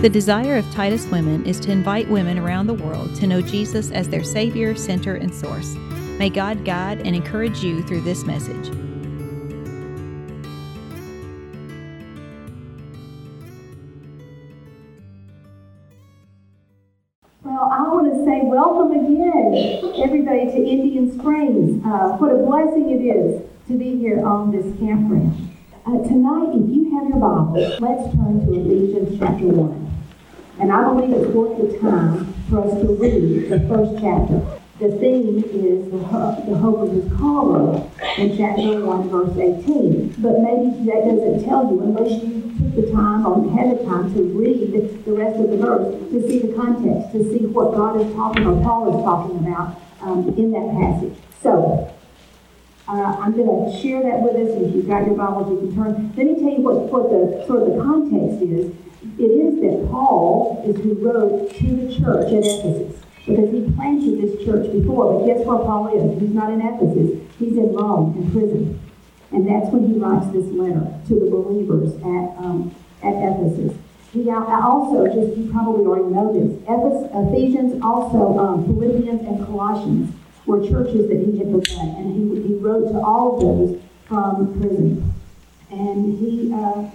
The 0.00 0.08
desire 0.08 0.56
of 0.56 0.64
Titus 0.72 1.06
Women 1.08 1.44
is 1.44 1.60
to 1.60 1.70
invite 1.70 2.08
women 2.08 2.38
around 2.38 2.66
the 2.66 2.72
world 2.72 3.14
to 3.16 3.26
know 3.26 3.42
Jesus 3.42 3.90
as 3.90 4.08
their 4.08 4.24
Savior, 4.24 4.74
center, 4.74 5.16
and 5.16 5.30
source. 5.34 5.74
May 6.18 6.30
God 6.30 6.64
guide 6.64 7.02
and 7.06 7.14
encourage 7.14 7.62
you 7.62 7.82
through 7.82 8.00
this 8.00 8.24
message. 8.24 8.70
Well, 17.44 17.68
I 17.70 17.82
want 17.82 18.10
to 18.10 18.24
say 18.24 18.40
welcome 18.42 18.92
again, 18.92 20.02
everybody, 20.02 20.46
to 20.46 20.66
Indian 20.66 21.12
Springs. 21.12 21.84
Uh, 21.84 22.16
what 22.16 22.32
a 22.32 22.38
blessing 22.38 22.88
it 22.88 23.04
is 23.04 23.42
to 23.68 23.76
be 23.76 23.98
here 23.98 24.24
on 24.24 24.50
this 24.50 24.64
campground. 24.78 25.54
Uh, 25.84 25.98
tonight, 26.08 26.54
if 26.54 26.70
you 26.74 26.90
have 26.96 27.06
your 27.06 27.18
Bible, 27.18 27.52
let's 27.80 28.16
turn 28.16 28.46
to 28.46 28.54
Ephesians 28.54 29.18
chapter 29.18 29.44
1. 29.44 29.89
And 30.60 30.70
I 30.70 30.84
believe 30.84 31.16
it's 31.16 31.32
worth 31.34 31.56
the 31.56 31.78
time 31.78 32.34
for 32.50 32.64
us 32.64 32.72
to 32.82 32.92
read 32.94 33.48
the 33.48 33.60
first 33.60 34.00
chapter. 34.02 34.60
The 34.78 34.92
theme 34.98 35.44
is 35.44 35.90
the, 35.90 35.96
the 35.96 36.56
hope 36.56 36.80
of 36.80 36.92
his 36.92 37.10
calling 37.18 37.90
in 38.18 38.36
chapter 38.36 38.84
1, 38.84 39.08
verse 39.08 39.36
18. 39.36 40.16
But 40.18 40.40
maybe 40.40 40.84
that 40.84 41.04
doesn't 41.08 41.44
tell 41.44 41.64
you 41.64 41.80
unless 41.80 42.22
you 42.22 42.42
took 42.58 42.86
the 42.86 42.92
time 42.92 43.24
had 43.56 43.78
the 43.78 43.84
time 43.84 44.12
to 44.14 44.22
read 44.22 44.72
the 45.04 45.12
rest 45.12 45.40
of 45.40 45.50
the 45.50 45.56
verse 45.56 45.94
to 46.12 46.28
see 46.28 46.38
the 46.40 46.54
context, 46.54 47.12
to 47.12 47.24
see 47.24 47.46
what 47.46 47.74
God 47.74 48.00
is 48.00 48.12
talking 48.14 48.46
or 48.46 48.62
Paul 48.62 48.98
is 48.98 49.04
talking 49.04 49.38
about 49.38 49.80
um, 50.02 50.28
in 50.36 50.52
that 50.52 50.68
passage. 50.76 51.16
So, 51.42 51.92
uh, 52.88 53.16
I'm 53.20 53.32
going 53.32 53.70
to 53.70 53.80
share 53.80 54.02
that 54.02 54.20
with 54.20 54.36
us. 54.36 54.60
If 54.60 54.74
you've 54.74 54.88
got 54.88 55.06
your 55.06 55.16
Bibles, 55.16 55.50
you 55.50 55.68
can 55.68 55.76
turn. 55.76 56.12
Let 56.16 56.26
me 56.26 56.34
tell 56.34 56.52
you 56.52 56.62
what, 56.62 56.76
what 56.92 57.10
the 57.10 57.44
sort 57.46 57.62
of 57.62 57.76
the 57.76 57.82
context 57.82 58.42
is 58.42 58.74
it 59.02 59.22
is 59.22 59.60
that 59.62 59.88
Paul 59.90 60.62
is 60.66 60.76
who 60.82 60.94
wrote 60.94 61.54
to 61.56 61.66
the 61.66 61.94
church 61.94 62.32
at 62.32 62.44
Ephesus. 62.44 63.02
Because 63.26 63.50
he 63.52 63.70
planted 63.76 64.20
this 64.20 64.44
church 64.44 64.70
before, 64.72 65.20
but 65.20 65.26
guess 65.26 65.46
where 65.46 65.58
Paul 65.58 65.88
is? 65.88 66.20
He's 66.20 66.34
not 66.34 66.52
in 66.52 66.60
Ephesus. 66.60 67.20
He's 67.38 67.56
in 67.56 67.72
Rome, 67.72 68.16
in 68.16 68.30
prison. 68.32 68.80
And 69.30 69.46
that's 69.46 69.72
when 69.72 69.86
he 69.86 69.98
writes 69.98 70.26
this 70.32 70.46
letter 70.46 70.90
to 71.08 71.14
the 71.14 71.30
believers 71.30 71.94
at, 72.00 72.36
um, 72.42 72.74
at 73.02 73.14
Ephesus. 73.14 73.76
He 74.12 74.28
also, 74.28 75.06
just 75.06 75.36
you 75.38 75.50
probably 75.52 75.86
already 75.86 76.12
know 76.12 76.32
this, 76.32 76.58
Ephesians, 77.14 77.80
also 77.82 78.38
um, 78.38 78.64
Philippians 78.64 79.20
and 79.20 79.46
Colossians 79.46 80.12
were 80.46 80.66
churches 80.66 81.08
that 81.08 81.20
he 81.20 81.38
had 81.38 81.52
begun. 81.52 81.88
And 81.96 82.12
he, 82.16 82.48
he 82.48 82.54
wrote 82.54 82.90
to 82.90 82.98
all 83.00 83.34
of 83.34 83.40
those 83.40 83.82
from 84.06 84.60
prison. 84.60 85.14
And 85.70 86.18
he, 86.18 86.52
uh, 86.52 86.90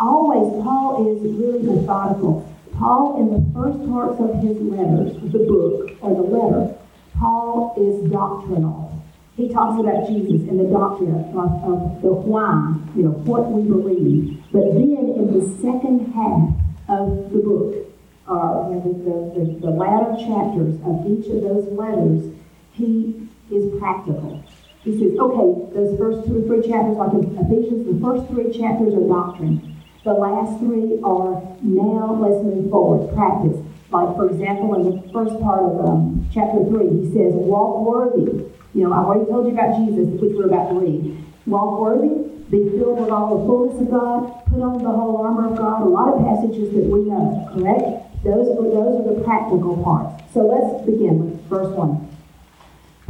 always, 0.00 0.62
Paul 0.62 1.06
is 1.06 1.22
really 1.22 1.62
methodical. 1.62 2.46
Paul, 2.78 3.18
in 3.20 3.26
the 3.34 3.42
first 3.52 3.78
parts 3.88 4.20
of 4.20 4.42
his 4.42 4.56
letters, 4.60 5.14
the 5.32 5.40
book 5.40 5.90
or 6.00 6.14
the 6.14 6.22
letter, 6.22 6.74
Paul 7.18 7.74
is 7.76 8.10
doctrinal. 8.10 9.02
He 9.36 9.48
talks 9.48 9.78
about 9.78 10.06
Jesus 10.06 10.48
and 10.48 10.58
the 10.58 10.70
doctrine 10.70 11.14
of, 11.14 11.50
of 11.62 12.02
the 12.02 12.12
why, 12.12 12.74
you 12.94 13.04
know, 13.04 13.14
what 13.22 13.50
we 13.50 13.62
believe. 13.62 14.42
But 14.52 14.74
then 14.74 15.14
in 15.14 15.30
the 15.30 15.46
second 15.62 16.12
half 16.12 16.54
of 16.88 17.30
the 17.30 17.38
book, 17.38 17.86
or 18.26 18.70
you 18.70 18.78
know, 18.78 19.32
the, 19.34 19.40
the, 19.40 19.66
the 19.66 19.70
latter 19.70 20.14
chapters 20.18 20.74
of 20.84 21.06
each 21.06 21.26
of 21.30 21.42
those 21.42 21.66
letters, 21.72 22.34
he 22.72 23.28
is 23.50 23.78
practical. 23.78 24.42
He 24.82 24.92
says, 24.98 25.18
okay, 25.18 25.74
those 25.74 25.98
first 25.98 26.26
two 26.26 26.38
or 26.38 26.46
three 26.46 26.70
chapters, 26.70 26.96
like 26.96 27.14
Ephesians, 27.14 27.86
the 27.86 27.98
first 28.00 28.30
three 28.30 28.50
chapters 28.56 28.94
are 28.94 29.06
doctrine. 29.06 29.67
The 30.08 30.14
last 30.14 30.58
three 30.60 30.96
are 31.04 31.36
now 31.60 32.16
let's 32.16 32.40
move 32.40 32.70
forward, 32.70 33.12
practice. 33.12 33.60
Like, 33.92 34.16
for 34.16 34.32
example, 34.32 34.72
in 34.80 34.88
the 34.88 35.12
first 35.12 35.36
part 35.44 35.60
of 35.60 35.84
um, 35.84 36.24
chapter 36.32 36.64
3, 36.64 37.04
he 37.04 37.12
says, 37.12 37.36
walk 37.36 37.84
worthy. 37.84 38.48
You 38.72 38.88
know, 38.88 38.96
I 38.96 39.04
already 39.04 39.28
told 39.28 39.44
you 39.44 39.52
about 39.52 39.76
Jesus, 39.76 40.08
which 40.16 40.32
we're 40.32 40.48
about 40.48 40.72
to 40.72 40.80
read. 40.80 41.12
Walk 41.44 41.78
worthy, 41.78 42.24
be 42.48 42.72
filled 42.72 43.04
with 43.04 43.12
all 43.12 43.36
the 43.36 43.44
fullness 43.44 43.84
of 43.84 43.90
God, 43.92 44.48
put 44.48 44.64
on 44.64 44.80
the 44.80 44.88
whole 44.88 45.20
armor 45.20 45.52
of 45.52 45.58
God. 45.60 45.84
A 45.84 45.92
lot 45.92 46.16
of 46.16 46.24
passages 46.24 46.72
that 46.72 46.88
we 46.88 47.04
know, 47.04 47.44
correct? 47.52 48.24
Those, 48.24 48.48
those 48.56 49.04
are 49.04 49.12
the 49.12 49.20
practical 49.28 49.76
parts. 49.84 50.24
So 50.32 50.40
let's 50.48 50.88
begin 50.88 51.36
with 51.36 51.36
verse 51.52 51.68
1. 51.76 52.07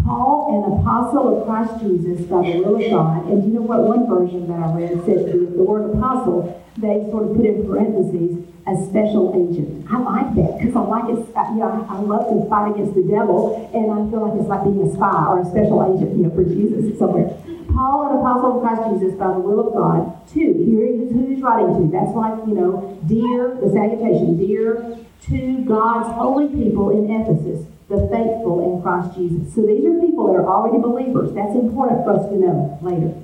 Paul, 0.04 0.36
an 0.54 0.80
apostle 0.80 1.40
of 1.40 1.46
Christ 1.46 1.82
Jesus 1.82 2.26
by 2.26 2.42
the 2.42 2.62
will 2.62 2.76
of 2.76 2.90
God. 2.90 3.26
And 3.26 3.44
you 3.44 3.58
know 3.58 3.66
what? 3.66 3.82
One 3.82 4.06
version 4.08 4.46
that 4.48 4.60
I 4.60 4.72
read 4.72 5.04
said 5.04 5.26
the, 5.26 5.52
the 5.52 5.64
word 5.64 5.90
apostle, 5.94 6.54
they 6.78 7.04
sort 7.10 7.30
of 7.30 7.36
put 7.36 7.44
in 7.44 7.66
parentheses, 7.66 8.46
a 8.68 8.74
special 8.86 9.34
agent. 9.34 9.88
I 9.90 9.98
like 9.98 10.34
that 10.36 10.58
because 10.58 10.76
I 10.76 10.84
like 10.86 11.08
it. 11.10 11.20
You 11.26 11.60
know, 11.60 11.86
I 11.88 11.98
love 12.00 12.30
to 12.30 12.48
fight 12.48 12.72
against 12.76 12.94
the 12.94 13.02
devil, 13.02 13.58
and 13.74 13.90
I 13.90 13.98
feel 14.10 14.22
like 14.22 14.38
it's 14.38 14.48
like 14.48 14.64
being 14.64 14.86
a 14.86 14.90
spy 14.94 15.26
or 15.26 15.42
a 15.42 15.46
special 15.48 15.82
agent, 15.82 16.14
you 16.16 16.28
know, 16.28 16.32
for 16.32 16.44
Jesus 16.44 16.98
somewhere. 16.98 17.34
Paul, 17.72 18.10
an 18.10 18.22
apostle 18.22 18.58
of 18.58 18.62
Christ 18.62 18.82
Jesus 18.94 19.18
by 19.18 19.28
the 19.34 19.40
will 19.40 19.68
of 19.68 19.74
God. 19.74 20.14
Two, 20.30 20.54
here 20.62 20.86
is 20.86 21.10
who 21.10 21.26
he's 21.26 21.42
writing 21.42 21.74
to. 21.74 21.84
That's 21.90 22.14
like, 22.14 22.38
you 22.46 22.54
know, 22.54 22.96
dear, 23.06 23.58
the 23.60 23.68
salutation, 23.72 24.38
dear 24.38 24.98
to 25.28 25.64
God's 25.66 26.14
holy 26.14 26.48
people 26.48 26.90
in 26.90 27.10
Ephesus 27.10 27.66
the 27.88 28.06
faithful 28.12 28.60
in 28.60 28.82
Christ 28.82 29.16
Jesus. 29.16 29.54
So 29.54 29.64
these 29.64 29.84
are 29.84 30.00
people 30.00 30.28
that 30.28 30.40
are 30.40 30.46
already 30.46 30.78
believers. 30.78 31.32
That's 31.32 31.56
important 31.56 32.04
for 32.04 32.20
us 32.20 32.28
to 32.28 32.36
know 32.36 32.78
later. 32.82 33.16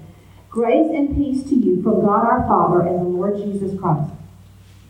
Grace 0.49 0.89
and 0.95 1.15
peace 1.15 1.43
to 1.51 1.55
you 1.55 1.83
from 1.83 2.01
God 2.01 2.25
our 2.25 2.47
Father 2.49 2.81
and 2.81 3.01
the 3.01 3.11
Lord 3.11 3.37
Jesus 3.37 3.79
Christ. 3.79 4.13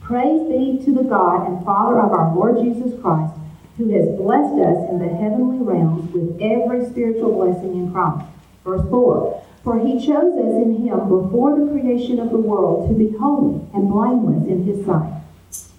Praise 0.01 0.47
be 0.47 0.85
to 0.85 0.93
the 0.95 1.03
God 1.03 1.49
and 1.49 1.65
Father 1.65 1.99
of 1.99 2.13
our 2.13 2.35
Lord 2.35 2.63
Jesus 2.63 3.01
Christ, 3.01 3.35
who 3.79 3.89
has 3.89 4.15
blessed 4.21 4.61
us 4.61 4.91
in 4.91 4.99
the 4.99 5.09
heavenly 5.09 5.59
realms 5.59 6.13
with 6.13 6.39
every 6.41 6.85
spiritual 6.91 7.33
blessing 7.33 7.75
in 7.75 7.91
Christ. 7.91 8.27
Verse 8.63 8.87
4 8.91 9.43
For 9.65 9.79
he 9.81 9.95
chose 9.95 10.37
us 10.39 10.55
in 10.63 10.87
him 10.87 11.09
before 11.09 11.59
the 11.59 11.73
creation 11.73 12.21
of 12.21 12.31
the 12.31 12.39
world 12.39 12.89
to 12.91 12.95
be 12.95 13.17
holy 13.17 13.65
and 13.73 13.91
blameless 13.91 14.47
in 14.47 14.65
his 14.65 14.85
sight. 14.85 15.24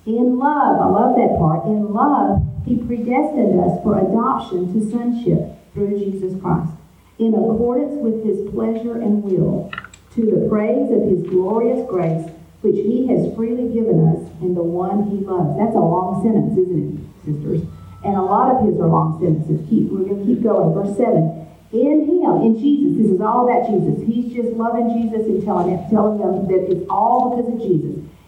In 0.06 0.38
love, 0.38 0.80
I 0.80 0.86
love 0.86 1.16
that 1.18 1.38
part, 1.40 1.66
in 1.66 1.92
love, 1.92 2.46
he 2.64 2.78
predestined 2.78 3.60
us 3.60 3.82
for 3.82 3.98
adoption 3.98 4.72
to 4.74 4.92
sonship 4.92 5.58
through 5.74 5.98
Jesus 5.98 6.40
Christ, 6.40 6.72
in 7.18 7.34
accordance 7.34 7.98
with 7.98 8.24
his 8.24 8.48
pleasure 8.54 9.02
and 9.02 9.24
will, 9.24 9.72
to 10.14 10.22
the 10.22 10.48
praise 10.48 10.92
of 10.92 11.10
his 11.10 11.26
glorious 11.26 11.90
grace, 11.90 12.30
which 12.62 12.76
he 12.76 13.08
has 13.08 13.34
freely 13.36 13.74
given 13.74 14.08
us 14.08 14.30
in 14.42 14.54
the 14.54 14.62
one 14.62 15.10
he 15.10 15.18
loves. 15.26 15.58
That's 15.58 15.76
a 15.76 15.82
long 15.82 16.22
sentence, 16.22 16.54
isn't 16.54 16.86
it, 16.86 17.26
sisters? 17.26 17.62
And 18.06 18.16
a 18.16 18.22
lot 18.22 18.54
of 18.54 18.62
his 18.62 18.78
are 18.78 18.88
long 18.88 19.18
sentences. 19.18 19.66
Keep, 19.70 19.90
we're 19.90 20.06
going 20.06 20.22
to 20.22 20.26
keep 20.26 20.44
going. 20.44 20.70
Verse 20.78 20.96
7. 20.98 21.50
In 21.74 22.06
him, 22.06 22.46
in 22.46 22.54
Jesus, 22.62 23.02
this 23.02 23.10
is 23.10 23.22
all 23.22 23.50
about 23.50 23.66
Jesus. 23.66 24.06
He's 24.06 24.30
just 24.30 24.54
loving 24.54 24.94
Jesus 24.94 25.26
and 25.26 25.44
telling, 25.44 25.74
him, 25.74 25.82
telling 25.90 26.22
them 26.22 26.46
that 26.46 26.70
it's 26.70 26.86
all 26.90 27.34
because 27.34 27.52
of 27.52 27.60
Jesus. 27.60 28.06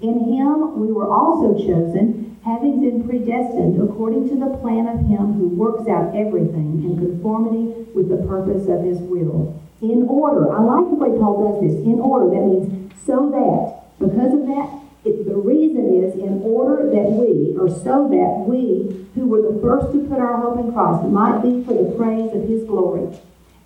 in 0.00 0.32
Him 0.32 0.80
we 0.80 0.92
were 0.92 1.08
also 1.08 1.56
chosen 1.58 2.26
having 2.46 2.80
been 2.80 3.02
predestined 3.02 3.82
according 3.82 4.28
to 4.28 4.36
the 4.38 4.56
plan 4.62 4.86
of 4.86 5.02
him 5.10 5.34
who 5.34 5.48
works 5.48 5.88
out 5.90 6.14
everything 6.14 6.78
in 6.86 6.94
conformity 6.96 7.90
with 7.92 8.08
the 8.08 8.22
purpose 8.28 8.68
of 8.68 8.84
his 8.84 8.98
will. 8.98 9.60
In 9.82 10.06
order, 10.08 10.54
I 10.54 10.62
like 10.62 10.86
the 10.88 10.94
way 10.94 11.10
Paul 11.18 11.42
does 11.42 11.58
this. 11.60 11.74
In 11.84 11.98
order, 11.98 12.30
that 12.30 12.46
means 12.46 12.94
so 13.04 13.34
that, 13.34 13.98
because 13.98 14.32
of 14.32 14.46
that, 14.46 14.70
it, 15.04 15.26
the 15.26 15.34
reason 15.34 15.90
is 16.02 16.14
in 16.14 16.40
order 16.42 16.86
that 16.86 17.10
we, 17.10 17.58
or 17.58 17.68
so 17.68 18.06
that 18.14 18.46
we, 18.46 19.06
who 19.14 19.26
were 19.26 19.42
the 19.42 19.58
first 19.60 19.92
to 19.92 20.06
put 20.06 20.18
our 20.18 20.38
hope 20.38 20.62
in 20.62 20.72
Christ, 20.72 21.02
might 21.10 21.42
be 21.42 21.66
for 21.66 21.74
the 21.74 21.90
praise 21.98 22.30
of 22.32 22.48
his 22.48 22.62
glory. 22.62 23.10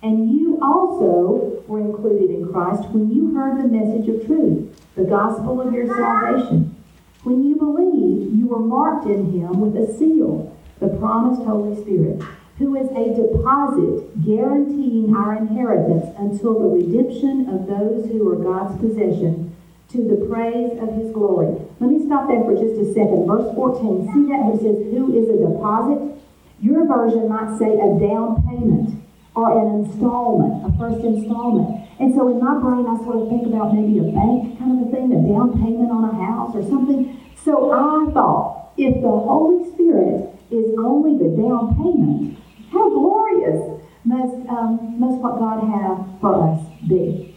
And 0.03 0.31
you 0.31 0.59
also 0.61 1.63
were 1.67 1.79
included 1.79 2.31
in 2.31 2.51
Christ 2.51 2.89
when 2.89 3.11
you 3.11 3.35
heard 3.35 3.61
the 3.61 3.67
message 3.67 4.09
of 4.09 4.25
truth, 4.25 4.81
the 4.95 5.03
gospel 5.03 5.61
of 5.61 5.73
your 5.73 5.87
salvation. 5.87 6.75
When 7.23 7.43
you 7.43 7.55
believed, 7.55 8.35
you 8.35 8.47
were 8.47 8.59
marked 8.59 9.05
in 9.05 9.31
him 9.31 9.61
with 9.61 9.77
a 9.77 9.93
seal, 9.97 10.57
the 10.79 10.87
promised 10.87 11.43
Holy 11.43 11.79
Spirit, 11.79 12.23
who 12.57 12.75
is 12.75 12.89
a 12.89 13.13
deposit 13.13 14.25
guaranteeing 14.25 15.15
our 15.15 15.37
inheritance 15.37 16.07
until 16.17 16.57
the 16.57 16.81
redemption 16.81 17.47
of 17.49 17.67
those 17.67 18.09
who 18.09 18.27
are 18.27 18.41
God's 18.41 18.81
possession 18.81 19.55
to 19.89 19.97
the 20.07 20.25
praise 20.25 20.71
of 20.81 20.95
his 20.95 21.11
glory. 21.11 21.53
Let 21.79 21.91
me 21.91 22.05
stop 22.07 22.27
there 22.27 22.41
for 22.41 22.55
just 22.55 22.79
a 22.81 22.93
second. 22.93 23.27
Verse 23.27 23.53
14, 23.53 24.09
see 24.13 24.25
that 24.33 24.49
it 24.49 24.61
says, 24.65 24.81
Who 24.97 25.13
is 25.13 25.29
a 25.29 25.37
deposit? 25.37 26.17
Your 26.59 26.87
version 26.87 27.29
might 27.29 27.57
say 27.59 27.77
a 27.77 27.99
down 28.01 28.41
payment 28.49 29.00
or 29.35 29.51
an 29.51 29.85
installment, 29.85 30.65
a 30.65 30.77
first 30.77 31.03
installment. 31.05 31.87
And 31.99 32.13
so 32.13 32.27
in 32.27 32.39
my 32.43 32.59
brain, 32.59 32.85
I 32.87 32.97
sort 33.03 33.23
of 33.23 33.29
think 33.29 33.47
about 33.47 33.73
maybe 33.73 33.99
a 33.99 34.11
bank 34.11 34.59
kind 34.59 34.81
of 34.81 34.87
a 34.87 34.91
thing, 34.91 35.13
a 35.13 35.21
down 35.23 35.53
payment 35.61 35.91
on 35.91 36.03
a 36.03 36.15
house 36.25 36.55
or 36.55 36.63
something. 36.63 37.17
So 37.43 37.71
I 37.71 38.11
thought, 38.11 38.73
if 38.77 38.95
the 39.01 39.09
Holy 39.09 39.71
Spirit 39.73 40.35
is 40.51 40.75
only 40.77 41.17
the 41.17 41.31
down 41.37 41.75
payment, 41.79 42.39
how 42.71 42.89
glorious 42.89 43.81
must, 44.03 44.35
um, 44.49 44.99
must 44.99 45.17
what 45.17 45.39
God 45.39 45.63
have 45.63 46.19
for 46.19 46.51
us 46.51 46.59
be. 46.87 47.35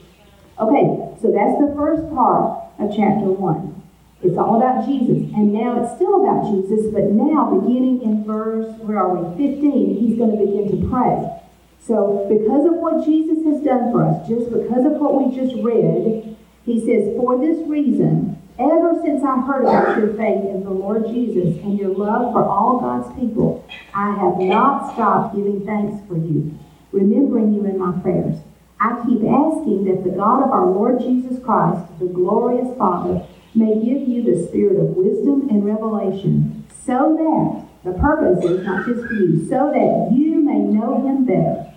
Okay, 0.58 1.14
so 1.20 1.30
that's 1.30 1.58
the 1.60 1.74
first 1.76 2.02
part 2.14 2.70
of 2.78 2.90
chapter 2.94 3.30
1. 3.30 3.82
It's 4.22 4.38
all 4.38 4.56
about 4.56 4.86
Jesus. 4.86 5.28
And 5.34 5.52
now 5.52 5.82
it's 5.82 5.94
still 5.96 6.24
about 6.24 6.48
Jesus, 6.48 6.86
but 6.92 7.12
now 7.12 7.60
beginning 7.60 8.02
in 8.02 8.24
verse, 8.24 8.72
where 8.80 8.98
are 8.98 9.14
we? 9.14 9.36
15, 9.36 10.00
he's 10.00 10.16
going 10.16 10.32
to 10.32 10.38
begin 10.38 10.70
to 10.70 10.88
pray. 10.88 11.43
So 11.86 12.26
because 12.30 12.64
of 12.64 12.80
what 12.80 13.04
Jesus 13.04 13.44
has 13.44 13.60
done 13.62 13.92
for 13.92 14.04
us, 14.04 14.26
just 14.26 14.50
because 14.50 14.86
of 14.86 14.92
what 14.92 15.20
we 15.20 15.36
just 15.36 15.54
read, 15.62 16.34
he 16.64 16.80
says, 16.80 17.14
For 17.16 17.36
this 17.38 17.60
reason, 17.68 18.40
ever 18.58 19.00
since 19.04 19.22
I 19.22 19.40
heard 19.40 19.64
about 19.64 19.98
your 19.98 20.14
faith 20.14 20.48
in 20.48 20.64
the 20.64 20.70
Lord 20.70 21.06
Jesus 21.06 21.60
and 21.62 21.78
your 21.78 21.94
love 21.94 22.32
for 22.32 22.42
all 22.42 22.80
God's 22.80 23.14
people, 23.20 23.66
I 23.94 24.16
have 24.16 24.38
not 24.38 24.94
stopped 24.94 25.36
giving 25.36 25.66
thanks 25.66 26.00
for 26.08 26.16
you, 26.16 26.58
remembering 26.90 27.52
you 27.52 27.66
in 27.66 27.78
my 27.78 27.92
prayers. 28.00 28.38
I 28.80 29.04
keep 29.04 29.20
asking 29.24 29.84
that 29.84 30.04
the 30.04 30.16
God 30.16 30.42
of 30.42 30.50
our 30.50 30.66
Lord 30.66 31.00
Jesus 31.00 31.42
Christ, 31.44 31.86
the 31.98 32.06
glorious 32.06 32.76
Father, 32.78 33.26
may 33.54 33.74
give 33.74 34.08
you 34.08 34.22
the 34.22 34.46
spirit 34.48 34.80
of 34.80 34.96
wisdom 34.96 35.48
and 35.50 35.64
revelation, 35.64 36.66
so 36.86 37.14
that 37.16 37.64
the 37.84 37.98
purpose 37.98 38.42
is 38.42 38.64
not 38.64 38.86
just 38.86 39.06
for 39.06 39.12
you, 39.12 39.46
so 39.48 39.70
that 39.70 40.16
you 40.16 40.42
may 40.42 40.58
know 40.58 41.06
him 41.06 41.26
better. 41.26 41.73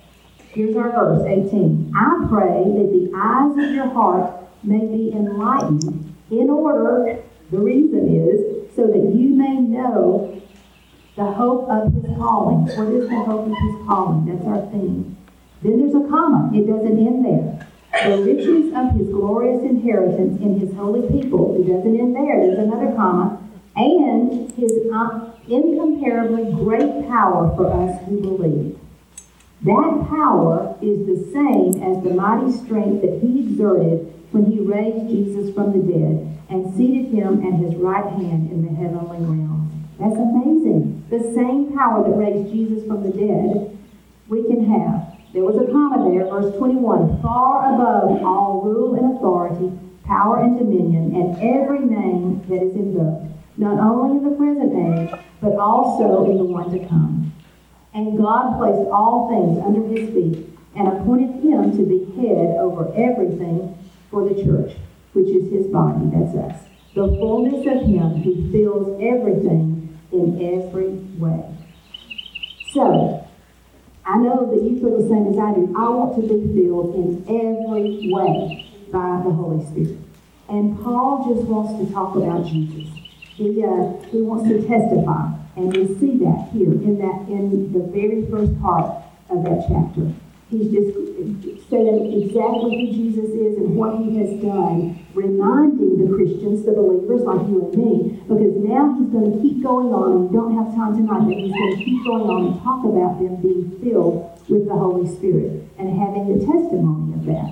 Here's 0.57 0.75
our 0.75 0.89
verse 0.89 1.23
18. 1.23 1.93
I 1.95 2.25
pray 2.27 2.63
that 2.65 2.89
the 2.89 3.11
eyes 3.15 3.51
of 3.63 3.75
your 3.75 3.93
heart 3.93 4.33
may 4.63 4.79
be 4.79 5.11
enlightened 5.13 6.15
in 6.31 6.49
order, 6.49 7.21
the 7.51 7.59
reason 7.59 8.09
is, 8.09 8.75
so 8.75 8.87
that 8.87 9.13
you 9.13 9.35
may 9.35 9.53
know 9.53 10.41
the 11.15 11.25
hope 11.25 11.69
of 11.69 11.93
his 11.93 12.05
calling. 12.17 12.65
What 12.75 12.87
is 12.87 13.07
the 13.07 13.17
hope 13.17 13.45
of 13.45 13.53
his 13.53 13.85
calling? 13.85 14.25
That's 14.25 14.47
our 14.47 14.65
theme. 14.71 15.15
Then 15.61 15.77
there's 15.77 15.93
a 15.93 16.09
comma. 16.09 16.49
It 16.51 16.65
doesn't 16.65 17.05
end 17.05 17.23
there. 17.23 17.67
The 18.03 18.23
riches 18.23 18.73
of 18.73 18.97
his 18.97 19.09
glorious 19.09 19.61
inheritance 19.61 20.41
in 20.41 20.59
his 20.59 20.73
holy 20.73 21.07
people. 21.07 21.53
It 21.61 21.67
doesn't 21.71 21.99
end 21.99 22.15
there. 22.15 22.39
There's 22.39 22.57
another 22.57 22.95
comma. 22.95 23.47
And 23.75 24.51
his 24.53 24.71
uh, 24.91 25.33
incomparably 25.47 26.51
great 26.51 27.07
power 27.07 27.55
for 27.55 27.71
us 27.71 28.03
who 28.07 28.21
believe. 28.21 28.79
That 29.63 30.07
power 30.09 30.77
is 30.81 31.07
the 31.07 31.31
same 31.33 31.81
as 31.81 32.03
the 32.03 32.13
mighty 32.13 32.51
strength 32.51 33.01
that 33.01 33.19
he 33.21 33.39
exerted 33.39 34.13
when 34.31 34.45
he 34.51 34.59
raised 34.59 35.09
Jesus 35.09 35.53
from 35.55 35.73
the 35.73 35.81
dead 35.81 36.37
and 36.49 36.75
seated 36.77 37.11
him 37.11 37.41
at 37.41 37.59
his 37.59 37.75
right 37.75 38.05
hand 38.05 38.51
in 38.51 38.63
the 38.63 38.73
heavenly 38.75 39.17
realms. 39.17 39.73
That's 39.99 40.15
amazing. 40.15 41.05
The 41.09 41.33
same 41.33 41.75
power 41.75 42.03
that 42.03 42.15
raised 42.15 42.53
Jesus 42.53 42.85
from 42.85 43.01
the 43.01 43.09
dead, 43.09 43.77
we 44.27 44.43
can 44.43 44.69
have. 44.69 45.17
There 45.33 45.43
was 45.43 45.57
a 45.57 45.71
comma 45.71 46.07
there, 46.09 46.29
verse 46.29 46.55
21, 46.55 47.21
far 47.21 47.73
above 47.73 48.23
all 48.23 48.61
rule 48.63 48.93
and 48.93 49.17
authority, 49.17 49.71
power 50.05 50.39
and 50.39 50.57
dominion, 50.57 51.15
and 51.15 51.35
every 51.41 51.79
name 51.79 52.45
that 52.47 52.61
is 52.61 52.75
invoked, 52.75 53.25
not 53.57 53.79
only 53.79 54.17
in 54.17 54.23
the 54.23 54.35
present 54.37 54.71
age, 54.71 55.19
but 55.41 55.57
also 55.57 56.29
in 56.29 56.37
the 56.37 56.43
one 56.43 56.71
to 56.71 56.79
come. 56.87 57.33
And 57.97 58.15
God 58.15 58.59
placed 58.59 58.91
all 58.91 59.27
things 59.27 59.57
under 59.65 59.81
his 59.87 60.13
feet 60.13 60.47
and 60.75 60.87
appointed 60.87 61.41
him 61.41 61.75
to 61.75 61.83
be 61.83 62.05
head 62.21 62.55
over 62.61 62.93
everything 62.93 63.75
for 64.11 64.29
the 64.29 64.35
church, 64.35 64.77
which 65.13 65.25
is 65.25 65.51
his 65.51 65.65
body, 65.73 66.05
that's 66.13 66.37
us. 66.37 66.61
The 66.93 67.07
fullness 67.07 67.65
of 67.65 67.89
him 67.89 68.21
who 68.21 68.51
fills 68.51 69.01
everything 69.01 69.97
in 70.11 70.37
every 70.37 70.93
way. 71.17 71.43
So, 72.71 73.27
I 74.05 74.19
know 74.19 74.45
that 74.45 74.61
you 74.61 74.79
feel 74.79 75.01
the 75.01 75.09
same 75.09 75.33
as 75.33 75.39
I 75.39 75.55
do. 75.55 75.73
I 75.75 75.89
want 75.89 76.15
to 76.17 76.21
be 76.21 76.53
filled 76.53 76.93
in 76.93 77.25
every 77.25 78.11
way 78.13 78.69
by 78.93 79.23
the 79.25 79.33
Holy 79.33 79.65
Spirit. 79.65 79.97
And 80.47 80.79
Paul 80.83 81.33
just 81.33 81.47
wants 81.47 81.83
to 81.83 81.91
talk 81.91 82.15
about 82.15 82.45
Jesus. 82.45 82.93
He, 83.33 83.63
uh, 83.65 83.97
he 84.11 84.21
wants 84.21 84.47
to 84.49 84.61
testify. 84.67 85.46
And 85.57 85.75
we 85.75 85.87
see 85.97 86.17
that 86.21 86.49
here 86.53 86.71
in 86.71 86.99
that 87.01 87.25
in 87.27 87.73
the 87.73 87.81
very 87.89 88.29
first 88.29 88.53
part 88.61 89.03
of 89.29 89.43
that 89.43 89.65
chapter. 89.67 90.13
He's 90.53 90.71
just 90.71 90.93
saying 91.67 92.13
exactly 92.13 92.71
who 92.77 92.93
Jesus 92.93 93.33
is 93.33 93.57
and 93.57 93.75
what 93.75 93.97
he 93.99 94.21
has 94.21 94.39
done, 94.39 95.03
reminding 95.13 95.97
the 95.97 96.13
Christians, 96.15 96.63
the 96.63 96.71
believers 96.71 97.21
like 97.25 97.41
you 97.49 97.67
and 97.67 97.73
me, 97.73 98.21
because 98.29 98.55
now 98.63 98.95
he's 98.95 99.09
going 99.09 99.33
to 99.33 99.41
keep 99.41 99.63
going 99.63 99.91
on, 99.91 100.11
and 100.13 100.29
we 100.29 100.37
don't 100.37 100.55
have 100.55 100.73
time 100.77 100.95
tonight, 100.95 101.25
but 101.25 101.35
he's 101.35 101.51
going 101.51 101.75
to 101.75 101.83
keep 101.83 102.05
going 102.05 102.29
on 102.29 102.41
and 102.47 102.55
talk 102.63 102.85
about 102.85 103.19
them 103.19 103.41
being 103.41 103.67
filled 103.83 104.39
with 104.47 104.69
the 104.69 104.77
Holy 104.77 105.09
Spirit 105.17 105.67
and 105.81 105.89
having 105.99 106.37
the 106.37 106.45
testimony 106.45 107.17
of 107.17 107.25
that. 107.25 107.51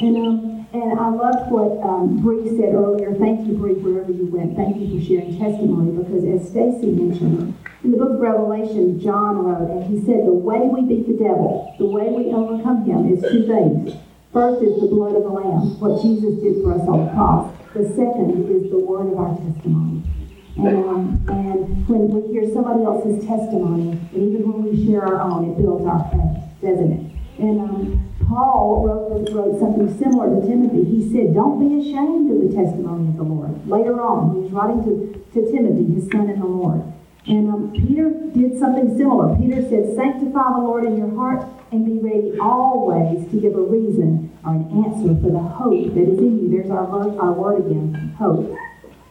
And 0.00 0.16
um, 0.16 0.61
and 0.72 0.98
I 0.98 1.08
loved 1.10 1.52
what 1.52 1.84
um, 1.84 2.22
Bree 2.22 2.48
said 2.56 2.72
earlier. 2.72 3.12
Thank 3.14 3.46
you, 3.46 3.54
Bree, 3.58 3.74
wherever 3.74 4.10
you 4.10 4.24
went. 4.26 4.56
Thank 4.56 4.80
you 4.80 4.88
for 4.88 5.04
sharing 5.04 5.38
testimony 5.38 5.92
because, 5.92 6.24
as 6.24 6.48
Stacy 6.48 6.88
mentioned, 6.96 7.52
in 7.84 7.90
the 7.92 7.98
book 7.98 8.16
of 8.16 8.20
Revelation, 8.20 8.98
John 8.98 9.44
wrote, 9.44 9.68
and 9.68 9.84
he 9.84 10.00
said, 10.06 10.24
The 10.24 10.32
way 10.32 10.64
we 10.64 10.80
beat 10.88 11.06
the 11.06 11.18
devil, 11.20 11.76
the 11.78 11.84
way 11.84 12.08
we 12.08 12.32
overcome 12.32 12.88
him 12.88 13.12
is 13.12 13.20
two 13.20 13.44
things. 13.44 14.00
First 14.32 14.64
is 14.64 14.80
the 14.80 14.88
blood 14.88 15.12
of 15.14 15.28
the 15.28 15.34
Lamb, 15.34 15.76
what 15.76 16.00
Jesus 16.00 16.40
did 16.40 16.64
for 16.64 16.72
us 16.72 16.88
on 16.88 17.04
the 17.04 17.12
cross. 17.12 17.52
The 17.76 17.84
second 17.92 18.48
is 18.48 18.72
the 18.72 18.80
word 18.80 19.12
of 19.12 19.18
our 19.20 19.36
testimony. 19.36 20.08
And, 20.56 20.76
um, 20.88 21.24
and 21.28 21.88
when 21.88 22.08
we 22.08 22.32
hear 22.32 22.48
somebody 22.48 22.84
else's 22.84 23.26
testimony, 23.28 23.92
and 23.92 24.20
even 24.24 24.48
when 24.48 24.64
we 24.64 24.86
share 24.86 25.04
our 25.04 25.20
own, 25.20 25.52
it 25.52 25.60
builds 25.60 25.84
our 25.84 26.08
faith, 26.08 26.64
doesn't 26.64 26.92
it? 26.92 27.11
And 27.38 27.60
um, 27.60 28.14
Paul 28.28 28.84
wrote, 28.86 29.30
wrote 29.32 29.58
something 29.58 29.88
similar 29.98 30.28
to 30.28 30.46
Timothy. 30.46 30.84
He 30.84 31.12
said, 31.12 31.34
Don't 31.34 31.58
be 31.60 31.80
ashamed 31.80 32.30
of 32.30 32.48
the 32.48 32.54
testimony 32.54 33.08
of 33.08 33.16
the 33.16 33.22
Lord. 33.22 33.68
Later 33.68 34.00
on, 34.00 34.34
he 34.34 34.40
was 34.42 34.52
writing 34.52 34.84
to, 34.84 35.24
to 35.34 35.52
Timothy, 35.52 35.94
his 35.94 36.10
son 36.10 36.28
in 36.28 36.40
the 36.40 36.46
Lord. 36.46 36.82
And 37.26 37.48
um, 37.48 37.72
Peter 37.72 38.10
did 38.34 38.58
something 38.58 38.96
similar. 38.96 39.36
Peter 39.36 39.62
said, 39.62 39.94
Sanctify 39.94 40.52
the 40.52 40.64
Lord 40.64 40.84
in 40.84 40.96
your 40.96 41.14
heart 41.14 41.46
and 41.70 41.86
be 41.86 41.98
ready 41.98 42.36
always 42.38 43.30
to 43.30 43.40
give 43.40 43.54
a 43.54 43.62
reason 43.62 44.30
or 44.44 44.52
an 44.52 44.84
answer 44.84 45.14
for 45.22 45.30
the 45.30 45.38
hope 45.38 45.94
that 45.94 46.02
is 46.02 46.18
in 46.18 46.38
you. 46.38 46.50
There's 46.50 46.70
our, 46.70 46.84
word, 46.84 47.18
our 47.18 47.32
word 47.32 47.64
again 47.64 48.14
hope. 48.18 48.56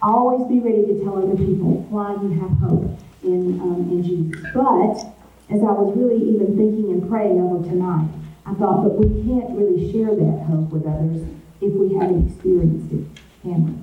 Always 0.02 0.48
be 0.48 0.60
ready 0.60 0.86
to 0.86 1.04
tell 1.04 1.18
other 1.18 1.38
people 1.38 1.88
why 1.90 2.14
you 2.22 2.30
have 2.42 2.52
hope 2.58 3.00
in, 3.24 3.60
um, 3.62 3.88
in 3.90 4.04
Jesus. 4.04 4.42
But 4.54 5.14
as 5.52 5.60
I 5.60 5.72
was 5.76 5.92
really 5.98 6.16
even 6.32 6.56
thinking 6.56 6.92
and 6.92 7.10
praying 7.10 7.40
over 7.40 7.62
tonight, 7.68 8.08
I 8.46 8.54
thought, 8.56 8.84
but 8.84 8.96
we 8.96 9.08
can't 9.28 9.52
really 9.52 9.92
share 9.92 10.16
that 10.16 10.48
hope 10.48 10.72
with 10.72 10.88
others 10.88 11.28
if 11.60 11.74
we 11.74 11.94
haven't 11.96 12.32
experienced 12.32 12.92
it, 12.92 13.06
can 13.44 13.66
we? 13.68 13.76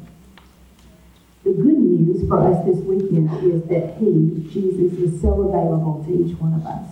The 1.45 1.53
good 1.57 1.79
news 1.79 2.27
for 2.27 2.41
us 2.41 2.65
this 2.65 2.79
weekend 2.79 3.31
is 3.45 3.63
that 3.69 3.97
He, 4.01 4.49
Jesus, 4.51 4.99
is 4.99 5.21
so 5.21 5.43
available 5.43 6.03
to 6.05 6.11
each 6.13 6.37
one 6.39 6.55
of 6.55 6.65
us. 6.67 6.89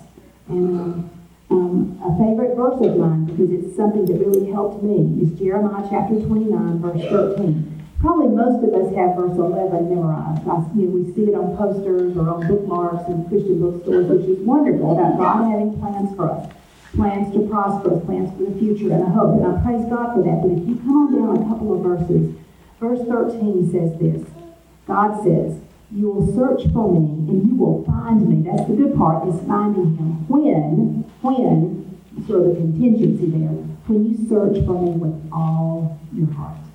And 0.49 1.11
um, 1.51 1.99
a 2.05 2.13
favorite 2.21 2.55
verse 2.55 2.81
of 2.85 2.97
mine, 2.97 3.25
because 3.25 3.51
it's 3.51 3.77
something 3.77 4.05
that 4.07 4.15
really 4.15 4.51
helped 4.51 4.83
me, 4.83 5.23
is 5.23 5.39
Jeremiah 5.39 5.87
chapter 5.91 6.21
29, 6.21 6.79
verse 6.81 7.03
13. 7.03 7.76
Probably 8.01 8.29
most 8.29 8.63
of 8.63 8.75
us 8.75 8.95
have 8.95 9.17
verse 9.17 9.37
11 9.37 9.89
memorized. 9.89 10.47
I, 10.47 10.61
you 10.77 10.87
know, 10.87 11.01
we 11.01 11.15
see 11.15 11.33
it 11.33 11.35
on 11.35 11.57
posters 11.57 12.17
or 12.17 12.29
on 12.29 12.47
bookmarks 12.47 13.09
in 13.09 13.25
Christian 13.29 13.61
bookstores, 13.61 14.07
which 14.07 14.29
is 14.29 14.39
wonderful 14.45 14.93
about 14.93 15.19
God 15.19 15.51
having 15.51 15.79
plans 15.81 16.15
for 16.15 16.31
us 16.31 16.53
plans 16.97 17.33
to 17.35 17.47
prosper, 17.47 18.01
plans 18.01 18.31
for 18.37 18.51
the 18.51 18.59
future, 18.59 18.93
and 18.93 19.03
a 19.03 19.07
hope. 19.07 19.37
And 19.37 19.47
I 19.47 19.61
praise 19.63 19.85
God 19.85 20.17
for 20.17 20.23
that. 20.25 20.41
But 20.43 20.51
if 20.57 20.67
you 20.67 20.77
come 20.77 20.97
on 20.97 21.15
down 21.15 21.45
a 21.45 21.49
couple 21.49 21.77
of 21.77 21.85
verses, 21.85 22.35
verse 22.81 23.01
13 23.07 23.71
says 23.71 23.93
this 24.01 24.27
God 24.89 25.23
says, 25.23 25.61
You 25.93 26.11
will 26.11 26.27
search 26.35 26.65
for 26.73 26.91
me 26.91 27.29
and 27.29 27.49
you 27.49 27.55
will 27.55 27.85
find 27.85 28.27
me. 28.27 28.49
That's 28.49 28.67
the 28.67 28.75
good 28.75 28.97
part, 28.97 29.29
is 29.29 29.39
finding 29.47 29.97
him. 29.97 30.27
When, 30.27 31.05
when, 31.21 32.01
sort 32.27 32.41
of 32.41 32.49
the 32.49 32.55
contingency 32.55 33.31
there, 33.31 33.53
when 33.87 34.09
you 34.09 34.17
search 34.29 34.65
for 34.65 34.81
me 34.81 34.93
with 34.97 35.31
all 35.31 36.01
your 36.13 36.33
heart. 36.33 36.66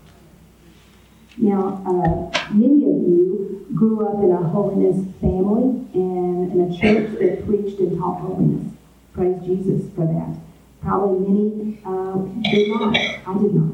Now, 1.38 1.82
uh, 1.86 2.54
many 2.54 2.84
of 2.84 3.02
you 3.08 3.66
grew 3.74 4.06
up 4.06 4.24
in 4.24 4.32
a 4.32 4.50
holiness 4.50 5.06
family 5.22 5.88
and 5.94 6.52
in 6.52 6.62
a 6.62 6.78
church 6.78 7.18
that 7.20 7.46
preached 7.46 7.80
and 7.80 7.98
taught 7.98 8.20
holiness. 8.22 8.74
Praise 9.14 9.42
Jesus 9.46 9.90
for 9.96 10.06
that. 10.06 10.38
Probably 10.82 11.28
many 11.28 11.80
uh, 11.86 12.18
did 12.52 12.70
not. 12.70 12.96
I 12.96 13.38
did 13.42 13.54
not. 13.56 13.74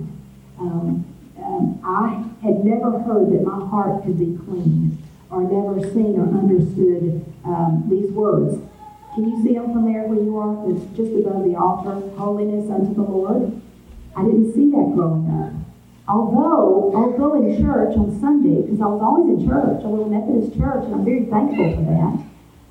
Um, 0.59 1.05
um, 1.39 1.79
I 1.83 2.23
had 2.45 2.63
never 2.65 2.99
heard 2.99 3.31
that 3.31 3.43
my 3.43 3.65
heart 3.67 4.03
could 4.03 4.19
be 4.19 4.37
clean, 4.45 4.97
or 5.29 5.43
never 5.43 5.81
seen 5.93 6.19
or 6.19 6.27
understood 6.27 7.25
um, 7.45 7.87
these 7.89 8.11
words. 8.11 8.61
Can 9.15 9.29
you 9.29 9.41
see 9.43 9.53
them 9.53 9.73
from 9.73 9.91
there 9.91 10.03
where 10.03 10.21
you 10.21 10.37
are? 10.37 10.69
It's 10.69 10.85
just 10.95 11.11
above 11.25 11.43
the 11.43 11.55
altar, 11.55 12.07
holiness 12.17 12.69
unto 12.69 12.93
the 12.93 13.01
Lord. 13.01 13.61
I 14.15 14.23
didn't 14.23 14.53
see 14.53 14.69
that 14.71 14.91
growing 14.93 15.25
up. 15.31 15.56
Although, 16.07 16.95
although 16.95 17.35
in 17.35 17.61
church 17.61 17.95
on 17.97 18.17
Sunday, 18.21 18.61
because 18.61 18.79
I 18.79 18.85
was 18.87 19.01
always 19.01 19.27
in 19.27 19.47
church, 19.47 19.83
I 19.83 19.85
a 19.85 19.91
little 19.91 20.07
Methodist 20.07 20.57
church, 20.57 20.85
and 20.85 20.95
I'm 20.95 21.03
very 21.03 21.25
thankful 21.25 21.67
for 21.75 21.83
that, 21.83 22.15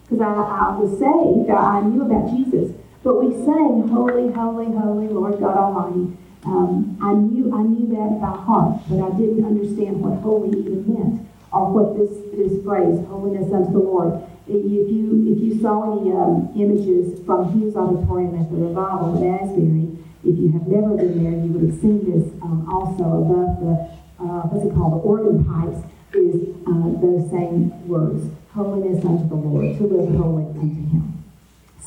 because 0.05 0.21
I, 0.25 0.33
I 0.33 0.79
was 0.81 0.97
saved, 0.97 1.51
I, 1.51 1.79
I 1.79 1.81
knew 1.85 2.01
about 2.01 2.33
Jesus. 2.33 2.73
But 3.05 3.23
we 3.23 3.37
sang, 3.45 3.89
Holy, 3.93 4.33
Holy, 4.33 4.73
Holy, 4.73 5.09
Lord 5.09 5.39
God 5.39 5.57
Almighty. 5.57 6.17
Um, 6.47 6.97
I 7.03 7.13
knew 7.13 7.53
I 7.53 7.63
knew 7.63 7.87
that 7.93 8.21
by 8.23 8.31
heart, 8.31 8.81
but 8.89 9.03
I 9.03 9.11
didn't 9.19 9.45
understand 9.45 10.01
what 10.01 10.23
holy 10.23 10.57
even 10.57 10.87
meant, 10.87 11.29
or 11.53 11.71
what 11.75 11.99
this 11.99 12.11
this 12.33 12.63
phrase, 12.65 13.05
holiness 13.07 13.53
unto 13.53 13.73
the 13.73 13.79
Lord. 13.83 14.23
If 14.47 14.63
you 14.65 15.27
if 15.27 15.43
you 15.43 15.61
saw 15.61 15.99
any 15.99 16.13
um, 16.15 16.55
images 16.55 17.19
from 17.27 17.53
Hughes 17.53 17.75
Auditorium 17.75 18.39
at 18.39 18.49
the 18.49 18.57
revival 18.57 19.19
at 19.19 19.43
Asbury, 19.43 19.99
if 20.27 20.39
you 20.39 20.51
have 20.53 20.67
never 20.67 20.97
been 20.97 21.23
there, 21.23 21.33
you 21.33 21.53
would 21.55 21.71
have 21.71 21.81
seen 21.81 22.03
this 22.03 22.33
um, 22.43 22.67
also 22.69 23.23
above 23.23 23.63
the 23.63 23.73
uh, 24.19 24.43
what's 24.49 24.67
it 24.67 24.75
called 24.75 24.99
the 24.99 25.03
organ 25.07 25.45
pipes 25.45 25.87
is 26.15 26.51
uh, 26.67 26.89
those 26.99 27.31
same 27.31 27.71
words, 27.87 28.27
holiness 28.53 29.05
unto 29.05 29.29
the 29.29 29.37
Lord, 29.37 29.77
to 29.79 29.85
live 29.85 30.15
holy 30.19 30.45
unto 30.59 30.83
Him. 30.91 31.25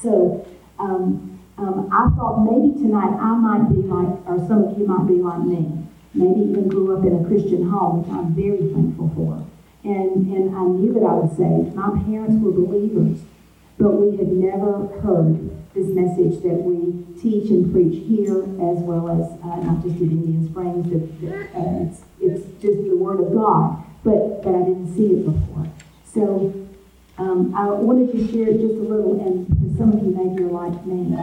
So. 0.01 0.45
Um, 0.79 1.29
um, 1.59 1.89
I 1.91 2.07
thought 2.15 2.39
maybe 2.47 2.71
tonight 2.79 3.19
I 3.19 3.35
might 3.35 3.67
be 3.67 3.83
like, 3.83 4.15
or 4.25 4.39
some 4.47 4.63
of 4.63 4.79
you 4.79 4.87
might 4.87 5.05
be 5.07 5.19
like 5.19 5.43
me. 5.43 5.83
Maybe 6.13 6.39
even 6.51 6.69
grew 6.69 6.95
up 6.95 7.03
in 7.03 7.19
a 7.19 7.27
Christian 7.27 7.69
home, 7.69 8.01
which 8.01 8.11
I'm 8.15 8.33
very 8.33 8.71
thankful 8.73 9.11
for. 9.13 9.45
And, 9.83 10.25
and 10.31 10.55
I 10.55 10.63
knew 10.63 10.93
that 10.93 11.03
I 11.03 11.19
was 11.19 11.35
saved. 11.35 11.75
My 11.75 11.91
parents 12.07 12.39
were 12.41 12.51
believers, 12.51 13.19
but 13.77 13.91
we 13.91 14.15
had 14.15 14.31
never 14.31 14.87
heard 15.03 15.48
this 15.73 15.87
message 15.87 16.41
that 16.43 16.59
we 16.61 17.05
teach 17.21 17.49
and 17.49 17.71
preach 17.71 18.03
here, 18.07 18.43
as 18.71 18.79
well 18.81 19.09
as 19.09 19.31
uh, 19.43 19.55
not 19.61 19.83
just 19.83 19.95
at 19.95 20.09
Indian 20.09 20.49
Springs, 20.49 20.89
that, 20.89 21.21
that 21.21 21.55
uh, 21.55 21.85
it's, 21.85 22.01
it's 22.19 22.61
just 22.61 22.83
the 22.83 22.95
Word 22.95 23.19
of 23.19 23.33
God. 23.33 23.83
But, 24.03 24.43
but 24.43 24.55
I 24.55 24.59
didn't 24.59 24.95
see 24.95 25.07
it 25.13 25.25
before. 25.25 25.67
So 26.05 26.67
um, 27.17 27.53
I 27.55 27.67
wanted 27.67 28.11
to 28.13 28.19
share 28.31 28.51
just 28.53 28.75
a 28.75 28.87
little, 28.87 29.19
and 29.21 29.45
some 29.77 29.93
of 29.93 29.99
you 29.99 30.11
maybe 30.15 30.43
are 30.43 30.47
like 30.47 30.85
me 30.85 31.17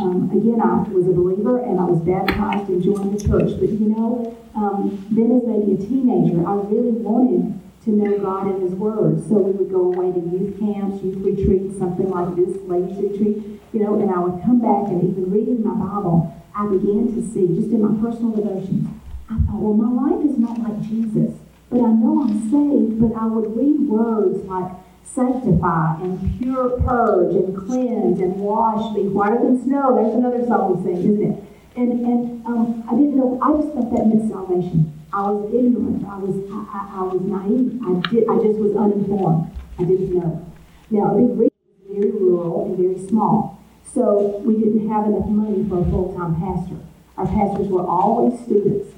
um, 0.00 0.30
again, 0.30 0.60
I 0.60 0.82
was 0.90 1.06
a 1.06 1.12
believer 1.12 1.58
and 1.62 1.80
I 1.80 1.84
was 1.84 2.00
baptized 2.00 2.68
and 2.68 2.82
joined 2.82 3.18
the 3.18 3.22
church. 3.22 3.58
But 3.58 3.70
you 3.70 3.88
know, 3.88 4.36
um, 4.54 5.06
then 5.10 5.32
as 5.32 5.46
maybe 5.46 5.72
a 5.72 5.86
teenager, 5.86 6.46
I 6.46 6.54
really 6.68 6.92
wanted 6.92 7.58
to 7.84 7.90
know 7.90 8.18
God 8.18 8.46
and 8.46 8.62
His 8.62 8.72
Word. 8.72 9.22
So 9.28 9.38
we 9.38 9.52
would 9.52 9.70
go 9.70 9.92
away 9.92 10.12
to 10.12 10.20
youth 10.20 10.58
camps, 10.58 11.02
youth 11.02 11.22
retreats, 11.22 11.78
something 11.78 12.10
like 12.10 12.36
this, 12.36 12.60
ladies 12.66 12.98
retreat, 12.98 13.55
you 13.76 13.84
know, 13.84 14.00
and 14.00 14.08
I 14.10 14.18
would 14.18 14.40
come 14.40 14.64
back 14.64 14.88
and 14.88 15.04
even 15.04 15.28
reading 15.30 15.60
my 15.60 15.76
Bible, 15.76 16.32
I 16.56 16.64
began 16.64 17.12
to 17.12 17.20
see, 17.20 17.44
just 17.60 17.68
in 17.68 17.84
my 17.84 17.92
personal 18.00 18.32
devotions, 18.32 18.88
I 19.28 19.36
thought, 19.44 19.60
well, 19.60 19.76
my 19.76 19.92
life 19.92 20.24
is 20.24 20.38
not 20.38 20.56
like 20.56 20.80
Jesus, 20.80 21.36
but 21.68 21.84
I 21.84 21.92
know 21.92 22.24
I'm 22.24 22.48
saved, 22.48 22.96
but 23.04 23.12
I 23.12 23.26
would 23.26 23.52
read 23.52 23.84
words 23.84 24.40
like, 24.48 24.72
sanctify 25.04 25.96
and 26.02 26.18
pure 26.38 26.80
purge 26.80 27.34
and 27.34 27.56
cleanse 27.56 28.20
and 28.20 28.36
wash 28.36 28.94
me 28.94 29.08
whiter 29.08 29.38
than 29.38 29.62
snow. 29.64 29.94
There's 29.94 30.14
another 30.14 30.44
song 30.46 30.76
we 30.76 30.82
sing, 30.84 30.98
isn't 30.98 31.22
it? 31.22 31.44
And 31.76 32.04
and 32.04 32.46
um, 32.46 32.84
I 32.88 32.92
didn't 32.92 33.16
know. 33.16 33.38
I 33.40 33.52
just 33.56 33.72
thought 33.72 33.94
that 33.96 34.06
meant 34.06 34.28
salvation. 34.30 34.92
I 35.12 35.30
was 35.30 35.52
ignorant. 35.54 36.04
I 36.04 36.18
was 36.18 36.36
I, 36.50 36.60
I, 36.68 37.00
I 37.00 37.02
was 37.08 37.20
naive. 37.22 37.80
I 37.80 37.92
did. 38.10 38.28
I 38.28 38.36
just 38.44 38.58
was 38.58 38.76
uninformed. 38.76 39.50
I 39.78 39.84
didn't 39.84 40.12
know. 40.12 40.44
Now, 40.90 41.14
Big 41.14 41.38
Ridge 41.38 41.52
was 41.64 41.96
very 41.96 42.10
rural 42.10 42.66
and 42.66 42.76
very 42.76 43.08
small, 43.08 43.62
so 43.92 44.38
we 44.44 44.54
didn't 44.58 44.88
have 44.88 45.06
enough 45.06 45.26
money 45.26 45.66
for 45.68 45.80
a 45.80 45.84
full-time 45.90 46.36
pastor. 46.36 46.76
Our 47.16 47.26
pastors 47.26 47.68
were 47.68 47.86
always 47.86 48.38
students. 48.44 48.94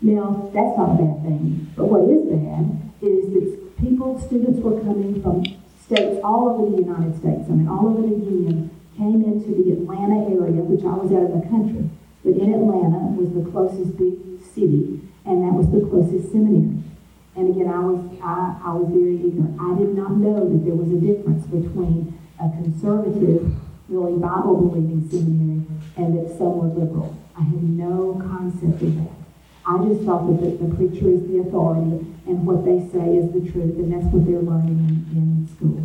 Now, 0.00 0.50
that's 0.54 0.76
not 0.78 0.96
a 0.96 1.02
bad 1.02 1.22
thing, 1.22 1.72
but 1.76 1.84
what 1.84 2.08
is 2.08 2.24
bad 2.24 2.80
is 3.02 3.28
that 3.34 3.76
people, 3.76 4.20
students 4.20 4.60
were 4.60 4.80
coming 4.80 5.20
from 5.22 5.44
states 5.84 6.20
all 6.24 6.56
over 6.56 6.70
the 6.70 6.82
United 6.82 7.18
States, 7.18 7.44
I 7.48 7.52
mean, 7.52 7.68
all 7.68 7.92
over 7.92 8.02
the 8.02 8.16
Union, 8.16 8.70
came 8.96 9.24
into 9.24 9.52
the 9.52 9.72
Atlanta 9.72 10.24
area, 10.32 10.62
which 10.64 10.84
I 10.84 10.94
was 10.96 11.12
out 11.12 11.28
of 11.28 11.34
the 11.36 11.44
country. 11.48 11.88
But 12.24 12.36
in 12.36 12.52
Atlanta 12.52 13.12
was 13.16 13.32
the 13.32 13.44
closest 13.50 13.96
big 13.96 14.40
city, 14.54 15.00
and 15.24 15.42
that 15.42 15.52
was 15.56 15.68
the 15.72 15.80
closest 15.88 16.32
seminary. 16.32 16.84
And 17.36 17.48
again, 17.48 17.68
I 17.72 17.80
was 17.80 18.00
I, 18.20 18.60
I 18.64 18.72
was 18.76 18.92
very 18.92 19.16
ignorant. 19.16 19.56
I 19.56 19.72
did 19.78 19.96
not 19.96 20.12
know 20.20 20.44
that 20.44 20.60
there 20.64 20.76
was 20.76 20.92
a 20.92 21.00
difference 21.00 21.46
between 21.48 22.12
a 22.36 22.48
conservative, 22.60 23.56
really 23.90 24.18
Bible 24.18 24.56
believing 24.56 25.08
seminary 25.10 25.66
and 25.96 26.16
that 26.16 26.38
some 26.38 26.56
were 26.58 26.70
liberal. 26.72 27.16
I 27.36 27.42
had 27.42 27.62
no 27.62 28.14
concept 28.22 28.82
of 28.82 28.94
that. 28.96 29.10
I 29.66 29.76
just 29.84 30.02
thought 30.06 30.26
that 30.30 30.38
the, 30.40 30.64
the 30.64 30.74
preacher 30.74 31.10
is 31.10 31.26
the 31.26 31.42
authority 31.44 32.06
and 32.26 32.46
what 32.46 32.64
they 32.64 32.80
say 32.94 33.18
is 33.18 33.32
the 33.34 33.44
truth, 33.50 33.76
and 33.76 33.92
that's 33.92 34.06
what 34.14 34.24
they're 34.24 34.40
learning 34.40 34.78
in, 34.78 35.18
in 35.18 35.48
school. 35.56 35.82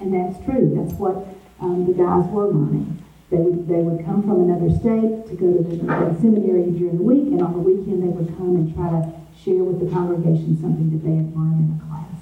And 0.00 0.12
that's 0.12 0.42
true. 0.44 0.72
That's 0.74 0.96
what 0.98 1.28
um, 1.60 1.86
the 1.86 1.92
guys 1.92 2.24
were 2.32 2.48
learning. 2.48 2.96
They 3.30 3.36
would, 3.36 3.68
they 3.68 3.84
would 3.84 4.04
come 4.04 4.22
from 4.22 4.48
another 4.48 4.72
state 4.74 5.28
to 5.28 5.34
go 5.36 5.52
to 5.54 5.62
the, 5.62 5.76
the 5.76 6.16
seminary 6.18 6.72
during 6.72 6.98
the 6.98 7.04
week, 7.04 7.30
and 7.30 7.42
on 7.42 7.52
the 7.52 7.62
weekend 7.62 8.02
they 8.02 8.10
would 8.10 8.34
come 8.36 8.56
and 8.56 8.74
try 8.74 8.90
to 8.90 9.12
share 9.38 9.62
with 9.62 9.78
the 9.78 9.88
congregation 9.92 10.58
something 10.60 10.90
that 10.90 11.04
they 11.06 11.14
had 11.14 11.30
learned 11.36 11.60
in 11.62 11.68
a 11.76 11.80
class. 11.86 12.16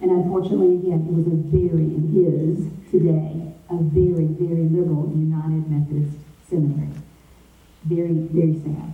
And 0.00 0.10
unfortunately, 0.12 0.76
again, 0.76 1.02
it 1.08 1.12
was 1.12 1.26
a 1.26 1.36
very, 1.50 1.88
it 1.98 2.14
is 2.14 2.70
today, 2.92 3.51
a 3.72 3.76
very, 3.80 4.28
very 4.36 4.68
liberal 4.68 5.08
United 5.16 5.64
Methodist 5.68 6.18
seminary. 6.48 6.92
Very, 7.84 8.12
very 8.12 8.60
sad. 8.60 8.92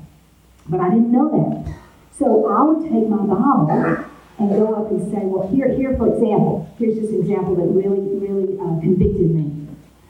But 0.69 0.81
I 0.81 0.91
didn't 0.91 1.13
know 1.13 1.29
that. 1.35 1.75
So 2.17 2.47
I 2.47 2.63
would 2.63 2.89
take 2.91 3.09
my 3.09 3.19
Bible 3.19 4.07
and 4.39 4.51
go 4.51 4.75
up 4.75 4.91
and 4.91 5.03
say, 5.11 5.27
well, 5.27 5.49
here, 5.49 5.75
here, 5.75 5.97
for 5.97 6.07
example, 6.15 6.71
here's 6.79 6.99
an 6.99 7.21
example 7.21 7.57
that 7.57 7.67
really, 7.67 8.07
really 8.19 8.55
uh, 8.55 8.79
convicted 8.81 9.35
me. 9.35 9.67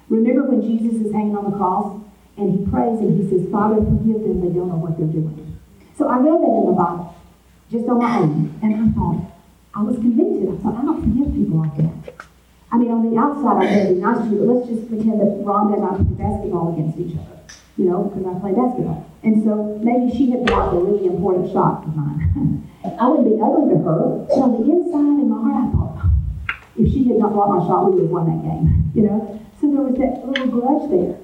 Remember 0.08 0.44
when 0.44 0.60
Jesus 0.60 1.00
is 1.00 1.12
hanging 1.12 1.37
on 1.37 1.50
the 1.50 1.56
cross 1.56 2.00
and 2.37 2.52
he 2.52 2.70
prays 2.70 3.00
and 3.00 3.16
he 3.16 3.28
says, 3.28 3.50
Father, 3.50 3.76
forgive 3.76 4.20
them, 4.20 4.40
they 4.40 4.52
don't 4.52 4.68
know 4.68 4.80
what 4.80 4.96
they're 4.96 5.08
doing. 5.08 5.58
So 5.96 6.08
I 6.08 6.18
read 6.18 6.40
that 6.40 6.54
in 6.60 6.66
the 6.68 6.76
Bible, 6.76 7.16
just 7.70 7.88
on 7.88 7.98
my 7.98 8.18
own, 8.18 8.54
and 8.62 8.70
I 8.76 8.88
thought, 8.92 9.32
I 9.75 9.82
was 9.82 9.96
convicted. 9.96 10.48
I 10.48 10.56
thought, 10.62 10.76
I 10.76 10.82
don't 10.82 11.00
forgive 11.00 11.34
people 11.34 11.58
like 11.58 11.76
that. 11.76 11.98
I 12.70 12.76
mean, 12.76 12.90
on 12.90 13.08
the 13.08 13.16
outside, 13.18 13.64
I 13.64 13.70
may 13.70 13.94
be 13.94 14.00
nice 14.00 14.18
to 14.18 14.28
you, 14.28 14.38
but 14.44 14.48
let's 14.52 14.68
just 14.68 14.88
pretend 14.88 15.20
that 15.20 15.40
Rhonda 15.40 15.80
and 15.80 15.84
I 15.84 15.96
play 15.96 16.16
basketball 16.20 16.75
against 16.75 16.98
each 16.98 17.16
other 17.16 17.38
you 17.78 17.87
know, 17.87 18.10
because 18.10 18.26
I 18.26 18.34
play 18.42 18.52
basketball. 18.52 19.06
And 19.22 19.42
so 19.46 19.78
maybe 19.80 20.10
she 20.10 20.34
had 20.34 20.44
blocked 20.44 20.75
a 20.75 20.78
really 20.82 21.06
important 21.06 21.50
shot 21.54 21.87
of 21.87 21.94
mine. 21.94 22.66
I 23.00 23.06
would 23.06 23.22
be 23.25 23.38
ugly 23.38 23.70
to 23.70 23.78
her, 23.87 24.26
but 24.26 24.38
on 24.42 24.58
the 24.58 24.66
inside 24.66 25.22
in 25.22 25.30
my 25.30 25.38
heart, 25.38 25.62
I 25.62 25.66
thought, 25.70 26.10
if 26.75 26.90
she 26.90 27.06
had 27.06 27.22
not 27.22 27.32
blocked 27.32 27.54
my 27.54 27.62
shot, 27.66 27.87
we 27.87 28.02
would 28.02 28.10
have 28.10 28.10
won 28.10 28.26
that 28.26 28.42
game, 28.42 28.90
you 28.98 29.02
know? 29.06 29.38
So 29.62 29.70
there 29.70 29.82
was 29.87 29.94
that 30.02 30.26
little 30.26 30.50
grudge 30.50 30.90
there. 30.90 31.14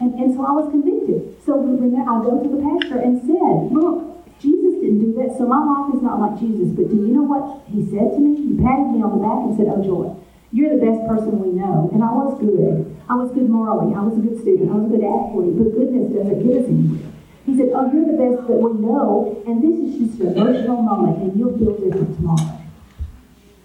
And, 0.00 0.16
and 0.16 0.32
so 0.32 0.48
I 0.48 0.52
was 0.56 0.72
convicted. 0.72 1.36
So 1.44 1.60
I 1.60 2.14
go 2.24 2.40
to 2.40 2.48
the 2.48 2.60
pastor 2.60 3.04
and 3.04 3.20
said, 3.28 3.68
look, 3.68 4.24
Jesus 4.40 4.80
didn't 4.80 5.00
do 5.04 5.12
that, 5.20 5.36
so 5.36 5.44
my 5.44 5.60
life 5.60 5.92
is 5.92 6.00
not 6.00 6.20
like 6.20 6.40
Jesus. 6.40 6.72
But 6.72 6.88
do 6.88 6.96
you 6.96 7.12
know 7.12 7.26
what 7.26 7.68
he 7.68 7.84
said 7.84 8.16
to 8.16 8.20
me? 8.20 8.32
He 8.38 8.52
patted 8.56 8.96
me 8.96 9.04
on 9.04 9.18
the 9.18 9.20
back 9.20 9.40
and 9.44 9.52
said, 9.58 9.68
oh, 9.68 9.82
Joy, 9.82 10.14
you're 10.52 10.72
the 10.72 10.80
best 10.80 11.06
person 11.08 11.38
we 11.40 11.52
know. 11.52 11.90
And 11.92 12.02
I 12.02 12.12
was 12.12 12.40
good. 12.40 12.88
I 13.08 13.14
was 13.14 13.30
good 13.32 13.48
morally. 13.48 13.94
I 13.94 14.00
was 14.00 14.16
a 14.16 14.22
good 14.22 14.40
student. 14.40 14.72
I 14.72 14.76
was 14.80 14.88
a 14.88 14.92
good 14.96 15.04
athlete. 15.04 15.54
But 15.56 15.76
goodness 15.76 16.12
doesn't 16.12 16.40
get 16.40 16.64
us 16.64 16.66
anywhere. 16.68 17.08
He 17.44 17.56
said, 17.56 17.72
Oh, 17.72 17.88
you're 17.92 18.08
the 18.08 18.16
best 18.16 18.48
that 18.48 18.56
we 18.60 18.72
know. 18.80 19.40
And 19.48 19.60
this 19.60 19.76
is 19.76 19.90
just 19.96 20.20
an 20.20 20.36
emotional 20.36 20.80
moment, 20.80 21.16
and 21.24 21.32
you'll 21.36 21.56
feel 21.56 21.76
different 21.76 22.16
tomorrow. 22.16 22.60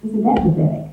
Isn't 0.04 0.24
that 0.24 0.40
pathetic? 0.44 0.92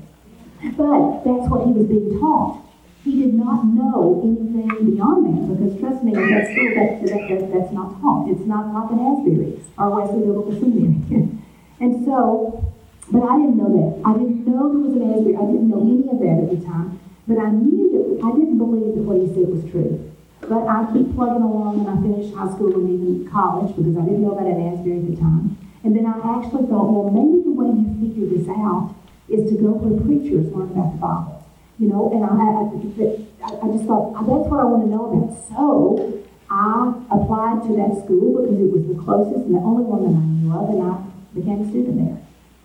But 0.76 1.24
that's 1.24 1.48
what 1.48 1.66
he 1.66 1.72
was 1.72 1.88
being 1.88 2.20
taught. 2.20 2.64
He 3.04 3.20
did 3.20 3.34
not 3.34 3.66
know 3.66 4.22
anything 4.22 4.94
beyond 4.94 5.26
that 5.26 5.42
because, 5.50 5.74
trust 5.80 6.04
me, 6.04 6.14
at 6.14 6.46
school, 6.46 6.70
that, 6.76 7.02
that, 7.02 7.22
that, 7.28 7.52
that's 7.52 7.72
not 7.72 8.00
taught. 8.00 8.30
It's 8.30 8.46
not 8.46 8.72
like 8.72 8.92
an 8.94 9.00
Asbury 9.02 9.60
or 9.76 9.90
Wesley 9.90 10.20
Biblical 10.22 10.52
Seminary. 10.52 11.00
and 11.80 12.04
so, 12.04 12.72
but 13.12 13.28
I 13.28 13.36
didn't 13.36 13.60
know 13.60 13.68
that. 13.68 14.00
I 14.08 14.16
didn't 14.16 14.48
know 14.48 14.72
there 14.72 14.88
was 14.88 14.96
an 14.96 15.04
Asbury. 15.04 15.36
I 15.36 15.44
didn't 15.44 15.68
know 15.68 15.84
any 15.84 16.08
of 16.08 16.16
that 16.24 16.36
at 16.40 16.48
the 16.48 16.60
time. 16.64 16.96
But 17.28 17.38
I 17.38 17.52
knew 17.52 17.92
that 17.92 18.24
I 18.24 18.32
didn't 18.32 18.56
believe 18.56 18.96
that 18.96 19.04
what 19.04 19.20
he 19.20 19.28
said 19.36 19.52
was 19.52 19.68
true. 19.68 20.00
But 20.40 20.64
I 20.64 20.88
keep 20.96 21.12
plugging 21.12 21.44
along 21.44 21.84
and 21.84 21.92
I 21.92 21.96
finished 22.00 22.32
high 22.32 22.48
school 22.56 22.72
and 22.72 22.88
even 22.88 23.28
college 23.28 23.76
because 23.76 23.94
I 24.00 24.02
didn't 24.08 24.24
know 24.24 24.32
about 24.32 24.48
an 24.48 24.58
Asbury 24.64 25.04
at 25.04 25.06
the 25.12 25.16
time. 25.20 25.60
And 25.84 25.92
then 25.92 26.08
I 26.08 26.16
actually 26.40 26.66
thought, 26.72 26.88
well, 26.88 27.12
maybe 27.12 27.44
the 27.44 27.52
way 27.52 27.68
you 27.68 27.84
figure 28.00 28.26
this 28.32 28.48
out 28.48 28.96
is 29.28 29.44
to 29.52 29.60
go 29.60 29.76
where 29.76 29.92
preachers 30.00 30.48
learn 30.48 30.72
about 30.72 30.96
the 30.96 31.00
Bible. 31.04 31.36
You 31.76 31.92
know, 31.92 32.08
and 32.16 32.24
I, 32.24 32.32
I, 32.32 33.60
I 33.60 33.66
just 33.76 33.84
thought, 33.84 34.16
oh, 34.16 34.24
that's 34.24 34.48
what 34.48 34.56
I 34.56 34.66
want 34.66 34.88
to 34.88 34.90
know 34.90 35.12
about. 35.12 35.36
So 35.52 36.24
I 36.48 36.96
applied 37.12 37.60
to 37.68 37.76
that 37.76 37.92
school 38.08 38.40
because 38.40 38.56
it 38.56 38.72
was 38.72 38.88
the 38.88 38.96
closest 38.96 39.52
and 39.52 39.54
the 39.54 39.60
only 39.60 39.84
one 39.84 40.08
that 40.08 40.16
I 40.16 40.24
knew 40.24 40.48
of, 40.48 40.72
and 40.72 40.80
I 40.80 40.96
became 41.36 41.60
a 41.60 41.68
student 41.68 41.96
there. 42.00 42.18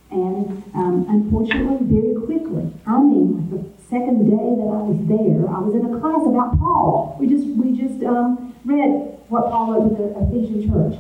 And 0.10 0.64
um, 0.74 1.06
unfortunately, 1.10 1.84
very 1.84 2.16
quickly, 2.26 2.72
I 2.86 3.00
mean, 3.00 3.50
the 3.52 3.60
second 3.90 4.30
day 4.30 4.56
that 4.56 4.70
I 4.72 4.82
was 4.88 5.00
there, 5.04 5.44
I 5.52 5.60
was 5.60 5.76
in 5.76 5.84
a 5.84 6.00
class 6.00 6.24
about 6.24 6.58
Paul. 6.60 7.18
We 7.20 7.28
just 7.28 7.46
we 7.60 7.76
just 7.76 8.04
um, 8.04 8.56
read 8.64 9.20
what 9.28 9.52
Paul 9.52 9.74
wrote 9.74 9.90
to 9.90 9.96
the 9.96 10.08
Ephesian 10.24 10.72
church. 10.72 10.96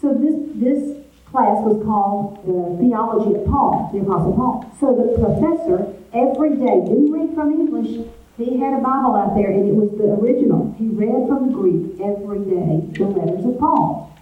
So 0.00 0.14
this 0.14 0.34
this 0.58 0.98
class 1.30 1.62
was 1.62 1.78
called 1.86 2.42
the 2.42 2.82
Theology 2.82 3.38
of 3.38 3.46
Paul, 3.46 3.90
the 3.92 4.00
Apostle 4.00 4.34
Paul. 4.34 4.66
So 4.80 4.98
the 4.98 5.14
professor 5.14 5.94
every 6.10 6.58
day 6.58 6.82
didn't 6.90 7.12
read 7.12 7.34
from 7.34 7.54
English. 7.54 8.02
He 8.38 8.58
had 8.58 8.74
a 8.74 8.82
Bible 8.82 9.14
out 9.14 9.34
there, 9.34 9.50
and 9.50 9.68
it 9.68 9.74
was 9.74 9.90
the 9.98 10.14
original. 10.18 10.74
He 10.78 10.86
read 10.86 11.26
from 11.26 11.50
the 11.50 11.54
Greek 11.54 12.00
every 12.02 12.42
day 12.46 12.86
the 12.98 13.06
letters 13.06 13.44
of 13.44 13.58
Paul. 13.58 14.14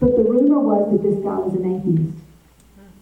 But 0.00 0.16
the 0.16 0.24
rumor 0.24 0.60
was 0.60 0.92
that 0.92 1.02
this 1.02 1.20
guy 1.20 1.36
was 1.36 1.52
an 1.54 1.64
atheist. 1.64 2.17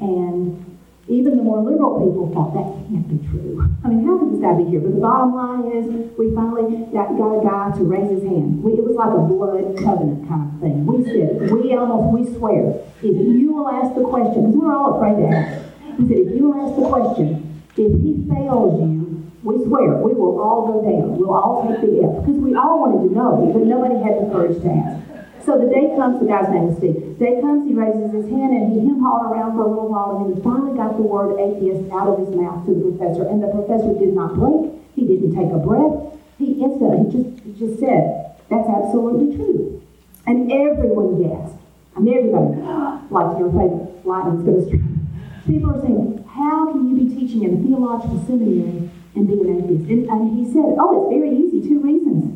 And 0.01 0.79
even 1.09 1.37
the 1.37 1.43
more 1.43 1.63
liberal 1.63 2.03
people 2.03 2.35
thought 2.35 2.51
that 2.59 2.67
can't 2.91 3.07
be 3.07 3.23
true. 3.31 3.63
I 3.85 3.89
mean, 3.89 4.05
how 4.05 4.19
could 4.19 4.35
this 4.35 4.43
guy 4.43 4.59
be 4.59 4.67
here? 4.67 4.81
But 4.81 4.99
the 4.99 5.01
bottom 5.01 5.35
line 5.35 5.71
is, 5.71 5.87
we 6.19 6.35
finally 6.35 6.83
got, 6.91 7.15
got 7.15 7.39
a 7.39 7.43
guy 7.47 7.71
to 7.79 7.83
raise 7.87 8.11
his 8.11 8.27
hand. 8.27 8.63
We, 8.63 8.75
it 8.75 8.83
was 8.83 8.99
like 8.99 9.15
a 9.15 9.23
blood 9.23 9.79
covenant 9.79 10.27
kind 10.27 10.51
of 10.51 10.59
thing. 10.59 10.83
We 10.83 11.07
said, 11.07 11.47
we 11.51 11.79
almost, 11.79 12.11
we 12.11 12.23
swear, 12.35 12.83
if 13.07 13.15
you 13.15 13.55
will 13.55 13.71
ask 13.71 13.95
the 13.95 14.03
question, 14.03 14.51
because 14.51 14.59
we're 14.59 14.75
all 14.75 14.99
afraid 14.99 15.23
to 15.23 15.27
ask. 15.31 15.63
He 15.95 16.11
said, 16.11 16.19
if 16.27 16.35
you 16.35 16.51
will 16.51 16.59
ask 16.59 16.75
the 16.75 16.89
question, 16.91 17.63
if 17.79 17.93
he 18.03 18.27
fails 18.27 18.83
you, 18.83 19.31
we 19.47 19.63
swear, 19.63 20.03
we 20.03 20.11
will 20.11 20.43
all 20.43 20.67
go 20.67 20.83
down. 20.83 21.23
We'll 21.23 21.31
all 21.31 21.63
take 21.71 21.79
the 21.87 22.03
F. 22.03 22.27
Because 22.27 22.43
we 22.43 22.59
all 22.59 22.83
wanted 22.83 23.07
to 23.07 23.15
know, 23.15 23.47
but 23.55 23.63
nobody 23.63 23.95
had 24.03 24.19
the 24.19 24.27
courage 24.35 24.59
to 24.59 24.71
ask. 24.75 25.06
So 25.47 25.57
the 25.57 25.71
day 25.71 25.95
comes, 25.95 26.19
the 26.19 26.27
guy's 26.27 26.51
name 26.51 26.75
is 26.75 26.77
Steve. 26.83 27.23
Day 27.23 27.39
comes, 27.39 27.71
he 27.71 27.73
raises 27.73 28.11
his 28.11 28.27
hand 28.27 28.51
and 28.51 28.75
he 28.75 28.83
hem 28.83 28.99
hawed 28.99 29.31
around 29.31 29.55
for 29.55 29.63
a 29.63 29.71
little 29.71 29.87
while 29.87 30.19
and 30.19 30.27
then 30.27 30.31
he 30.35 30.43
finally 30.43 30.75
got 30.75 30.99
the 30.99 31.07
word 31.07 31.39
atheist 31.39 31.87
out 31.95 32.11
of 32.11 32.19
his 32.19 32.35
mouth 32.35 32.67
to 32.67 32.75
the 32.75 32.83
professor. 32.91 33.23
And 33.31 33.39
the 33.39 33.55
professor 33.55 33.95
did 33.95 34.11
not 34.11 34.35
blink. 34.35 34.75
He 34.99 35.07
didn't 35.07 35.39
take 35.39 35.55
a 35.55 35.63
breath. 35.63 36.19
He 36.35 36.59
instantly, 36.59 37.07
he 37.07 37.11
just, 37.15 37.31
he 37.47 37.51
just 37.55 37.79
said, 37.79 38.35
that's 38.51 38.67
absolutely 38.67 39.39
true. 39.39 39.87
And 40.27 40.51
everyone 40.51 41.23
gasped. 41.23 41.63
I 41.95 42.03
mean, 42.03 42.27
everybody, 42.27 42.59
like 43.15 43.39
your 43.39 43.55
favorite 43.55 44.03
lightning's 44.03 44.43
going 44.43 44.59
to 44.59 44.67
strike. 44.67 44.99
People 45.47 45.79
are 45.79 45.83
saying, 45.87 46.27
how 46.27 46.75
can 46.75 46.91
you 46.91 46.99
be 46.99 47.07
teaching 47.07 47.47
in 47.47 47.55
a 47.55 47.59
theological 47.63 48.19
seminary 48.27 48.91
and 49.15 49.31
be 49.31 49.39
an 49.47 49.63
atheist? 49.63 49.87
And, 49.95 50.11
and 50.11 50.23
he 50.35 50.43
said, 50.51 50.75
oh, 50.75 51.07
it's 51.07 51.15
very 51.15 51.31
easy. 51.31 51.63
Two 51.63 51.79
reasons. 51.79 52.36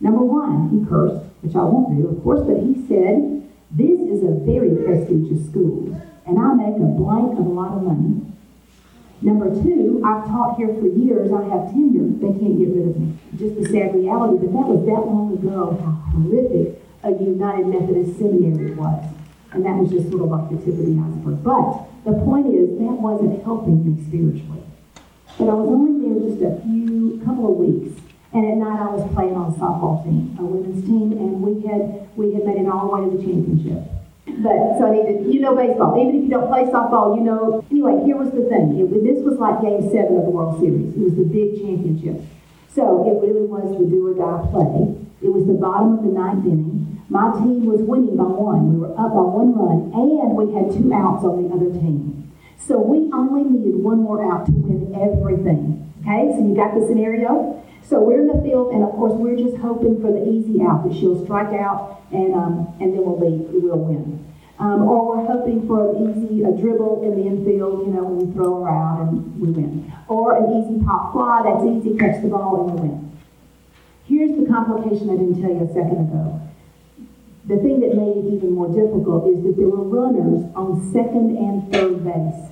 Number 0.00 0.22
one, 0.22 0.70
he 0.70 0.84
cursed, 0.88 1.24
which 1.42 1.56
I 1.56 1.64
won't 1.64 1.96
do, 1.96 2.08
of 2.08 2.22
course, 2.22 2.46
but 2.46 2.62
he 2.62 2.74
said, 2.86 3.42
This 3.70 3.98
is 3.98 4.22
a 4.22 4.32
very 4.46 4.74
prestigious 4.76 5.46
school, 5.50 5.94
and 6.26 6.38
I 6.38 6.54
make 6.54 6.76
a 6.76 6.88
blank 6.94 7.38
of 7.38 7.46
a 7.46 7.54
lot 7.54 7.74
of 7.74 7.82
money. 7.82 8.22
Number 9.20 9.50
two, 9.50 10.00
I've 10.06 10.26
taught 10.30 10.56
here 10.56 10.70
for 10.78 10.86
years, 10.86 11.32
I 11.32 11.42
have 11.50 11.74
tenure, 11.74 12.06
they 12.22 12.30
can't 12.38 12.54
get 12.54 12.70
rid 12.70 12.86
of 12.86 12.94
me. 12.94 13.18
Just 13.34 13.58
the 13.58 13.66
sad 13.66 13.94
reality, 13.94 14.38
but 14.46 14.54
that 14.54 14.66
was 14.70 14.86
that 14.86 15.02
long 15.02 15.34
ago, 15.34 15.74
how 15.82 15.90
horrific 16.14 16.78
a 17.02 17.10
United 17.10 17.66
Methodist 17.66 18.18
seminary 18.18 18.74
was. 18.74 19.04
And 19.50 19.64
that 19.64 19.74
was 19.74 19.90
just 19.90 20.10
sort 20.10 20.22
of 20.22 20.30
like 20.30 20.50
the 20.50 20.58
tip 20.62 20.78
of 20.78 20.86
the 20.86 20.94
iceberg. 20.94 21.42
But 21.42 21.88
the 22.04 22.14
point 22.22 22.54
is, 22.54 22.78
that 22.78 22.94
wasn't 23.02 23.42
helping 23.42 23.82
me 23.82 23.98
spiritually. 24.06 24.62
But 25.38 25.48
I 25.50 25.54
was 25.54 25.66
only 25.66 25.98
there 25.98 26.18
just 26.22 26.42
a 26.42 26.62
few, 26.62 27.20
couple 27.24 27.50
of 27.50 27.56
weeks. 27.58 27.98
And 28.32 28.44
at 28.44 28.56
night 28.60 28.80
I 28.80 28.92
was 28.92 29.08
playing 29.14 29.36
on 29.36 29.52
a 29.52 29.56
softball 29.56 30.04
team, 30.04 30.36
a 30.38 30.44
women's 30.44 30.84
team, 30.84 31.12
and 31.16 31.40
we 31.40 31.64
had 31.64 32.04
we 32.16 32.34
had 32.34 32.44
made 32.44 32.60
it 32.60 32.68
all 32.68 32.84
the 32.84 32.92
way 32.92 33.00
to 33.08 33.16
the 33.16 33.22
championship. 33.24 33.88
But 34.44 34.76
so 34.76 34.86
I 34.86 35.00
needed, 35.00 35.32
you 35.32 35.40
know 35.40 35.56
baseball. 35.56 35.96
Even 35.96 36.20
if 36.20 36.22
you 36.28 36.30
don't 36.30 36.48
play 36.52 36.68
softball, 36.68 37.16
you 37.16 37.24
know. 37.24 37.64
Anyway, 37.70 38.04
here 38.04 38.20
was 38.20 38.28
the 38.36 38.44
thing. 38.44 38.76
It, 38.76 38.92
this 39.00 39.24
was 39.24 39.40
like 39.40 39.64
Game 39.64 39.80
Seven 39.88 40.20
of 40.20 40.28
the 40.28 40.34
World 40.34 40.60
Series. 40.60 40.92
It 40.92 41.00
was 41.00 41.16
the 41.16 41.24
big 41.24 41.56
championship. 41.56 42.20
So 42.68 43.08
it 43.08 43.16
really 43.24 43.48
was 43.48 43.64
the 43.72 43.88
do 43.88 44.12
or 44.12 44.14
die 44.14 44.44
play. 44.52 44.92
It 45.24 45.32
was 45.32 45.48
the 45.48 45.56
bottom 45.56 45.98
of 45.98 46.04
the 46.04 46.12
ninth 46.12 46.44
inning. 46.44 47.00
My 47.08 47.32
team 47.40 47.64
was 47.64 47.80
winning 47.80 48.20
by 48.20 48.28
one. 48.28 48.76
We 48.76 48.84
were 48.84 48.92
up 48.92 49.16
by 49.16 49.24
one 49.24 49.56
run, 49.56 49.88
and 49.96 50.36
we 50.36 50.52
had 50.52 50.68
two 50.68 50.92
outs 50.92 51.24
on 51.24 51.40
the 51.40 51.48
other 51.48 51.72
team. 51.72 52.30
So 52.60 52.76
we 52.76 53.08
only 53.16 53.48
needed 53.48 53.80
one 53.80 54.04
more 54.04 54.20
out 54.20 54.44
to 54.46 54.52
win 54.52 54.92
everything. 54.92 55.88
Okay, 56.04 56.28
so 56.36 56.44
you 56.44 56.54
got 56.54 56.76
the 56.76 56.84
scenario. 56.86 57.58
So 57.88 58.00
we're 58.00 58.20
in 58.20 58.28
the 58.28 58.42
field, 58.42 58.74
and 58.74 58.84
of 58.84 58.90
course, 58.92 59.14
we're 59.16 59.36
just 59.36 59.56
hoping 59.56 60.00
for 60.02 60.12
the 60.12 60.28
easy 60.28 60.60
out 60.60 60.84
that 60.84 60.92
she'll 60.92 61.24
strike 61.24 61.54
out, 61.58 62.02
and 62.12 62.34
um, 62.34 62.76
and 62.80 62.92
then 62.92 63.00
we'll 63.00 63.18
leave. 63.18 63.48
We 63.48 63.60
will 63.60 63.78
win. 63.78 64.28
Um, 64.58 64.82
or 64.82 65.16
we're 65.16 65.24
hoping 65.24 65.66
for 65.66 65.96
an 65.96 66.10
easy 66.10 66.42
a 66.42 66.50
dribble 66.50 67.02
in 67.04 67.16
the 67.16 67.26
infield, 67.26 67.86
you 67.86 67.92
know, 67.94 68.04
when 68.04 68.26
we 68.26 68.34
throw 68.34 68.64
her 68.64 68.68
out 68.68 69.08
and 69.08 69.40
we 69.40 69.52
win. 69.52 69.92
Or 70.08 70.36
an 70.36 70.50
easy 70.50 70.84
pop 70.84 71.12
fly, 71.12 71.46
that's 71.46 71.64
easy, 71.64 71.96
catch 71.96 72.20
the 72.20 72.28
ball 72.28 72.66
and 72.66 72.74
we 72.74 72.88
win. 72.88 73.16
Here's 74.04 74.36
the 74.36 74.50
complication 74.50 75.10
I 75.10 75.16
didn't 75.16 75.40
tell 75.40 75.54
you 75.54 75.62
a 75.62 75.68
second 75.68 76.10
ago. 76.10 76.42
The 77.46 77.56
thing 77.62 77.80
that 77.86 77.94
made 77.94 78.18
it 78.18 78.34
even 78.34 78.52
more 78.52 78.66
difficult 78.66 79.30
is 79.30 79.44
that 79.46 79.54
there 79.56 79.68
were 79.70 79.86
runners 79.86 80.44
on 80.58 80.90
second 80.92 81.38
and 81.38 81.70
third 81.72 82.02
base. 82.02 82.50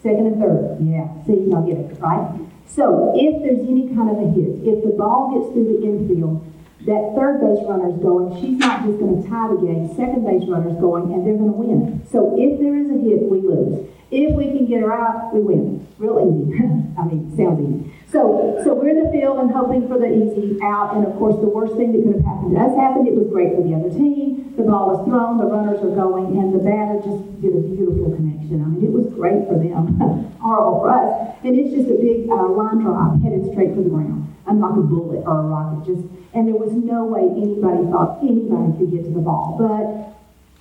Second 0.00 0.30
and 0.30 0.38
third, 0.38 0.78
yeah. 0.80 1.10
See, 1.26 1.50
y'all 1.50 1.66
get 1.66 1.76
it, 1.76 1.98
right? 1.98 2.38
So 2.68 3.12
if 3.16 3.42
there's 3.42 3.66
any 3.66 3.88
kind 3.96 4.12
of 4.12 4.18
a 4.20 4.28
hit, 4.30 4.62
if 4.62 4.84
the 4.84 4.94
ball 4.96 5.32
gets 5.34 5.52
through 5.52 5.72
the 5.72 5.78
infield, 5.82 6.44
that 6.86 7.12
third 7.16 7.40
base 7.42 7.64
runner's 7.66 7.98
going, 8.00 8.32
she's 8.40 8.56
not 8.56 8.86
just 8.86 9.00
going 9.00 9.20
to 9.20 9.28
tie 9.28 9.48
the 9.50 9.60
game. 9.60 9.88
Second 9.96 10.24
base 10.24 10.46
runner's 10.48 10.78
going, 10.80 11.12
and 11.12 11.26
they're 11.26 11.36
going 11.36 11.52
to 11.52 11.58
win. 11.58 12.06
So 12.12 12.38
if 12.38 12.60
there 12.60 12.76
is 12.78 12.88
a 12.88 12.98
hit, 13.02 13.26
we 13.26 13.40
lose. 13.42 13.88
If 14.10 14.36
we 14.36 14.56
can 14.56 14.64
get 14.64 14.80
her 14.80 14.92
out, 14.92 15.34
we 15.34 15.40
win. 15.40 15.86
Real 15.98 16.16
easy. 16.22 16.54
I 16.96 17.04
mean, 17.04 17.28
sounds 17.36 17.60
easy. 17.60 17.92
So, 18.08 18.56
so 18.64 18.72
we're 18.72 18.96
in 18.96 19.04
the 19.04 19.10
field 19.12 19.36
and 19.38 19.50
hoping 19.50 19.88
for 19.88 19.98
the 19.98 20.08
easy 20.08 20.56
out. 20.62 20.96
And 20.96 21.04
of 21.04 21.12
course, 21.18 21.36
the 21.36 21.50
worst 21.50 21.76
thing 21.76 21.92
that 21.92 22.00
could 22.00 22.16
have 22.16 22.24
happened 22.24 22.56
to 22.56 22.60
us 22.62 22.72
happened. 22.78 23.08
It 23.08 23.14
was 23.14 23.28
great 23.28 23.52
for 23.52 23.60
the 23.60 23.74
other 23.76 23.90
team. 23.92 24.47
The 24.58 24.66
ball 24.66 24.90
was 24.90 25.06
thrown, 25.06 25.38
the 25.38 25.46
runners 25.46 25.78
are 25.86 25.94
going, 25.94 26.34
and 26.34 26.50
the 26.50 26.58
batter 26.58 26.98
just 26.98 27.22
did 27.38 27.54
a 27.54 27.62
beautiful 27.62 28.10
connection. 28.10 28.58
I 28.58 28.66
mean, 28.66 28.82
it 28.82 28.90
was 28.90 29.06
great 29.14 29.46
for 29.46 29.54
them, 29.54 29.94
horrible 30.42 30.82
for 30.82 30.90
us. 30.90 31.38
And 31.46 31.54
it's 31.54 31.70
just 31.70 31.86
a 31.86 31.94
big 31.94 32.26
uh, 32.26 32.50
line 32.50 32.82
drive 32.82 33.22
headed 33.22 33.46
straight 33.54 33.78
for 33.78 33.86
the 33.86 33.88
ground. 33.88 34.26
I'm 34.50 34.58
like 34.58 34.74
a 34.74 34.82
bullet 34.82 35.22
or 35.22 35.40
a 35.40 35.46
rocket. 35.46 35.86
Just 35.86 36.02
and 36.34 36.50
there 36.50 36.58
was 36.58 36.74
no 36.74 37.06
way 37.06 37.30
anybody 37.38 37.86
thought 37.86 38.18
anybody 38.18 38.74
could 38.82 38.90
get 38.90 39.06
to 39.06 39.14
the 39.14 39.22
ball. 39.22 39.54
But 39.54 40.08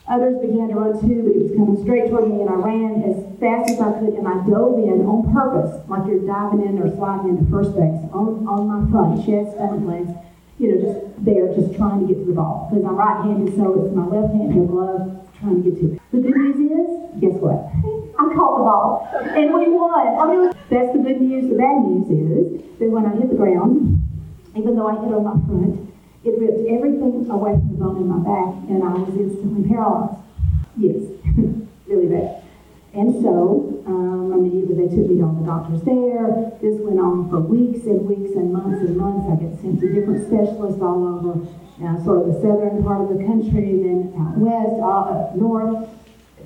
Others 0.08 0.40
began 0.40 0.70
to 0.70 0.76
run 0.76 0.96
too, 1.02 1.20
but 1.20 1.36
it 1.36 1.42
was 1.44 1.52
coming 1.52 1.76
straight 1.84 2.08
toward 2.08 2.32
me, 2.32 2.40
and 2.40 2.50
I 2.50 2.56
ran 2.56 3.04
as 3.04 3.20
fast 3.44 3.76
as 3.76 3.82
I 3.84 3.92
could, 4.00 4.16
and 4.16 4.24
I 4.24 4.40
dove 4.48 4.80
in 4.80 5.04
on 5.04 5.28
purpose, 5.36 5.84
like 5.92 6.08
you're 6.08 6.24
diving 6.24 6.64
in 6.64 6.80
or 6.80 6.88
sliding 6.96 7.36
into 7.36 7.44
first 7.52 7.76
base, 7.76 8.00
on, 8.16 8.48
on 8.48 8.72
my 8.72 8.88
front, 8.88 9.20
chest, 9.28 9.60
stomach, 9.60 9.84
legs, 9.84 10.16
you 10.60 10.74
know, 10.74 10.78
just 10.82 11.26
there, 11.26 11.54
just 11.54 11.76
trying 11.78 12.02
to 12.02 12.08
get 12.08 12.20
to 12.20 12.26
the 12.26 12.34
ball. 12.34 12.70
Because 12.70 12.86
I'm 12.86 12.96
right-handed, 12.96 13.56
so 13.56 13.86
it's 13.86 13.93
my 13.96 14.06
left 14.06 14.34
hand 14.34 14.58
a 14.58 14.65
glove 14.65 15.13
trying 15.39 15.62
to 15.62 15.70
get 15.70 15.80
to 15.82 15.86
it. 15.93 16.02
The 16.12 16.17
good 16.17 16.36
news 16.36 16.58
is, 16.58 17.22
guess 17.22 17.38
what? 17.38 17.70
I 18.17 18.34
caught 18.34 18.58
the 18.58 18.65
ball, 18.65 19.08
and 19.13 19.54
we 19.54 19.70
won. 19.70 20.17
I 20.17 20.26
mean, 20.26 20.50
that's 20.70 20.91
the 20.93 21.02
good 21.06 21.22
news. 21.22 21.50
The 21.50 21.58
bad 21.58 21.86
news 21.86 22.10
is 22.10 22.80
that 22.80 22.89
when 22.89 23.06
I 23.06 23.13
hit 23.13 23.30
the 23.30 23.38
ground, 23.38 24.02
even 24.58 24.76
though 24.76 24.89
I 24.89 24.98
hit 24.98 25.13
on 25.13 25.24
my 25.24 25.38
front, 25.46 25.93
it 26.26 26.34
ripped 26.41 26.65
everything 26.65 27.30
away 27.30 27.54
from 27.54 27.70
the 27.70 27.78
bone 27.78 27.98
in 28.02 28.10
my 28.10 28.22
back, 28.26 28.58
and 28.74 28.82
I 28.82 28.98
was 28.98 29.13
instantly 29.13 29.70
paralyzed. 29.70 30.17
Yes, 30.76 31.06
really 31.86 32.10
bad. 32.10 32.41
And 32.98 33.22
so, 33.22 33.84
um, 33.86 34.34
immediately 34.34 34.74
they 34.74 34.90
took 34.90 35.06
me 35.06 35.22
to 35.22 35.30
all 35.30 35.38
the 35.38 35.46
doctors 35.46 35.86
there. 35.86 36.50
This 36.58 36.82
went 36.82 36.98
on 36.98 37.30
for 37.30 37.40
weeks 37.40 37.86
and 37.86 38.10
weeks 38.10 38.34
and 38.34 38.52
months 38.52 38.82
and 38.82 38.98
months. 38.98 39.30
I 39.30 39.38
got 39.38 39.54
sent 39.62 39.80
to 39.82 39.94
different 39.94 40.26
specialists 40.26 40.82
all 40.82 41.06
over, 41.06 41.46
uh, 41.78 42.02
sort 42.02 42.26
of 42.26 42.34
the 42.34 42.42
southern 42.42 42.82
part 42.82 43.06
of 43.06 43.14
the 43.14 43.22
country, 43.22 43.86
then 43.86 44.18
out 44.18 44.42
west, 44.42 44.82
all 44.82 45.14
up 45.14 45.38
north, 45.38 45.86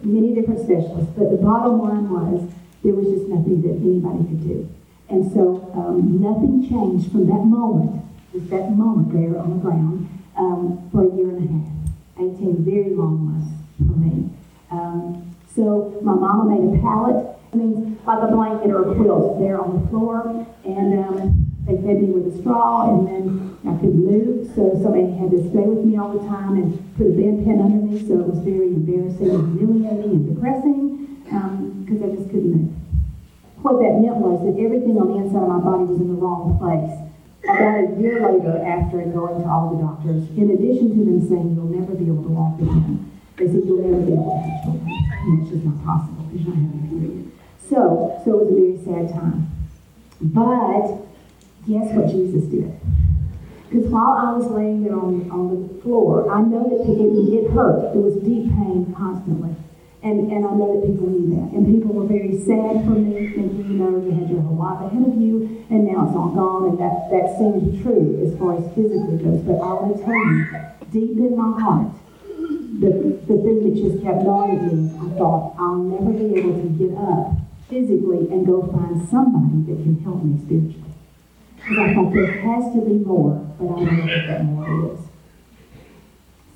many 0.04 0.36
different 0.36 0.60
specialists. 0.60 1.16
But 1.16 1.32
the 1.32 1.40
bottom 1.40 1.80
line 1.80 2.12
was 2.12 2.52
there 2.84 3.00
was 3.00 3.08
just 3.08 3.32
nothing 3.32 3.64
that 3.64 3.80
anybody 3.80 4.28
could 4.28 4.44
do. 4.44 4.68
And 5.08 5.32
so 5.32 5.72
um, 5.72 6.20
nothing 6.20 6.68
changed 6.68 7.16
from 7.16 7.28
that 7.32 7.48
moment 7.48 8.04
was 8.34 8.44
that 8.52 8.76
moment 8.76 9.12
there 9.16 9.40
on 9.40 9.56
the 9.56 9.60
ground 9.64 10.08
um, 10.36 10.90
for 10.92 11.08
a 11.08 11.16
year 11.16 11.30
and 11.32 11.48
a 11.48 11.48
half. 11.48 12.36
18 12.36 12.64
very 12.64 12.92
long 12.92 13.32
months 13.32 13.56
for 13.80 13.96
me. 13.96 14.30
Um, 14.70 15.31
so 15.56 16.00
my 16.02 16.14
mama 16.14 16.56
made 16.56 16.80
a 16.80 16.82
pallet, 16.82 17.28
I 17.54 17.56
mean, 17.58 18.00
like 18.06 18.24
a 18.24 18.28
blanket 18.28 18.72
or 18.72 18.92
a 18.92 18.96
quilt 18.96 19.40
there 19.40 19.60
on 19.60 19.82
the 19.82 19.88
floor, 19.90 20.48
and 20.64 21.00
um, 21.00 21.52
they 21.68 21.76
fed 21.76 22.02
me 22.02 22.12
with 22.16 22.34
a 22.34 22.38
straw, 22.40 22.88
and 22.88 23.08
then 23.08 23.58
I 23.68 23.76
couldn't 23.80 24.06
move, 24.06 24.48
so 24.56 24.72
somebody 24.82 25.12
had 25.20 25.32
to 25.32 25.40
stay 25.52 25.68
with 25.68 25.84
me 25.84 25.98
all 25.98 26.16
the 26.16 26.24
time 26.28 26.56
and 26.56 26.80
put 26.96 27.08
a 27.08 27.14
bedpan 27.14 27.60
under 27.60 27.84
me, 27.84 28.00
so 28.08 28.24
it 28.24 28.28
was 28.28 28.40
very 28.40 28.72
embarrassing 28.72 29.30
and 29.30 29.60
humiliating 29.60 30.12
and 30.12 30.36
depressing 30.36 31.02
because 31.26 32.02
um, 32.02 32.12
I 32.12 32.16
just 32.16 32.32
couldn't 32.32 32.52
move. 32.52 32.72
What 33.62 33.78
that 33.84 34.00
meant 34.00 34.18
was 34.24 34.42
that 34.48 34.58
everything 34.58 34.98
on 34.98 35.14
the 35.14 35.18
inside 35.22 35.46
of 35.46 35.52
my 35.52 35.62
body 35.62 35.86
was 35.86 36.02
in 36.02 36.08
the 36.10 36.18
wrong 36.18 36.58
place. 36.58 36.98
About 37.46 37.84
a 37.84 38.02
year 38.02 38.26
later, 38.26 38.58
after 38.64 39.04
going 39.06 39.44
to 39.44 39.48
all 39.50 39.76
the 39.76 39.84
doctors, 39.84 40.26
in 40.34 40.50
addition 40.50 40.98
to 40.98 41.02
them 41.06 41.20
saying 41.28 41.54
you'll 41.54 41.70
never 41.70 41.94
be 41.94 42.06
able 42.10 42.24
to 42.24 42.34
walk 42.34 42.58
again, 42.58 43.12
they 43.38 43.46
said 43.46 43.62
you'll 43.66 43.86
never 43.86 44.02
be 44.02 44.14
able 44.14 44.40
to 44.40 44.50
children. 44.66 45.01
And 45.22 45.42
it's 45.42 45.52
just 45.52 45.64
not 45.64 45.84
possible. 45.86 46.28
He's 46.32 46.48
not 46.48 46.56
having 46.56 46.82
a 46.84 46.90
period. 46.90 47.32
So, 47.70 48.22
so 48.26 48.40
it 48.40 48.46
was 48.46 48.52
a 48.52 48.58
very 48.58 48.78
sad 48.84 49.14
time. 49.14 49.48
But 50.20 51.02
guess 51.68 51.94
what 51.94 52.10
Jesus 52.10 52.46
did? 52.46 52.74
Because 53.70 53.88
while 53.88 54.20
I 54.20 54.34
was 54.36 54.52
laying 54.52 54.84
there 54.84 55.00
on, 55.00 55.32
on 55.32 55.48
the 55.48 55.82
floor, 55.82 56.30
I 56.30 56.42
know 56.42 56.68
that 56.68 56.84
it, 56.84 57.00
it 57.00 57.52
hurt. 57.52 57.96
It 57.96 58.02
was 58.02 58.16
deep 58.20 58.52
pain 58.52 58.94
constantly. 58.98 59.56
And, 60.04 60.32
and 60.34 60.44
I 60.44 60.52
know 60.58 60.76
that 60.76 60.84
people 60.90 61.08
knew 61.08 61.30
that. 61.38 61.54
And 61.54 61.70
people 61.70 61.94
were 61.94 62.10
very 62.10 62.36
sad 62.42 62.84
for 62.84 62.98
me, 62.98 63.32
thinking, 63.32 63.64
you 63.70 63.78
know, 63.78 64.02
you 64.02 64.12
had 64.12 64.28
your 64.28 64.42
whole 64.42 64.58
life 64.58 64.92
ahead 64.92 65.08
of 65.08 65.16
you, 65.22 65.64
and 65.70 65.86
now 65.86 66.10
it's 66.10 66.18
all 66.18 66.34
gone. 66.34 66.74
And 66.74 66.78
that, 66.82 67.14
that 67.14 67.38
seemed 67.38 67.80
true 67.86 68.20
as 68.26 68.34
far 68.36 68.58
as 68.58 68.66
physically 68.74 69.22
goes. 69.22 69.46
But 69.46 69.62
I 69.62 69.72
want 69.78 69.96
to 69.96 70.04
tell 70.04 70.18
you, 70.18 70.42
deep 70.90 71.16
in 71.22 71.38
my 71.38 71.54
heart, 71.62 71.94
the, 72.80 73.20
the 73.28 73.36
thing 73.44 73.68
that 73.68 73.76
just 73.76 74.02
kept 74.02 74.24
at 74.24 74.64
me, 74.64 74.92
I 74.96 75.10
thought, 75.18 75.56
I'll 75.60 75.84
never 75.84 76.12
be 76.14 76.40
able 76.40 76.56
to 76.56 76.70
get 76.80 76.96
up 76.96 77.36
physically 77.68 78.32
and 78.32 78.46
go 78.46 78.64
find 78.72 79.08
somebody 79.10 79.68
that 79.68 79.84
can 79.84 80.00
help 80.04 80.24
me 80.24 80.40
spiritually. 80.40 80.96
Because 81.56 81.78
I 81.78 81.94
thought 81.94 82.14
there 82.14 82.42
has 82.42 82.74
to 82.74 82.82
be 82.82 83.04
more, 83.04 83.36
but 83.60 83.66
I 83.66 83.68
don't 83.68 83.98
know 83.98 84.06
what 84.08 84.28
that 84.28 84.46
more 84.46 84.94
is. 84.94 85.00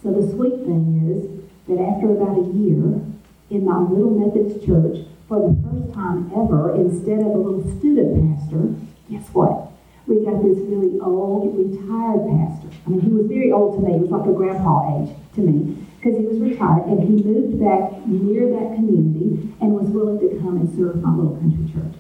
So 0.02 0.12
the 0.12 0.32
sweet 0.32 0.64
thing 0.64 1.04
is 1.04 1.20
that 1.68 1.84
after 1.84 2.12
about 2.12 2.40
a 2.40 2.48
year 2.56 3.02
in 3.50 3.66
my 3.66 3.80
little 3.80 4.16
Methodist 4.16 4.66
church, 4.66 5.06
for 5.28 5.42
the 5.42 5.58
first 5.68 5.94
time 5.94 6.32
ever, 6.32 6.76
instead 6.76 7.20
of 7.20 7.28
a 7.28 7.38
little 7.38 7.66
student 7.78 8.14
pastor, 8.38 8.76
guess 9.10 9.28
what? 9.34 9.72
We 10.08 10.24
got 10.24 10.44
this 10.44 10.58
really 10.70 11.00
old, 11.02 11.58
retired 11.58 12.30
pastor. 12.30 12.70
I 12.86 12.90
mean, 12.90 13.02
he 13.02 13.10
was 13.10 13.26
very 13.26 13.52
old 13.52 13.76
to 13.76 13.82
me. 13.82 13.94
He 13.94 14.00
was 14.06 14.12
like 14.12 14.30
a 14.30 14.34
grandpa 14.34 15.02
age 15.02 15.16
to 15.34 15.42
me 15.42 15.85
because 16.06 16.22
he 16.22 16.28
was 16.28 16.38
retired 16.38 16.86
and 16.86 17.02
he 17.02 17.24
moved 17.26 17.58
back 17.58 18.06
near 18.06 18.46
that 18.54 18.78
community 18.78 19.50
and 19.58 19.74
was 19.74 19.90
willing 19.90 20.22
to 20.22 20.38
come 20.38 20.62
and 20.62 20.70
serve 20.78 21.02
my 21.02 21.10
little 21.10 21.34
country 21.42 21.66
church. 21.74 21.98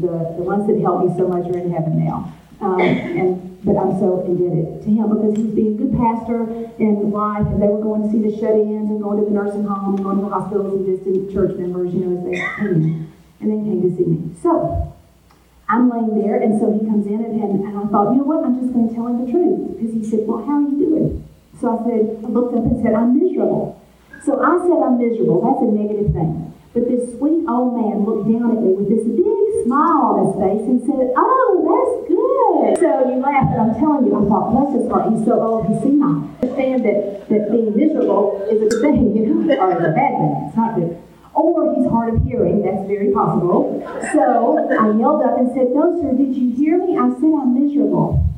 The, 0.00 0.40
the 0.40 0.44
ones 0.48 0.64
that 0.72 0.80
helped 0.80 1.04
me 1.04 1.12
so 1.20 1.28
much 1.28 1.44
are 1.52 1.60
in 1.60 1.68
heaven 1.68 2.00
now. 2.00 2.32
Um, 2.64 2.80
and 2.80 3.52
but 3.62 3.76
I'm 3.76 3.92
so 4.00 4.24
indebted 4.24 4.82
to 4.82 4.88
him 4.88 5.12
because 5.12 5.36
he 5.36 5.42
was 5.44 5.54
being 5.54 5.74
a 5.76 5.78
good 5.84 5.92
pastor 6.00 6.48
and 6.80 7.12
wife, 7.12 7.46
and 7.46 7.60
they 7.60 7.68
were 7.68 7.82
going 7.82 8.02
to 8.02 8.10
see 8.10 8.24
the 8.24 8.32
shut-ins 8.40 8.88
and 8.88 9.02
going 9.02 9.20
to 9.20 9.26
the 9.28 9.30
nursing 9.30 9.68
home 9.68 9.94
and 9.94 10.02
going 10.02 10.16
to 10.16 10.24
the 10.24 10.32
hospitals 10.32 10.72
and 10.72 10.86
visiting 10.86 11.30
church 11.30 11.54
members, 11.60 11.92
you 11.92 12.08
know, 12.08 12.16
as 12.16 12.24
they 12.24 12.40
came. 12.56 13.12
And 13.38 13.50
then 13.50 13.66
came 13.66 13.82
to 13.82 13.90
see 13.94 14.06
me. 14.06 14.34
So 14.40 14.94
I'm 15.68 15.90
laying 15.90 16.22
there, 16.22 16.40
and 16.40 16.58
so 16.58 16.72
he 16.72 16.86
comes 16.86 17.06
in, 17.06 17.20
and, 17.20 17.38
and, 17.42 17.66
and 17.66 17.78
I 17.78 17.86
thought, 17.90 18.14
you 18.14 18.22
know 18.22 18.26
what? 18.26 18.46
I'm 18.46 18.58
just 18.58 18.72
going 18.72 18.88
to 18.88 18.94
tell 18.94 19.06
him 19.06 19.26
the 19.26 19.30
truth 19.30 19.76
because 19.76 19.92
he 19.92 20.02
said, 20.02 20.26
well, 20.26 20.42
how 20.46 20.58
are 20.58 20.62
you? 20.62 20.71
So 21.62 21.78
I 21.78 21.78
said, 21.86 22.02
I 22.26 22.28
looked 22.34 22.58
up 22.58 22.66
and 22.66 22.82
said, 22.82 22.90
I'm 22.98 23.14
miserable. 23.14 23.78
So 24.26 24.42
I 24.42 24.58
said 24.66 24.82
I'm 24.82 24.98
miserable. 24.98 25.46
That's 25.46 25.62
a 25.62 25.70
negative 25.70 26.10
thing. 26.10 26.50
But 26.74 26.90
this 26.90 27.14
sweet 27.14 27.46
old 27.46 27.78
man 27.78 28.02
looked 28.02 28.26
down 28.26 28.50
at 28.50 28.58
me 28.58 28.74
with 28.74 28.90
this 28.90 29.06
big 29.06 29.46
smile 29.62 30.10
on 30.10 30.14
his 30.26 30.34
face 30.42 30.64
and 30.66 30.82
said, 30.82 31.14
Oh, 31.14 31.62
that's 31.62 31.94
good. 32.10 32.82
So 32.82 32.90
you 33.06 33.22
laugh, 33.22 33.46
and 33.54 33.62
I'm 33.62 33.74
telling 33.78 34.10
you, 34.10 34.18
I 34.18 34.26
thought, 34.26 34.50
bless 34.50 34.74
his 34.74 34.90
heart, 34.90 35.14
he's 35.14 35.22
so 35.22 35.38
old, 35.38 35.70
he's 35.70 35.78
senile. 35.86 36.26
Understand 36.42 36.82
that, 36.82 37.30
that 37.30 37.42
being 37.54 37.70
miserable 37.78 38.42
is 38.50 38.58
a 38.58 38.66
good 38.66 38.82
thing, 38.82 39.14
you 39.14 39.22
know, 39.22 39.54
or 39.62 39.70
a 39.70 39.94
bad 39.94 40.18
thing. 40.18 40.34
It's 40.50 40.58
not 40.58 40.74
good. 40.74 40.98
Or 41.30 41.78
he's 41.78 41.86
hard 41.86 42.10
of 42.10 42.26
hearing, 42.26 42.66
that's 42.66 42.90
very 42.90 43.14
possible. 43.14 43.78
So 44.10 44.58
I 44.66 44.90
yelled 44.98 45.22
up 45.22 45.38
and 45.38 45.46
said, 45.54 45.70
No, 45.70 45.94
sir, 46.02 46.10
did 46.10 46.34
you 46.34 46.50
hear 46.58 46.82
me? 46.82 46.98
I 46.98 47.06
said 47.22 47.30
I'm 47.30 47.54
miserable. 47.54 48.31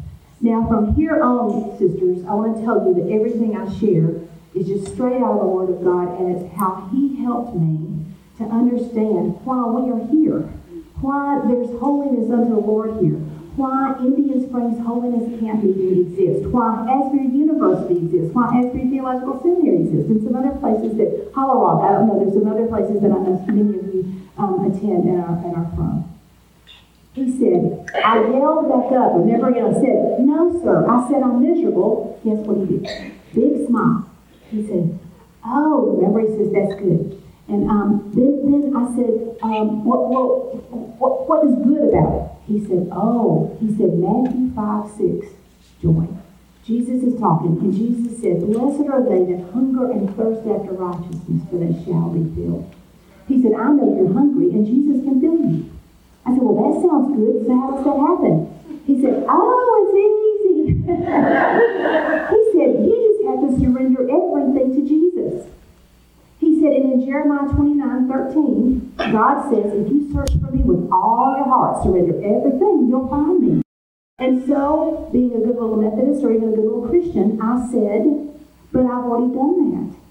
Now, 0.45 0.69
from 0.69 0.95
here 0.95 1.23
on, 1.23 1.73
sisters, 1.79 2.21
I 2.29 2.35
want 2.35 2.59
to 2.59 2.65
tell 2.69 2.85
you 2.85 2.93
that 3.01 3.09
everything 3.09 3.57
I 3.57 3.65
share 3.81 4.29
is 4.53 4.69
just 4.69 4.93
straight 4.93 5.17
out 5.17 5.41
of 5.41 5.41
the 5.41 5.49
Word 5.49 5.71
of 5.73 5.81
God, 5.83 6.21
and 6.21 6.37
it's 6.37 6.45
how 6.55 6.87
He 6.93 7.25
helped 7.25 7.57
me 7.57 8.05
to 8.37 8.45
understand 8.45 9.41
why 9.49 9.65
we 9.65 9.89
are 9.89 10.05
here 10.13 10.53
why 11.01 11.41
there's 11.45 11.69
holiness 11.81 12.31
unto 12.33 12.55
the 12.55 12.61
Lord 12.61 12.97
here, 12.97 13.21
why 13.61 13.95
Indian 14.01 14.41
Springs 14.49 14.81
Holiness 14.81 15.29
Camp 15.41 15.61
even 15.65 16.01
exists, 16.01 16.49
why 16.49 16.81
Asbury 16.89 17.29
University 17.29 18.01
exists, 18.01 18.33
why 18.33 18.49
Asbury 18.57 18.89
Theological 18.89 19.37
Seminary 19.45 19.85
exists, 19.85 20.09
and 20.09 20.25
some 20.25 20.33
other 20.33 20.57
places 20.57 20.97
that, 20.97 21.29
Hollow 21.35 21.61
Rock, 21.61 21.85
I 21.85 21.93
don't 21.93 22.09
know, 22.09 22.17
there's 22.21 22.33
some 22.33 22.49
other 22.49 22.67
places 22.67 23.05
that 23.05 23.13
I 23.13 23.21
know 23.21 23.37
many 23.53 23.77
of 23.77 23.85
you 23.93 24.29
um, 24.39 24.65
attend 24.65 25.05
and 25.05 25.21
are, 25.21 25.37
and 25.45 25.57
are 25.57 25.71
from. 25.77 26.14
He 27.15 27.31
said, 27.39 27.89
I 28.05 28.21
yelled 28.29 28.69
back 28.69 28.93
up, 28.99 29.17
never 29.25 29.49
I 29.49 29.73
said, 29.75 30.21
No, 30.21 30.61
sir. 30.63 30.87
I 30.91 31.09
said, 31.09 31.23
I'm 31.23 31.43
miserable. 31.43 32.21
Guess 32.25 32.47
what 32.47 32.59
he 32.59 32.79
did? 32.79 33.13
Big 33.33 33.67
smile. 33.69 34.11
He 34.51 34.67
said, 34.67 34.99
Oh, 35.45 35.97
remember, 35.97 36.21
he 36.21 36.37
says, 36.37 36.53
That's 36.53 36.81
good. 36.81 37.23
And 37.47 37.71
um, 37.71 38.11
then, 38.15 38.51
then 38.51 38.77
I 38.77 38.89
said, 38.97 39.37
um, 39.43 39.85
what, 39.85 40.09
what, 40.09 40.71
what, 40.99 41.29
what 41.29 41.47
is 41.47 41.55
good 41.61 41.93
about 41.93 42.17
it? 42.17 42.31
He 42.47 42.61
said, 42.65 42.89
oh, 42.93 43.57
he 43.61 43.69
said, 43.77 43.93
Matthew 44.01 44.49
5, 44.55 44.91
6, 44.97 45.27
joy. 45.83 46.09
Jesus 46.65 47.05
is 47.05 47.21
talking, 47.21 47.61
and 47.61 47.75
Jesus 47.75 48.23
said, 48.23 48.41
Blessed 48.41 48.89
are 48.89 49.05
they 49.05 49.21
that 49.29 49.53
hunger 49.53 49.93
and 49.93 50.09
thirst 50.17 50.41
after 50.49 50.73
righteousness, 50.73 51.45
for 51.51 51.61
they 51.61 51.77
shall 51.85 52.09
be 52.09 52.25
filled. 52.33 52.73
He 53.29 53.43
said, 53.43 53.53
I 53.53 53.69
know 53.69 53.93
you're 53.93 54.13
hungry, 54.15 54.49
and 54.49 54.65
Jesus 54.65 55.05
can 55.05 55.21
fill 55.21 55.45
you. 55.45 55.74
I 56.27 56.33
said, 56.33 56.43
Well, 56.43 56.57
that 56.57 56.81
sounds 56.81 57.13
good, 57.17 57.47
so 57.47 57.53
how 57.53 57.71
does 57.77 57.85
that 57.85 57.99
happen? 58.01 58.37
He 58.87 59.01
said, 59.01 59.25
Oh, 59.29 59.69
it's 59.85 59.95
easy. 59.97 60.81
he 62.35 62.41
said, 62.53 62.71
You 62.85 62.95
just 63.05 63.21
have 63.29 63.41
to 63.45 63.51
surrender 63.61 64.03
everything 64.09 64.75
to 64.77 64.83
Jesus 64.89 65.47
He 66.41 66.61
said, 66.61 66.73
And 66.73 66.93
in 66.93 67.07
Jeremiah 67.07 67.49
29 67.49 68.09
13, 68.09 68.95
God 69.13 69.51
says, 69.51 69.73
if 69.73 69.91
you 69.91 70.13
search 70.13 70.31
for 70.41 70.51
me 70.51 70.63
with 70.63 70.89
all 70.91 71.35
your 71.37 71.49
heart, 71.49 71.83
surrender 71.83 72.17
everything, 72.25 72.89
you'll 72.89 73.09
find 73.09 73.41
me. 73.41 73.63
And 74.19 74.47
so, 74.47 75.09
being 75.13 75.35
a 75.35 75.39
good 75.39 75.57
little 75.57 75.77
Methodist 75.77 76.25
or 76.25 76.33
even 76.33 76.53
a 76.53 76.57
good 76.57 76.65
little 76.65 76.89
Christian, 76.89 77.41
I 77.43 77.69
said, 77.71 78.31
but 78.73 78.87
I've 78.87 79.05
already 79.05 79.35
done 79.35 79.91
that. 79.91 80.04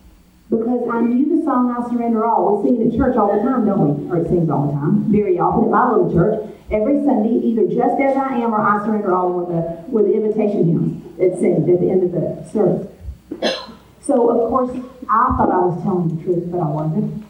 Because 0.54 0.88
I 0.88 1.02
knew 1.02 1.36
the 1.36 1.44
song 1.44 1.74
I 1.74 1.82
Surrender 1.90 2.26
All. 2.26 2.62
We 2.62 2.70
sing 2.70 2.82
it 2.82 2.94
at 2.94 2.98
church 2.98 3.18
all 3.18 3.34
the 3.34 3.42
time, 3.42 3.66
don't 3.66 4.06
we? 4.06 4.12
Or 4.12 4.18
it 4.22 4.30
sings 4.30 4.50
all 4.50 4.70
the 4.70 4.74
time, 4.74 5.10
very 5.10 5.40
often 5.40 5.66
at 5.66 5.72
my 5.74 5.90
little 5.90 6.14
church. 6.14 6.46
Every 6.70 7.02
Sunday, 7.04 7.42
either 7.42 7.66
just 7.66 7.98
as 7.98 8.16
I 8.16 8.38
am 8.38 8.54
or 8.54 8.62
I 8.62 8.86
surrender 8.86 9.16
all 9.16 9.34
with 9.34 9.50
the 9.50 9.62
with 9.90 10.06
the 10.06 10.14
invitation 10.14 10.70
hymns. 10.70 11.02
It's 11.18 11.42
sings 11.42 11.66
at 11.66 11.82
the 11.82 11.90
end 11.90 12.06
of 12.06 12.12
the 12.14 12.46
service. 12.54 12.86
So, 14.06 14.30
of 14.30 14.50
course, 14.50 14.70
I 15.10 15.34
thought 15.38 15.50
I 15.50 15.64
was 15.66 15.82
telling 15.82 16.18
the 16.18 16.24
truth, 16.24 16.52
but 16.52 16.60
I 16.62 16.70
wasn't. 16.70 17.26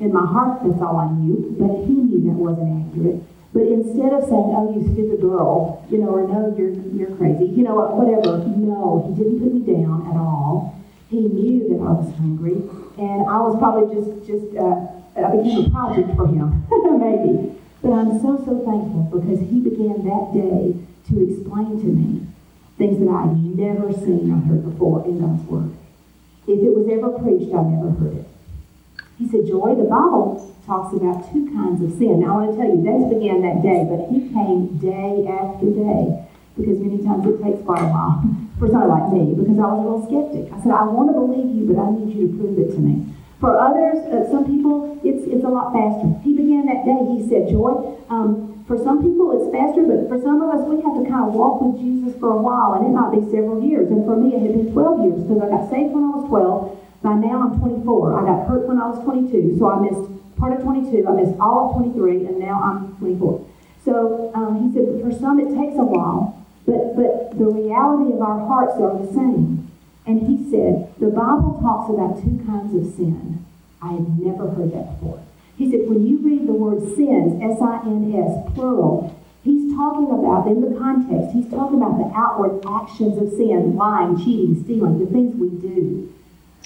In 0.00 0.12
my 0.12 0.26
heart, 0.26 0.60
that's 0.62 0.80
all 0.82 0.96
I 0.96 1.08
knew, 1.10 1.56
but 1.58 1.88
he 1.88 1.94
knew 1.94 2.20
that 2.28 2.36
wasn't 2.36 2.68
accurate. 2.84 3.22
But 3.52 3.64
instead 3.64 4.12
of 4.12 4.28
saying, 4.28 4.52
oh, 4.54 4.76
you 4.76 4.92
stupid 4.92 5.20
girl, 5.20 5.84
you 5.90 5.98
know, 5.98 6.10
or 6.10 6.28
no, 6.28 6.54
you're, 6.56 6.70
you're 6.94 7.16
crazy, 7.16 7.46
you 7.46 7.64
know, 7.64 7.74
whatever, 7.74 8.44
no, 8.46 9.08
he 9.08 9.22
didn't 9.22 9.40
put 9.40 9.54
me 9.54 9.62
down 9.66 10.06
at 10.06 10.16
all. 10.16 10.77
He 11.08 11.20
knew 11.20 11.68
that 11.68 11.80
I 11.80 11.92
was 11.96 12.14
hungry, 12.16 12.60
and 13.00 13.24
I 13.28 13.40
was 13.40 13.56
probably 13.58 13.88
just, 13.96 14.28
just 14.28 14.56
uh, 14.56 14.92
I 15.16 15.36
became 15.36 15.66
a 15.66 15.70
project 15.70 16.12
for 16.16 16.28
him, 16.28 16.68
maybe. 17.00 17.56
But 17.80 17.92
I'm 17.92 18.20
so, 18.20 18.36
so 18.44 18.60
thankful 18.66 19.08
because 19.08 19.40
he 19.40 19.60
began 19.60 20.04
that 20.04 20.36
day 20.36 20.76
to 21.08 21.14
explain 21.24 21.80
to 21.80 21.88
me 21.88 22.26
things 22.76 23.00
that 23.00 23.08
I 23.08 23.32
had 23.32 23.40
never 23.56 23.92
seen 23.92 24.30
or 24.30 24.40
heard 24.44 24.68
before 24.68 25.04
in 25.06 25.20
God's 25.20 25.48
Word. 25.48 25.72
If 26.46 26.60
it 26.60 26.72
was 26.76 26.88
ever 26.92 27.16
preached, 27.18 27.54
I 27.54 27.62
never 27.62 27.90
heard 27.90 28.24
it. 28.24 28.28
He 29.18 29.28
said, 29.28 29.46
Joy, 29.48 29.74
the 29.74 29.88
Bible 29.88 30.54
talks 30.66 30.94
about 30.94 31.32
two 31.32 31.48
kinds 31.56 31.82
of 31.82 31.96
sin. 31.98 32.20
Now, 32.20 32.38
I 32.38 32.46
want 32.46 32.52
to 32.52 32.56
tell 32.60 32.70
you, 32.70 32.80
this 32.84 33.08
began 33.08 33.42
that 33.42 33.64
day, 33.64 33.82
but 33.88 34.12
he 34.12 34.28
came 34.28 34.76
day 34.78 35.24
after 35.24 35.66
day 35.72 36.28
because 36.56 36.78
many 36.78 37.02
times 37.02 37.24
it 37.26 37.42
takes 37.42 37.64
quite 37.64 37.82
a 37.82 37.88
while 37.88 38.22
for 38.58 38.66
somebody 38.66 38.90
like 38.90 39.08
me 39.14 39.38
because 39.38 39.58
I 39.58 39.66
was 39.70 39.78
a 39.78 39.84
little 39.86 40.04
skeptic. 40.04 40.50
I 40.50 40.58
said, 40.60 40.74
I 40.74 40.84
want 40.90 41.08
to 41.10 41.16
believe 41.16 41.48
you, 41.54 41.70
but 41.70 41.78
I 41.78 41.94
need 41.94 42.10
you 42.10 42.26
to 42.26 42.32
prove 42.34 42.58
it 42.58 42.74
to 42.74 42.80
me. 42.82 43.06
For 43.38 43.54
others, 43.54 44.02
uh, 44.10 44.26
some 44.34 44.50
people, 44.50 44.98
it's, 45.06 45.22
it's 45.30 45.46
a 45.46 45.48
lot 45.48 45.70
faster. 45.70 46.10
He 46.26 46.34
began 46.34 46.66
that 46.66 46.82
day, 46.82 46.98
he 47.06 47.22
said, 47.30 47.46
Joy, 47.46 47.94
um, 48.10 48.66
for 48.66 48.76
some 48.76 48.98
people, 48.98 49.30
it's 49.32 49.46
faster, 49.54 49.86
but 49.86 50.10
for 50.10 50.18
some 50.20 50.42
of 50.42 50.50
us, 50.50 50.66
we 50.66 50.82
have 50.82 50.98
to 50.98 51.06
kind 51.06 51.22
of 51.24 51.32
walk 51.38 51.62
with 51.62 51.78
Jesus 51.78 52.18
for 52.18 52.34
a 52.34 52.40
while, 52.42 52.74
and 52.74 52.84
it 52.84 52.92
might 52.92 53.14
be 53.14 53.22
several 53.30 53.62
years. 53.62 53.88
And 53.88 54.04
for 54.04 54.18
me, 54.18 54.34
it 54.34 54.42
had 54.42 54.52
been 54.58 54.74
12 54.74 55.06
years 55.06 55.18
because 55.22 55.40
I 55.40 55.48
got 55.48 55.70
saved 55.70 55.94
when 55.94 56.04
I 56.04 56.12
was 56.18 56.26
12. 56.28 56.76
By 57.00 57.14
now, 57.14 57.46
I'm 57.46 57.56
24. 57.62 57.86
I 57.86 58.20
got 58.26 58.50
hurt 58.50 58.66
when 58.66 58.82
I 58.82 58.90
was 58.90 58.98
22, 59.06 59.56
so 59.56 59.70
I 59.70 59.78
missed 59.86 60.10
part 60.36 60.52
of 60.52 60.66
22. 60.66 61.06
I 61.06 61.14
missed 61.14 61.38
all 61.38 61.70
of 61.70 61.80
23, 61.80 62.26
and 62.26 62.42
now 62.42 62.58
I'm 62.58 62.92
24. 62.98 63.40
So 63.86 64.34
um, 64.34 64.66
he 64.66 64.74
said, 64.74 64.84
for 65.00 65.14
some, 65.14 65.38
it 65.38 65.54
takes 65.54 65.78
a 65.78 65.86
while, 65.86 66.34
but, 66.68 66.92
but 66.92 67.38
the 67.38 67.48
reality 67.48 68.12
of 68.12 68.20
our 68.20 68.44
hearts 68.44 68.76
are 68.76 68.92
the 69.00 69.08
same. 69.08 69.72
And 70.04 70.20
he 70.28 70.36
said, 70.52 70.92
the 71.00 71.08
Bible 71.08 71.56
talks 71.64 71.88
about 71.88 72.20
two 72.20 72.44
kinds 72.44 72.76
of 72.76 72.84
sin. 72.92 73.44
I 73.80 73.96
had 73.96 74.20
never 74.20 74.52
heard 74.52 74.72
that 74.76 75.00
before. 75.00 75.24
He 75.56 75.70
said, 75.72 75.88
when 75.88 76.04
you 76.04 76.20
read 76.20 76.46
the 76.46 76.52
word 76.52 76.84
sins, 76.92 77.40
S-I-N-S, 77.40 78.52
plural, 78.52 79.16
he's 79.44 79.72
talking 79.72 80.12
about, 80.12 80.46
in 80.46 80.60
the 80.60 80.76
context, 80.76 81.32
he's 81.32 81.48
talking 81.48 81.80
about 81.80 81.96
the 81.96 82.12
outward 82.12 82.60
actions 82.68 83.16
of 83.16 83.32
sin, 83.32 83.76
lying, 83.76 84.20
cheating, 84.20 84.60
stealing, 84.62 85.00
the 85.00 85.08
things 85.08 85.34
we 85.40 85.48
do. 85.48 86.12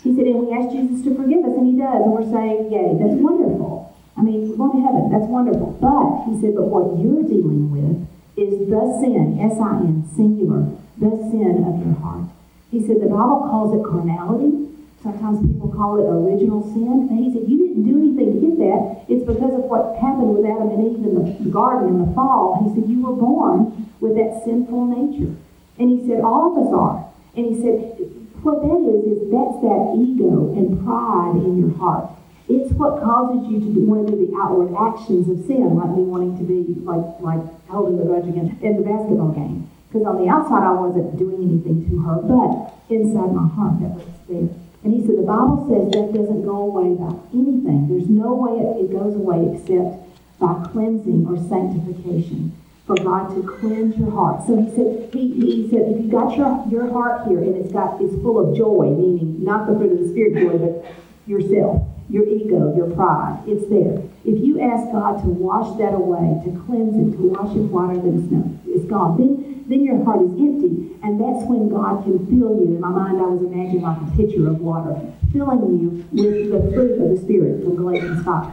He 0.03 0.15
said, 0.19 0.27
and 0.27 0.47
we 0.47 0.51
ask 0.51 0.75
Jesus 0.75 1.07
to 1.07 1.15
forgive 1.15 1.47
us, 1.47 1.55
and 1.55 1.71
he 1.71 1.79
does, 1.79 2.03
and 2.03 2.11
we're 2.11 2.27
saying, 2.27 2.75
yay, 2.75 2.99
that's 2.99 3.23
wonderful. 3.23 3.95
I 4.19 4.23
mean, 4.23 4.51
we're 4.51 4.59
going 4.59 4.83
to 4.83 4.83
heaven. 4.83 5.15
That's 5.15 5.31
wonderful. 5.31 5.79
But, 5.79 6.27
he 6.27 6.35
said, 6.43 6.59
but 6.59 6.67
what 6.67 6.99
you're 6.99 7.23
dealing 7.23 7.71
with 7.71 8.12
is 8.37 8.69
the 8.69 8.83
sin, 9.01 9.39
S-I-N, 9.41 10.09
singular, 10.17 10.65
the 10.97 11.11
sin 11.31 11.65
of 11.69 11.85
your 11.85 11.97
heart. 12.01 12.25
He 12.71 12.81
said 12.81 13.01
the 13.01 13.13
Bible 13.13 13.45
calls 13.51 13.77
it 13.77 13.85
carnality. 13.85 14.69
Sometimes 15.03 15.45
people 15.45 15.69
call 15.69 16.01
it 16.01 16.07
original 16.09 16.63
sin. 16.73 17.11
And 17.11 17.19
he 17.19 17.29
said, 17.35 17.45
you 17.51 17.69
didn't 17.69 17.85
do 17.85 17.99
anything 17.99 18.29
to 18.33 18.41
get 18.41 18.57
that. 18.65 19.05
It's 19.11 19.27
because 19.27 19.53
of 19.53 19.69
what 19.69 19.99
happened 20.01 20.33
with 20.33 20.47
Adam 20.47 20.71
and 20.71 20.81
Eve 20.81 21.05
in 21.05 21.45
the 21.45 21.51
garden 21.51 21.89
in 21.93 21.99
the 22.07 22.11
fall. 22.15 22.63
He 22.65 22.73
said, 22.73 22.89
you 22.89 23.03
were 23.03 23.19
born 23.19 23.93
with 24.01 24.15
that 24.17 24.41
sinful 24.45 24.87
nature. 24.89 25.37
And 25.79 25.91
he 25.91 26.09
said, 26.09 26.23
all 26.23 26.55
of 26.55 26.65
us 26.65 26.73
are. 26.73 27.05
And 27.37 27.45
he 27.51 27.55
said, 27.61 27.99
what 28.41 28.63
that 28.63 28.81
is, 28.81 29.03
is 29.11 29.21
that's 29.29 29.59
that 29.61 29.99
ego 29.99 30.55
and 30.57 30.81
pride 30.85 31.37
in 31.37 31.61
your 31.61 31.77
heart. 31.77 32.11
It's 32.49 32.73
what 32.73 33.03
causes 33.03 33.51
you 33.51 33.61
to 33.61 33.81
want 33.87 34.07
to 34.07 34.13
do 34.13 34.27
the 34.27 34.37
outward 34.37 34.75
actions 34.75 35.29
of 35.31 35.47
sin, 35.47 35.77
like 35.77 35.91
me 35.95 36.03
wanting 36.03 36.37
to 36.39 36.45
be 36.45 36.75
like 36.83 37.21
like 37.21 37.43
holding 37.69 37.99
the 37.99 38.05
grudge 38.05 38.29
again 38.29 38.59
in 38.63 38.77
the 38.77 38.83
basketball 38.83 39.33
game. 39.33 39.71
Because 39.89 40.07
on 40.07 40.25
the 40.25 40.29
outside 40.29 40.65
I 40.65 40.73
wasn't 40.73 41.19
doing 41.19 41.39
anything 41.39 41.89
to 41.91 42.01
her, 42.09 42.17
but 42.25 42.73
inside 42.89 43.33
my 43.33 43.47
heart 43.47 43.81
that 43.81 43.93
was 43.95 44.09
there. 44.29 44.49
And 44.85 44.93
he 44.93 45.01
said, 45.07 45.19
the 45.19 45.29
Bible 45.29 45.63
says 45.71 45.93
that 45.93 46.13
doesn't 46.13 46.43
go 46.43 46.57
away 46.67 46.97
by 46.99 47.15
anything. 47.33 47.87
There's 47.87 48.09
no 48.09 48.35
way 48.35 48.59
it, 48.59 48.91
goes 48.91 49.15
away 49.15 49.55
except 49.55 50.03
by 50.41 50.67
cleansing 50.73 51.27
or 51.29 51.39
sanctification. 51.39 52.59
For 52.87 52.97
God 52.97 53.31
to 53.37 53.47
cleanse 53.47 53.97
your 53.97 54.11
heart. 54.11 54.45
So 54.45 54.59
he 54.59 54.69
said, 54.75 55.15
he, 55.15 55.31
he 55.39 55.71
said, 55.71 55.83
if 55.87 56.03
you 56.03 56.11
got 56.11 56.37
your, 56.37 56.67
your 56.69 56.91
heart 56.91 57.29
here 57.29 57.39
and 57.39 57.55
it's 57.55 57.73
got 57.73 58.03
it's 58.03 58.13
full 58.23 58.41
of 58.43 58.57
joy, 58.57 58.91
meaning 58.91 59.45
not 59.45 59.69
the 59.69 59.79
fruit 59.79 59.93
of 59.93 59.99
the 60.01 60.09
spirit 60.11 60.35
joy, 60.35 60.59
but 60.59 60.93
yourself, 61.25 61.87
your 62.09 62.27
ego, 62.27 62.75
your 62.77 62.91
pride, 62.95 63.43
it's 63.47 63.69
there. 63.69 64.03
If 64.25 64.43
you 64.43 64.61
ask 64.61 64.91
God 64.93 65.23
to 65.23 65.29
wash 65.29 65.79
that 65.79 65.95
away, 65.95 66.43
to 66.45 66.51
cleanse 66.67 66.95
it, 66.97 67.17
to 67.17 67.29
wash 67.29 67.55
it 67.57 67.67
whiter 67.71 68.01
than 68.01 68.29
snow, 68.29 68.59
it's 68.67 68.85
gone. 68.85 69.17
Then 69.19 69.53
then 69.67 69.85
your 69.85 70.05
heart 70.05 70.21
is 70.23 70.31
empty, 70.37 70.91
and 71.03 71.21
that's 71.21 71.47
when 71.47 71.69
God 71.69 72.05
can 72.05 72.19
fill 72.27 72.59
you. 72.59 72.77
In 72.77 72.81
my 72.81 72.91
mind, 72.91 73.19
I 73.19 73.31
was 73.31 73.41
imagining 73.41 73.83
like 73.83 73.97
a 73.97 74.09
pitcher 74.17 74.49
of 74.49 74.61
water, 74.61 75.01
filling 75.33 75.81
you 75.81 75.89
with 76.13 76.51
the 76.51 76.61
fruit 76.75 77.01
of 77.01 77.09
the 77.09 77.19
Spirit 77.23 77.63
from 77.63 77.77
Galatians 77.77 78.25
5. 78.25 78.53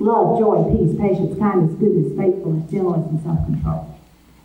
Love, 0.00 0.38
joy, 0.38 0.64
peace, 0.74 0.92
patience, 0.98 1.38
kindness, 1.38 1.72
goodness, 1.78 2.12
faithfulness, 2.12 2.70
gentleness, 2.70 3.08
and 3.08 3.22
self-control. 3.22 3.98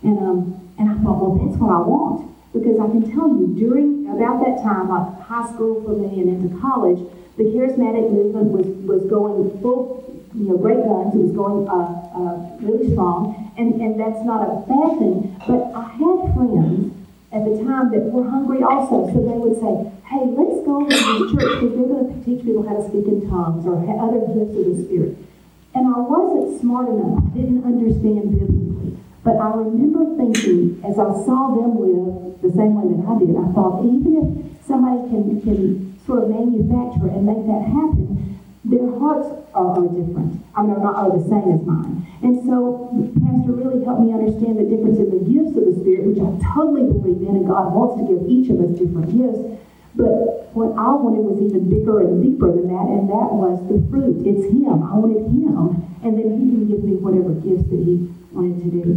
And, 0.04 0.20
um, 0.20 0.72
and 0.78 0.90
I 0.92 0.96
thought, 1.04 1.20
well, 1.20 1.36
that's 1.36 1.58
what 1.60 1.72
I 1.72 1.82
want. 1.84 2.32
Because 2.54 2.80
I 2.80 2.88
can 2.88 3.12
tell 3.12 3.28
you, 3.28 3.52
during 3.58 4.08
about 4.08 4.40
that 4.46 4.64
time, 4.64 4.88
like 4.88 5.20
high 5.20 5.52
school 5.52 5.84
for 5.84 6.00
me 6.00 6.22
and 6.22 6.30
into 6.30 6.54
college, 6.62 7.04
the 7.38 7.44
charismatic 7.44 8.12
movement 8.12 8.52
was, 8.52 8.68
was 8.88 9.10
going 9.10 9.62
full, 9.62 10.04
you 10.34 10.50
know, 10.50 10.58
great 10.58 10.84
guns. 10.84 11.16
It 11.16 11.20
was 11.20 11.36
going 11.36 11.68
uh, 11.68 11.96
uh, 12.16 12.56
really 12.62 12.94
strong 12.94 13.46
and, 13.58 13.82
and 13.82 14.00
that's 14.00 14.24
not 14.24 14.44
a 14.44 14.60
bad 14.68 15.00
thing. 15.00 15.36
But 15.48 15.72
I 15.72 15.88
had 15.96 16.18
friends 16.36 16.92
at 17.32 17.44
the 17.44 17.64
time 17.64 17.92
that 17.92 18.12
were 18.12 18.28
hungry 18.30 18.64
also, 18.64 19.08
so 19.12 19.18
they 19.24 19.36
would 19.40 19.60
say, 19.60 19.92
hey, 20.08 20.24
let's 20.36 20.60
go 20.64 20.84
to 20.84 20.92
this 20.92 21.32
church 21.32 21.52
because 21.60 21.72
they're 21.76 21.92
going 21.92 22.08
to 22.08 22.18
teach 22.24 22.44
people 22.44 22.68
how 22.68 22.76
to 22.76 22.84
speak 22.88 23.08
in 23.08 23.28
tongues 23.30 23.66
or 23.66 23.80
other 23.80 24.24
gifts 24.32 24.56
of 24.56 24.64
the 24.72 24.76
Spirit. 24.88 25.16
And 25.76 25.88
I 25.88 26.00
wasn't 26.00 26.60
smart 26.62 26.88
enough, 26.88 27.20
I 27.20 27.28
didn't 27.36 27.64
understand 27.64 28.40
biblically. 28.40 28.98
But 29.24 29.40
I 29.40 29.52
remember 29.56 30.06
thinking, 30.16 30.80
as 30.86 31.00
I 31.00 31.12
saw 31.26 31.56
them 31.56 31.80
live 31.80 32.40
the 32.40 32.52
same 32.56 32.80
way 32.80 32.94
that 32.96 33.04
I 33.04 33.14
did, 33.20 33.36
I 33.36 33.48
thought, 33.52 33.84
even 33.84 34.16
if 34.20 34.68
somebody 34.68 35.10
can, 35.10 35.42
can 35.42 35.95
sort 36.06 36.24
of 36.24 36.30
manufacture 36.30 37.10
and 37.10 37.26
make 37.26 37.44
that 37.50 37.66
happen, 37.66 38.40
their 38.66 38.90
hearts 38.98 39.30
are, 39.54 39.78
are 39.78 39.90
different. 39.90 40.42
I 40.56 40.62
mean, 40.62 40.74
are 40.74 40.82
not 40.82 40.96
are 40.96 41.12
the 41.14 41.26
same 41.30 41.54
as 41.54 41.62
mine. 41.66 42.06
And 42.22 42.42
so, 42.46 42.90
Pastor 43.22 43.54
really 43.54 43.84
helped 43.86 44.02
me 44.02 44.14
understand 44.14 44.58
the 44.58 44.66
difference 44.66 44.98
in 44.98 45.14
the 45.14 45.22
gifts 45.22 45.54
of 45.54 45.70
the 45.70 45.76
Spirit, 45.78 46.10
which 46.10 46.22
I 46.22 46.34
totally 46.54 46.90
believe 46.90 47.22
in, 47.22 47.38
and 47.38 47.46
God 47.46 47.74
wants 47.74 48.02
to 48.02 48.04
give 48.10 48.26
each 48.26 48.50
of 48.50 48.58
us 48.62 48.74
different 48.74 49.14
gifts. 49.14 49.42
But 49.94 50.50
what 50.58 50.74
I 50.76 50.92
wanted 50.98 51.24
was 51.24 51.40
even 51.40 51.70
bigger 51.70 52.02
and 52.02 52.20
deeper 52.20 52.52
than 52.52 52.68
that, 52.74 52.88
and 52.90 53.08
that 53.08 53.30
was 53.32 53.62
the 53.70 53.80
fruit. 53.88 54.26
It's 54.26 54.50
Him. 54.50 54.82
I 54.82 54.98
wanted 54.98 55.30
Him, 55.30 55.86
and 56.02 56.18
then 56.18 56.28
He 56.36 56.46
can 56.52 56.68
give 56.68 56.84
me 56.84 56.98
whatever 56.98 57.32
gifts 57.38 57.70
that 57.70 57.82
He 57.82 58.10
wanted 58.34 58.66
to 58.66 58.70
do. 58.70 58.88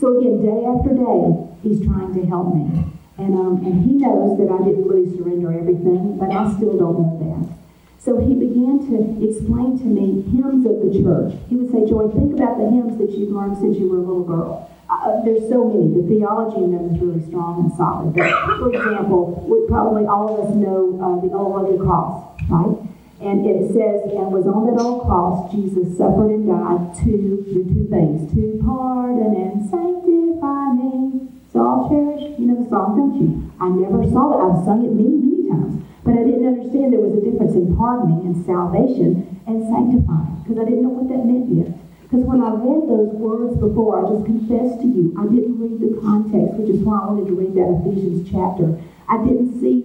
So 0.00 0.18
again, 0.18 0.42
day 0.42 0.64
after 0.64 0.96
day, 0.96 1.22
He's 1.62 1.84
trying 1.86 2.16
to 2.16 2.22
help 2.26 2.56
me. 2.56 2.91
And, 3.22 3.38
um, 3.38 3.62
and 3.62 3.86
He 3.86 3.92
knows 4.02 4.36
that 4.42 4.50
I 4.50 4.58
didn't 4.66 4.82
really 4.82 5.06
surrender 5.16 5.54
everything, 5.54 6.18
but 6.18 6.34
I 6.34 6.50
still 6.58 6.74
don't 6.76 6.98
know 6.98 7.16
that. 7.22 7.62
So 8.02 8.18
he 8.18 8.34
began 8.34 8.82
to 8.90 8.96
explain 9.22 9.78
to 9.78 9.86
me 9.86 10.26
hymns 10.34 10.66
of 10.66 10.82
the 10.82 10.90
church. 10.90 11.38
He 11.48 11.54
would 11.54 11.70
say, 11.70 11.86
Joy, 11.86 12.10
think 12.10 12.34
about 12.34 12.58
the 12.58 12.66
hymns 12.66 12.98
that 12.98 13.14
you've 13.14 13.30
learned 13.30 13.58
since 13.58 13.78
you 13.78 13.88
were 13.88 13.98
a 13.98 14.00
little 14.02 14.26
girl. 14.26 14.68
Uh, 14.90 15.22
there's 15.22 15.48
so 15.48 15.70
many. 15.70 15.86
The 15.94 16.02
theology 16.10 16.66
in 16.66 16.74
them 16.74 16.90
is 16.90 16.98
really 16.98 17.22
strong 17.30 17.62
and 17.62 17.70
solid. 17.78 18.10
But 18.18 18.58
for 18.58 18.74
example, 18.74 19.46
we 19.46 19.62
probably 19.70 20.04
all 20.04 20.34
of 20.34 20.50
us 20.50 20.54
know 20.58 20.98
uh, 20.98 21.22
the 21.22 21.30
old 21.32 21.54
rugged 21.54 21.78
cross, 21.78 22.26
right? 22.50 22.74
And 23.22 23.46
it 23.46 23.70
says, 23.70 24.02
and 24.18 24.34
was 24.34 24.50
on 24.50 24.66
that 24.66 24.82
old 24.82 25.06
cross, 25.06 25.52
Jesus 25.54 25.96
suffered 25.96 26.34
and 26.34 26.42
died 26.50 26.90
to 27.06 27.10
do 27.14 27.38
two 27.46 27.86
things, 27.86 28.34
to 28.34 28.58
pardon 28.66 29.30
and 29.38 29.62
sanctify 29.70 30.74
me. 30.74 31.11
So 31.52 31.60
I'll 31.60 31.84
cherish, 31.84 32.32
you 32.40 32.48
know 32.48 32.64
the 32.64 32.68
song, 32.72 32.96
don't 32.96 33.14
you? 33.20 33.28
I 33.60 33.68
never 33.68 34.08
saw 34.08 34.32
that. 34.32 34.40
I've 34.40 34.64
sung 34.64 34.88
it 34.88 34.92
many, 34.96 35.20
many 35.20 35.52
times. 35.52 35.84
But 36.00 36.16
I 36.16 36.24
didn't 36.24 36.48
understand 36.48 36.96
there 36.96 37.04
was 37.04 37.12
a 37.12 37.20
difference 37.20 37.52
in 37.52 37.76
pardoning 37.76 38.24
and 38.24 38.40
salvation 38.48 39.36
and 39.44 39.60
sanctifying 39.68 40.40
because 40.40 40.56
I 40.56 40.64
didn't 40.64 40.88
know 40.88 40.96
what 40.96 41.12
that 41.12 41.28
meant 41.28 41.52
yet. 41.52 41.76
Because 42.08 42.24
when 42.24 42.40
I 42.40 42.56
read 42.56 42.88
those 42.88 43.12
words 43.12 43.60
before, 43.60 44.00
I 44.00 44.08
just 44.08 44.24
confessed 44.24 44.80
to 44.80 44.88
you, 44.88 45.12
I 45.20 45.28
didn't 45.28 45.60
read 45.60 45.76
the 45.76 45.92
context, 46.00 46.56
which 46.56 46.72
is 46.72 46.80
why 46.80 47.04
I 47.04 47.12
wanted 47.12 47.28
to 47.28 47.36
read 47.36 47.52
that 47.60 47.68
Ephesians 47.84 48.32
chapter. 48.32 48.72
I 49.12 49.20
didn't 49.20 49.60
see 49.60 49.84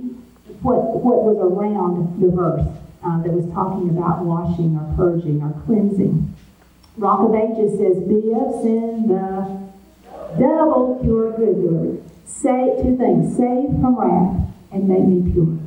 what, 0.64 1.04
what 1.04 1.28
was 1.28 1.36
around 1.36 2.24
the 2.24 2.32
verse 2.32 2.64
uh, 3.04 3.20
that 3.28 3.32
was 3.36 3.44
talking 3.52 3.92
about 3.92 4.24
washing 4.24 4.80
or 4.80 4.88
purging 4.96 5.44
or 5.44 5.52
cleansing. 5.68 6.32
Rock 6.96 7.28
of 7.28 7.36
Ages 7.36 7.76
says, 7.76 8.00
Be 8.08 8.32
of 8.32 8.64
sin 8.64 9.12
the 9.12 9.67
double 10.40 11.00
pure 11.02 11.32
good. 11.38 11.58
Word. 11.58 12.04
Say 12.26 12.76
two 12.84 12.98
things, 12.98 13.36
save 13.36 13.70
from 13.82 13.98
wrath 13.98 14.36
and 14.72 14.88
make 14.88 15.06
me 15.06 15.32
pure. 15.32 15.58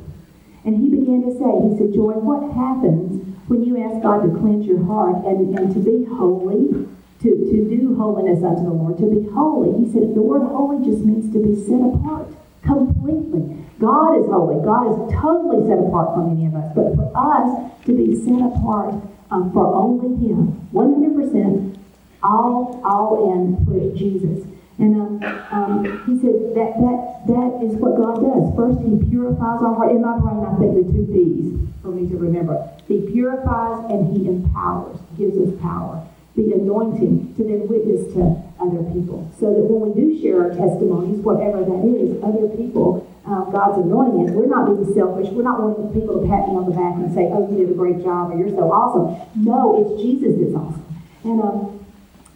And 0.63 0.77
he 0.77 0.89
began 0.93 1.25
to 1.25 1.33
say, 1.33 1.51
he 1.67 1.71
said, 1.77 1.93
Joy, 1.93 2.21
what 2.21 2.53
happens 2.53 3.17
when 3.49 3.63
you 3.65 3.81
ask 3.81 4.01
God 4.03 4.21
to 4.21 4.29
cleanse 4.39 4.65
your 4.65 4.85
heart 4.85 5.25
and, 5.25 5.57
and 5.57 5.73
to 5.73 5.79
be 5.81 6.05
holy, 6.05 6.87
to, 7.25 7.29
to 7.29 7.57
do 7.65 7.95
holiness 7.97 8.43
unto 8.43 8.63
the 8.63 8.73
Lord, 8.73 8.97
to 9.01 9.09
be 9.09 9.25
holy? 9.33 9.73
He 9.81 9.91
said, 9.91 10.13
the 10.13 10.21
word 10.21 10.45
holy 10.45 10.85
just 10.85 11.01
means 11.03 11.33
to 11.33 11.41
be 11.41 11.57
set 11.57 11.81
apart 11.81 12.29
completely. 12.61 13.57
God 13.81 14.21
is 14.21 14.29
holy. 14.29 14.61
God 14.61 14.85
is 14.93 14.97
totally 15.17 15.65
set 15.65 15.81
apart 15.81 16.13
from 16.13 16.29
any 16.29 16.45
of 16.45 16.53
us. 16.53 16.69
But 16.77 16.93
for 16.93 17.09
us 17.17 17.49
to 17.89 17.91
be 17.97 18.13
set 18.21 18.37
apart 18.37 19.01
um, 19.33 19.49
for 19.51 19.65
only 19.73 20.13
Him, 20.21 20.69
100%, 20.71 21.77
all, 22.21 22.79
all 22.85 23.33
in 23.33 23.65
for 23.65 23.97
Jesus. 23.97 24.45
And 24.81 24.97
um, 24.97 25.23
um, 25.53 25.85
he 26.09 26.17
said 26.17 26.57
that, 26.57 26.73
that 26.81 26.99
that 27.29 27.51
is 27.61 27.77
what 27.77 28.01
God 28.01 28.17
does. 28.17 28.49
First, 28.57 28.81
he 28.81 28.97
purifies 29.13 29.61
our 29.61 29.77
heart. 29.77 29.93
In 29.93 30.01
my 30.01 30.17
brain, 30.17 30.41
I 30.41 30.57
think 30.57 30.73
the 30.73 30.85
two 30.89 31.05
P's 31.05 31.53
for 31.85 31.93
me 31.93 32.09
to 32.09 32.17
remember. 32.17 32.57
He 32.89 33.05
purifies 33.13 33.85
and 33.93 34.09
he 34.09 34.25
empowers, 34.25 34.97
gives 35.21 35.37
us 35.37 35.53
power. 35.61 36.01
The 36.33 36.57
anointing 36.57 37.35
to 37.37 37.43
then 37.43 37.69
witness 37.69 38.09
to 38.17 38.41
other 38.57 38.81
people. 38.89 39.29
So 39.37 39.53
that 39.53 39.61
when 39.61 39.85
we 39.85 39.91
do 39.93 40.17
share 40.17 40.49
our 40.49 40.53
testimonies, 40.57 41.21
whatever 41.21 41.61
that 41.61 41.81
is, 41.85 42.17
other 42.25 42.49
people, 42.57 43.05
um, 43.25 43.53
God's 43.53 43.85
anointing 43.85 44.29
it. 44.29 44.31
We're 44.33 44.49
not 44.49 44.65
being 44.65 44.81
selfish. 44.97 45.29
We're 45.29 45.45
not 45.45 45.61
wanting 45.61 45.93
people 45.93 46.17
to 46.17 46.25
pat 46.25 46.49
me 46.49 46.57
on 46.57 46.65
the 46.65 46.73
back 46.73 46.97
and 46.97 47.13
say, 47.13 47.29
oh, 47.29 47.45
you 47.53 47.61
did 47.61 47.69
a 47.69 47.77
great 47.77 48.01
job 48.01 48.33
or 48.33 48.37
you're 48.37 48.49
so 48.49 48.71
awesome. 48.73 49.13
No, 49.37 49.77
it's 49.77 50.01
Jesus 50.01 50.41
that's 50.41 50.57
awesome. 50.57 50.85
And 51.21 51.37
um, 51.37 51.80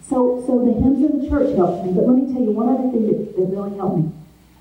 so, 0.10 0.44
so 0.46 0.62
the 0.62 0.74
hymns 0.74 1.02
of 1.02 1.22
the 1.22 1.30
church 1.30 1.56
helped 1.56 1.86
me. 1.86 1.94
But 1.94 2.06
let 2.06 2.15
me 2.15 2.32
tell 2.32 2.41
you 2.41 2.54
one 2.54 2.70
other 2.70 2.94
thing 2.94 3.10
that, 3.10 3.36
that 3.36 3.46
really 3.50 3.74
helped 3.78 3.98
me. 4.06 4.12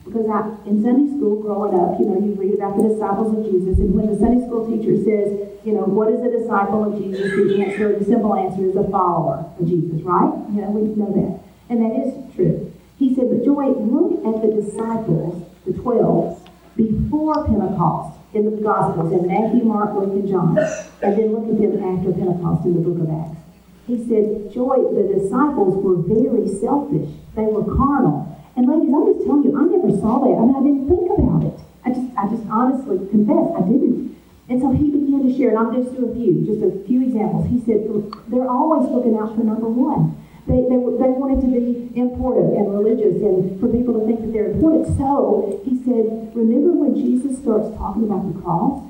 Because 0.04 0.28
I, 0.28 0.52
in 0.68 0.84
Sunday 0.84 1.16
school 1.16 1.40
growing 1.40 1.76
up, 1.76 2.00
you 2.00 2.04
know, 2.08 2.20
you 2.20 2.32
read 2.36 2.54
about 2.56 2.76
the 2.76 2.88
disciples 2.88 3.32
of 3.32 3.44
Jesus, 3.44 3.80
and 3.80 3.92
when 3.96 4.12
the 4.12 4.16
Sunday 4.20 4.44
school 4.44 4.68
teacher 4.68 4.96
says, 5.00 5.48
you 5.64 5.72
know, 5.72 5.88
what 5.88 6.12
is 6.12 6.20
a 6.20 6.28
disciple 6.28 6.84
of 6.84 7.00
Jesus? 7.00 7.32
The 7.32 7.60
answer, 7.64 7.98
the 7.98 8.04
simple 8.04 8.36
answer 8.36 8.68
is 8.68 8.76
a 8.76 8.84
follower 8.88 9.48
of 9.58 9.64
Jesus, 9.64 10.00
right? 10.04 10.32
You 10.52 10.60
know, 10.60 10.70
we 10.72 10.92
know 10.92 11.12
that. 11.12 11.40
And 11.72 11.80
that 11.80 11.92
is 12.04 12.12
true. 12.36 12.72
He 12.98 13.14
said, 13.16 13.32
but 13.32 13.44
Joy, 13.44 13.72
look 13.80 14.20
at 14.28 14.44
the 14.44 14.60
disciples, 14.60 15.44
the 15.64 15.72
12, 15.72 16.40
before 16.76 17.44
Pentecost 17.48 18.18
in 18.34 18.44
the 18.44 18.60
Gospels, 18.60 19.12
in 19.12 19.26
Matthew, 19.26 19.64
Mark, 19.64 19.94
Luke, 19.94 20.12
and 20.12 20.28
John. 20.28 20.56
And 21.00 21.16
then 21.16 21.32
look 21.32 21.48
at 21.48 21.60
them 21.60 21.80
after 21.80 22.12
Pentecost 22.12 22.64
in 22.64 22.74
the 22.76 22.84
book 22.84 23.00
of 23.00 23.08
Acts. 23.08 23.43
He 23.86 23.98
said, 24.08 24.52
Joy, 24.52 24.80
the 24.96 25.04
disciples 25.04 25.76
were 25.82 26.00
very 26.00 26.48
selfish. 26.48 27.10
They 27.36 27.44
were 27.44 27.64
carnal. 27.76 28.30
And 28.56 28.64
ladies, 28.64 28.88
I'm 28.94 29.04
just 29.12 29.26
telling 29.26 29.44
you, 29.44 29.52
I 29.52 29.64
never 29.68 29.92
saw 30.00 30.24
that. 30.24 30.34
I 30.38 30.42
mean, 30.46 30.56
I 30.56 30.62
didn't 30.62 30.88
think 30.88 31.06
about 31.12 31.42
it. 31.44 31.56
I 31.84 31.88
just, 31.92 32.08
I 32.16 32.24
just 32.32 32.46
honestly 32.48 32.96
confess, 33.12 33.52
I 33.52 33.60
didn't. 33.66 34.16
And 34.48 34.60
so 34.60 34.72
he 34.72 34.88
began 34.88 35.24
to 35.24 35.30
share, 35.36 35.50
and 35.52 35.58
I'm 35.58 35.72
just 35.72 35.96
do 35.96 36.08
a 36.08 36.14
few, 36.14 36.44
just 36.44 36.64
a 36.64 36.72
few 36.86 37.02
examples. 37.04 37.48
He 37.48 37.60
said 37.64 37.84
they're 38.28 38.48
always 38.48 38.88
looking 38.88 39.16
out 39.16 39.36
for 39.36 39.44
number 39.44 39.68
one. 39.68 40.16
They, 40.46 40.60
they, 40.68 40.76
they 40.76 41.10
wanted 41.16 41.40
to 41.40 41.48
be 41.48 41.88
important 41.96 42.52
and 42.52 42.68
religious 42.68 43.16
and 43.24 43.58
for 43.58 43.68
people 43.68 43.96
to 43.96 44.04
think 44.04 44.20
that 44.20 44.32
they're 44.32 44.52
important. 44.52 44.96
So 44.96 45.60
he 45.64 45.80
said, 45.84 46.36
remember 46.36 46.76
when 46.76 46.94
Jesus 46.94 47.40
starts 47.40 47.72
talking 47.76 48.04
about 48.04 48.28
the 48.28 48.36
cross? 48.40 48.84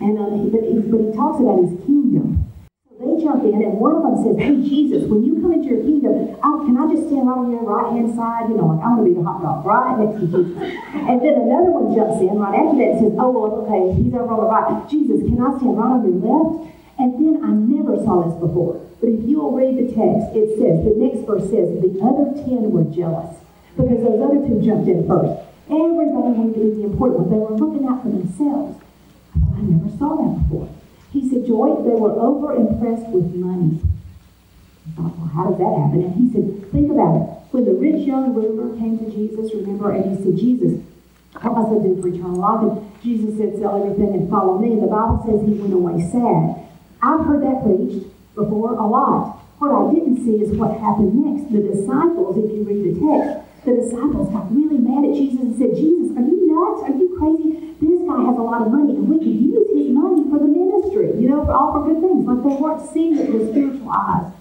And 0.00 0.18
um, 0.18 0.50
but, 0.52 0.62
he, 0.62 0.78
but 0.84 1.00
he 1.00 1.10
talks 1.16 1.40
about 1.40 1.64
his 1.64 1.72
kingdom. 1.88 2.47
They 2.98 3.14
jump 3.22 3.46
in, 3.46 3.62
and 3.62 3.78
one 3.78 3.94
of 3.94 4.02
them 4.02 4.16
says, 4.26 4.34
Hey, 4.42 4.58
Jesus, 4.58 5.06
when 5.06 5.22
you 5.22 5.38
come 5.38 5.54
into 5.54 5.70
your 5.70 5.86
kingdom, 5.86 6.34
oh, 6.42 6.66
can 6.66 6.74
I 6.74 6.90
just 6.90 7.06
stand 7.06 7.30
right 7.30 7.38
on 7.38 7.54
your 7.54 7.62
right 7.62 7.94
hand 7.94 8.10
side? 8.18 8.50
You 8.50 8.58
know, 8.58 8.74
like 8.74 8.82
I'm 8.82 8.98
going 8.98 9.06
to 9.06 9.10
be 9.10 9.14
the 9.14 9.22
hot 9.22 9.38
dog 9.38 9.62
right 9.62 9.94
next 10.02 10.18
to 10.18 10.26
Jesus. 10.26 10.58
And 11.06 11.22
then 11.22 11.34
another 11.46 11.70
one 11.70 11.94
jumps 11.94 12.18
in 12.18 12.34
right 12.42 12.58
after 12.58 12.74
that 12.74 12.90
and 12.90 12.98
says, 12.98 13.14
Oh, 13.14 13.30
well, 13.30 13.62
okay, 13.62 13.94
he's 14.02 14.10
over 14.18 14.34
on 14.34 14.42
the 14.42 14.50
right. 14.50 14.82
Jesus, 14.90 15.22
can 15.22 15.38
I 15.38 15.54
stand 15.62 15.78
right 15.78 15.94
on 15.94 16.02
your 16.10 16.18
left? 16.18 16.74
And 16.98 17.14
then 17.22 17.38
I 17.46 17.54
never 17.54 18.02
saw 18.02 18.26
this 18.26 18.34
before. 18.42 18.82
But 18.98 19.14
if 19.14 19.22
you 19.30 19.46
will 19.46 19.54
read 19.54 19.78
the 19.78 19.94
text, 19.94 20.34
it 20.34 20.58
says, 20.58 20.82
the 20.82 20.98
next 20.98 21.22
verse 21.22 21.46
says, 21.54 21.78
the 21.78 22.02
other 22.02 22.34
ten 22.42 22.74
were 22.74 22.82
jealous 22.90 23.30
because 23.78 24.02
those 24.02 24.18
other 24.18 24.42
two 24.42 24.58
jumped 24.58 24.90
in 24.90 25.06
first. 25.06 25.38
Everybody 25.70 26.34
wanted 26.34 26.58
to 26.58 26.66
be 26.66 26.82
the 26.82 26.90
important 26.90 27.22
one. 27.22 27.30
They 27.30 27.38
were 27.38 27.54
looking 27.54 27.86
out 27.86 28.02
for 28.02 28.10
themselves. 28.10 28.82
I 29.38 29.58
I 29.58 29.62
never 29.62 29.90
saw 29.98 30.18
that 30.18 30.50
before. 30.50 30.77
He 31.18 31.28
said, 31.28 31.46
Joy, 31.46 31.82
they 31.82 31.98
were 31.98 32.14
over 32.14 32.54
impressed 32.54 33.10
with 33.10 33.34
money. 33.34 33.82
I 34.86 35.02
thought, 35.02 35.18
well, 35.18 35.26
how 35.34 35.50
does 35.50 35.58
that 35.58 35.74
happen? 35.74 36.06
And 36.06 36.14
he 36.14 36.30
said, 36.30 36.70
think 36.70 36.92
about 36.94 37.18
it. 37.18 37.26
When 37.50 37.64
the 37.64 37.74
rich 37.74 38.06
young 38.06 38.34
ruler 38.34 38.78
came 38.78 39.02
to 39.02 39.10
Jesus, 39.10 39.52
remember, 39.52 39.90
and 39.90 40.14
he 40.14 40.22
said, 40.22 40.38
Jesus, 40.38 40.78
what 41.42 41.58
must 41.58 41.74
I 41.74 41.82
do 41.82 41.98
for 42.00 42.06
eternal 42.06 42.38
life? 42.38 42.62
And 42.62 43.02
Jesus 43.02 43.34
said, 43.34 43.58
sell 43.58 43.82
everything 43.82 44.14
and 44.14 44.30
follow 44.30 44.62
me. 44.62 44.78
And 44.78 44.82
the 44.82 44.86
Bible 44.86 45.18
says 45.26 45.42
he 45.42 45.58
went 45.58 45.74
away 45.74 45.98
sad. 46.06 46.70
I've 47.02 47.26
heard 47.26 47.42
that 47.42 47.66
preached 47.66 48.06
before 48.38 48.78
a 48.78 48.86
lot. 48.86 49.42
What 49.58 49.74
I 49.74 49.90
didn't 49.90 50.22
see 50.22 50.38
is 50.38 50.54
what 50.54 50.78
happened 50.78 51.18
next. 51.18 51.50
The 51.50 51.66
disciples, 51.66 52.38
if 52.38 52.46
you 52.46 52.62
read 52.62 52.94
the 52.94 52.94
text, 52.94 53.42
the 53.64 53.72
disciples 53.74 54.30
got 54.32 54.48
really 54.54 54.78
mad 54.78 55.04
at 55.04 55.14
Jesus 55.14 55.40
and 55.40 55.54
said, 55.58 55.74
Jesus, 55.74 56.16
are 56.16 56.22
you 56.22 56.38
nuts? 56.46 56.86
Are 56.86 56.94
you 56.94 57.14
crazy? 57.18 57.74
This 57.78 58.02
guy 58.06 58.20
has 58.26 58.38
a 58.38 58.42
lot 58.42 58.62
of 58.62 58.70
money, 58.72 58.94
and 58.94 59.06
we 59.08 59.18
could 59.18 59.38
use 59.38 59.66
his 59.74 59.90
money 59.94 60.26
for 60.30 60.38
the 60.38 60.50
ministry, 60.50 61.14
you 61.20 61.28
know, 61.28 61.44
for 61.44 61.52
all 61.52 61.72
for 61.74 61.86
good 61.86 62.00
things. 62.02 62.26
Like 62.26 62.42
they 62.42 62.56
weren't 62.58 62.82
seeing 62.90 63.18
it 63.18 63.30
with 63.30 63.50
spiritual 63.50 63.90
eyes. 63.90 64.32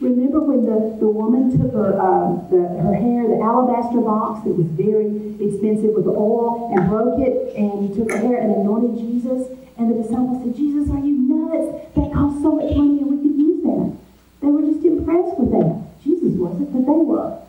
Remember 0.00 0.40
when 0.44 0.68
the, 0.68 0.96
the 1.00 1.08
woman 1.08 1.56
took 1.56 1.72
her, 1.72 1.96
uh, 1.96 2.36
the, 2.52 2.68
her 2.84 2.92
hair, 2.92 3.24
the 3.32 3.40
alabaster 3.40 4.00
box 4.04 4.44
that 4.44 4.52
was 4.52 4.68
very 4.76 5.08
expensive 5.40 5.96
with 5.96 6.04
oil, 6.04 6.68
and 6.76 6.84
broke 6.88 7.16
it, 7.20 7.56
and 7.56 7.96
took 7.96 8.12
her 8.12 8.20
hair 8.20 8.36
and 8.36 8.52
anointed 8.60 9.00
Jesus? 9.00 9.56
And 9.78 9.92
the 9.92 10.02
disciples 10.02 10.44
said, 10.44 10.56
Jesus, 10.56 10.92
are 10.92 11.00
you 11.00 11.16
nuts? 11.16 11.96
That 11.96 12.12
cost 12.12 12.42
so 12.44 12.60
much 12.60 12.76
money 12.76 13.00
and 13.00 13.08
we 13.08 13.16
could 13.24 13.36
use 13.36 13.62
that. 13.64 13.96
They 14.40 14.48
were 14.48 14.64
just 14.68 14.84
impressed 14.84 15.36
with 15.40 15.52
that. 15.52 15.84
Jesus 16.04 16.36
wasn't, 16.36 16.72
but 16.72 16.84
they 16.84 17.00
were. 17.00 17.45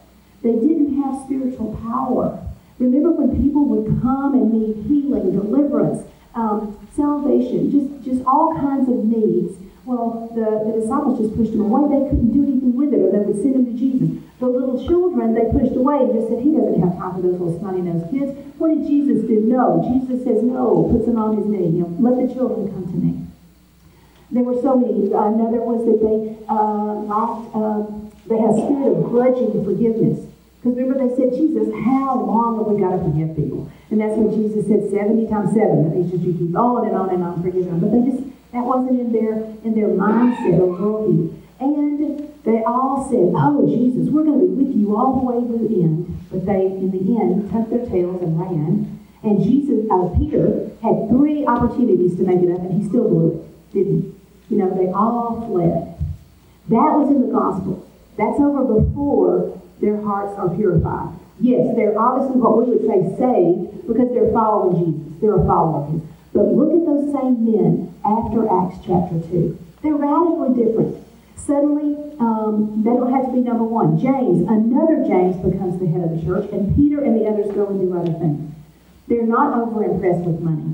They 0.48 0.56
didn't 0.56 1.04
have 1.04 1.28
spiritual 1.28 1.76
power. 1.84 2.40
Remember 2.80 3.12
when 3.12 3.36
people 3.36 3.68
would 3.68 4.00
come 4.00 4.32
and 4.32 4.48
need 4.48 4.80
healing, 4.88 5.36
deliverance, 5.36 6.08
um, 6.40 6.80
salvation, 6.96 7.68
just, 7.68 7.92
just 8.08 8.24
all 8.24 8.56
kinds 8.56 8.88
of 8.88 9.04
needs. 9.04 9.60
Well, 9.84 10.32
the, 10.32 10.64
the 10.64 10.80
disciples 10.80 11.20
just 11.20 11.36
pushed 11.36 11.52
them 11.52 11.68
away. 11.68 11.92
They 11.92 12.08
couldn't 12.08 12.32
do 12.32 12.48
anything 12.48 12.80
with 12.80 12.96
it, 12.96 13.04
or 13.04 13.12
they 13.12 13.28
would 13.28 13.44
send 13.44 13.60
them 13.60 13.68
to 13.68 13.76
Jesus. 13.76 14.24
The 14.40 14.48
little 14.48 14.80
children 14.88 15.36
they 15.36 15.52
pushed 15.52 15.76
away 15.76 16.08
and 16.08 16.16
just 16.16 16.32
said, 16.32 16.40
He 16.40 16.56
doesn't 16.56 16.80
have 16.80 16.96
time 16.96 17.20
for 17.20 17.28
those 17.28 17.36
little 17.36 17.60
snotty 17.60 17.84
nosed 17.84 18.08
kids. 18.08 18.32
What 18.56 18.72
did 18.72 18.88
Jesus 18.88 19.28
do? 19.28 19.44
No. 19.44 19.84
Jesus 19.84 20.24
says 20.24 20.48
no, 20.48 20.88
puts 20.88 21.12
them 21.12 21.20
on 21.20 21.36
his 21.36 21.44
knee. 21.44 21.76
You 21.76 21.84
know, 21.84 21.92
let 22.00 22.16
the 22.24 22.32
children 22.32 22.72
come 22.72 22.88
to 22.88 22.96
me. 22.96 23.20
There 24.32 24.48
were 24.48 24.62
so 24.64 24.80
many. 24.80 25.12
Another 25.12 25.60
was 25.60 25.84
that 25.84 26.00
they 26.00 26.40
uh, 26.48 27.04
lacked, 27.04 27.52
uh, 27.52 27.84
they 28.32 28.40
had 28.40 28.56
a 28.56 28.60
spirit 28.64 28.96
of 28.96 29.04
grudging 29.12 29.52
forgiveness. 29.68 30.24
Because 30.68 30.84
remember, 30.84 31.08
they 31.08 31.16
said, 31.16 31.32
Jesus, 31.32 31.72
how 31.88 32.20
long 32.28 32.60
have 32.60 32.68
we 32.68 32.76
got 32.76 32.92
to 32.92 33.00
forgive 33.00 33.40
people? 33.40 33.72
And 33.88 34.04
that's 34.04 34.20
when 34.20 34.36
Jesus 34.36 34.68
said 34.68 34.92
70 34.92 35.32
times 35.32 35.56
7. 35.56 35.64
That 35.64 36.12
said, 36.12 36.20
you 36.20 36.36
keep 36.36 36.52
on 36.60 36.84
and 36.84 36.92
on 36.92 37.08
and 37.08 37.24
on 37.24 37.40
forgiving 37.40 37.72
them. 37.72 37.80
But 37.80 37.96
they 37.96 38.04
just, 38.04 38.20
that 38.52 38.68
wasn't 38.68 39.00
in 39.00 39.16
their, 39.16 39.48
in 39.64 39.80
their 39.80 39.88
mindset 39.88 40.60
or 40.60 40.76
worldview. 40.76 41.32
And 41.64 42.28
they 42.44 42.68
all 42.68 43.08
said, 43.08 43.32
Oh, 43.32 43.64
Jesus, 43.64 44.12
we're 44.12 44.28
going 44.28 44.44
to 44.44 44.48
be 44.52 44.68
with 44.68 44.76
you 44.76 44.92
all 44.92 45.16
the 45.16 45.24
way 45.24 45.40
to 45.40 45.56
the 45.56 45.72
end. 45.88 46.04
But 46.28 46.44
they, 46.44 46.68
in 46.68 46.92
the 46.92 47.16
end, 47.16 47.48
tucked 47.48 47.72
their 47.72 47.88
tails 47.88 48.20
and 48.20 48.36
ran. 48.36 49.08
And 49.24 49.40
Jesus, 49.40 49.88
uh, 49.88 50.12
Peter, 50.20 50.68
had 50.84 51.08
three 51.08 51.48
opportunities 51.48 52.20
to 52.20 52.28
make 52.28 52.44
it 52.44 52.52
up, 52.52 52.60
and 52.60 52.76
he 52.76 52.84
still 52.92 53.08
blew 53.08 53.40
it, 53.40 53.72
didn't 53.72 54.04
he? 54.04 54.56
You 54.56 54.58
know, 54.60 54.70
they 54.76 54.92
all 54.92 55.48
fled. 55.48 55.96
That 56.68 56.92
was 57.00 57.08
in 57.08 57.24
the 57.24 57.32
gospel. 57.32 57.88
That's 58.20 58.36
over 58.36 58.84
before 58.84 59.58
their 59.80 60.02
hearts 60.02 60.38
are 60.38 60.50
purified. 60.50 61.14
Yes, 61.40 61.76
they're 61.76 61.98
obviously 61.98 62.42
what 62.42 62.66
we 62.66 62.74
would 62.74 62.86
say 62.90 63.06
saved 63.18 63.88
because 63.88 64.10
they're 64.10 64.32
following 64.34 64.74
Jesus. 64.78 65.22
They're 65.22 65.38
a 65.38 65.46
follower 65.46 65.86
of 65.86 65.94
his. 65.94 66.02
But 66.34 66.54
look 66.54 66.74
at 66.74 66.86
those 66.86 67.14
same 67.14 67.46
men 67.46 67.94
after 68.06 68.50
Acts 68.50 68.82
chapter 68.86 69.22
2. 69.30 69.58
They're 69.82 69.96
radically 69.98 70.54
different. 70.58 70.98
Suddenly, 71.38 72.18
um, 72.20 72.82
they 72.84 72.92
don't 72.92 73.14
have 73.14 73.30
to 73.30 73.32
be 73.32 73.40
number 73.40 73.64
one. 73.64 73.98
James, 74.02 74.50
another 74.50 75.06
James, 75.06 75.38
becomes 75.38 75.80
the 75.80 75.88
head 75.88 76.04
of 76.04 76.12
the 76.12 76.22
church, 76.26 76.50
and 76.52 76.76
Peter 76.76 77.04
and 77.04 77.16
the 77.16 77.30
others 77.30 77.54
go 77.54 77.70
and 77.70 77.80
do 77.80 77.94
other 77.94 78.14
things. 78.18 78.54
They're 79.08 79.26
not 79.26 79.58
over 79.58 79.86
impressed 79.86 80.26
with 80.26 80.42
money. 80.42 80.74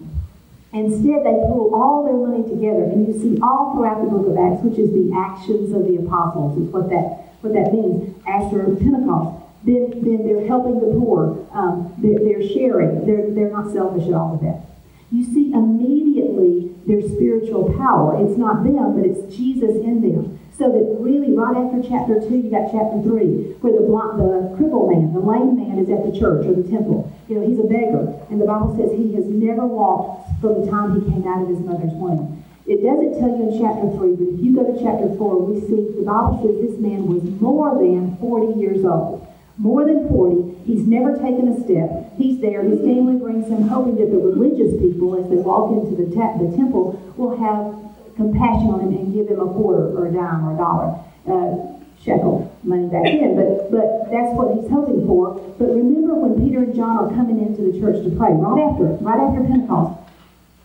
Instead, 0.73 1.21
they 1.21 1.37
pull 1.51 1.75
all 1.75 2.03
their 2.07 2.17
money 2.17 2.41
together, 2.49 2.89
and 2.89 3.05
you 3.05 3.13
see 3.13 3.39
all 3.43 3.75
throughout 3.75 4.01
the 4.01 4.09
book 4.09 4.25
of 4.25 4.35
Acts, 4.39 4.63
which 4.63 4.79
is 4.79 4.89
the 4.89 5.13
actions 5.13 5.69
of 5.75 5.85
the 5.85 6.01
apostles, 6.01 6.57
is 6.57 6.73
what 6.73 6.89
that 6.89 7.22
what 7.43 7.53
that 7.53 7.73
means. 7.73 8.15
After 8.25 8.63
Pentecost, 8.75 9.43
then 9.63 9.91
then 9.99 10.25
they're 10.25 10.47
helping 10.47 10.79
the 10.79 10.95
poor, 10.99 11.45
um, 11.51 11.93
they're, 11.99 12.19
they're 12.19 12.47
sharing, 12.47 13.06
they're 13.06 13.29
they're 13.32 13.51
not 13.51 13.71
selfish 13.71 14.08
at 14.08 14.13
all 14.13 14.39
with 14.39 14.47
that. 14.47 14.63
You 15.12 15.23
see 15.23 15.51
immediately 15.53 16.73
their 16.88 17.01
spiritual 17.03 17.75
power. 17.77 18.17
It's 18.25 18.38
not 18.38 18.63
them, 18.63 18.95
but 18.95 19.06
it's 19.06 19.36
Jesus 19.36 19.75
in 19.84 20.01
them. 20.01 20.39
So 20.58 20.69
that 20.69 20.97
really, 20.99 21.34
right 21.34 21.56
after 21.58 21.82
chapter 21.82 22.21
2, 22.21 22.29
you 22.29 22.49
got 22.49 22.69
chapter 22.71 23.01
3, 23.01 23.58
where 23.62 23.73
the, 23.73 23.86
blind, 23.86 24.21
the 24.21 24.53
crippled 24.56 24.91
man, 24.91 25.13
the 25.13 25.19
lame 25.19 25.58
man, 25.58 25.79
is 25.79 25.89
at 25.89 26.06
the 26.06 26.13
church 26.13 26.45
or 26.45 26.53
the 26.53 26.65
temple. 26.69 27.10
You 27.27 27.39
know, 27.39 27.47
he's 27.47 27.58
a 27.58 27.65
beggar. 27.65 28.13
And 28.29 28.39
the 28.39 28.45
Bible 28.45 28.77
says 28.77 28.93
he 28.93 29.15
has 29.15 29.25
never 29.25 29.65
walked 29.65 30.29
from 30.41 30.62
the 30.62 30.69
time 30.69 31.01
he 31.01 31.10
came 31.10 31.25
out 31.25 31.41
of 31.41 31.49
his 31.49 31.60
mother's 31.60 31.93
womb. 31.93 32.42
It 32.65 32.80
doesn't 32.80 33.19
tell 33.19 33.28
you 33.28 33.52
in 33.52 33.60
chapter 33.60 33.91
3, 33.91 34.15
but 34.15 34.28
if 34.34 34.39
you 34.39 34.56
go 34.56 34.63
to 34.63 34.76
chapter 34.80 35.12
4, 35.17 35.41
we 35.43 35.60
see 35.67 35.99
the 35.99 36.08
Bible 36.08 36.39
says 36.39 36.56
this 36.63 36.80
man 36.80 37.08
was 37.08 37.23
more 37.41 37.76
than 37.76 38.15
40 38.17 38.60
years 38.60 38.86
old. 38.86 39.28
More 39.58 39.86
than 39.86 40.08
40. 40.08 40.63
He's 40.65 40.88
never 40.88 41.13
taken 41.19 41.52
a 41.52 41.60
step. 41.60 42.15
He's 42.17 42.39
there. 42.39 42.63
His 42.63 42.80
family 42.80 43.19
brings 43.19 43.47
him, 43.52 43.67
hoping 43.67 43.99
that 43.99 44.10
the 44.10 44.17
religious 44.17 44.80
people, 44.80 45.19
as 45.19 45.30
they 45.30 45.36
walk 45.36 45.76
into 45.76 45.93
the, 45.93 46.08
the 46.08 46.49
temple, 46.56 46.95
will 47.17 47.36
have 47.38 47.76
compassion 48.15 48.71
on 48.71 48.80
him 48.80 48.95
and 48.95 49.13
give 49.13 49.28
him 49.28 49.39
a 49.39 49.49
quarter 49.54 49.91
or 49.93 50.08
a 50.08 50.12
dime 50.12 50.47
or 50.47 50.54
a 50.54 50.58
dollar. 50.58 50.89
Uh, 51.28 51.73
shekel 52.04 52.52
money 52.63 52.88
back 52.88 53.04
then, 53.04 53.36
but 53.36 53.71
but 53.71 54.12
that's 54.12 54.32
what 54.36 54.52
he's 54.56 54.69
hoping 54.69 55.08
for. 55.08 55.39
But 55.58 55.71
remember 55.71 56.15
when 56.15 56.36
Peter 56.36 56.63
and 56.63 56.76
John 56.76 56.99
are 56.99 57.10
coming 57.15 57.39
into 57.39 57.63
the 57.63 57.80
church 57.80 58.04
to 58.04 58.12
pray, 58.12 58.36
right 58.36 58.60
after, 58.60 58.99
right 58.99 59.19
after 59.19 59.39
Pentecost, 59.47 59.99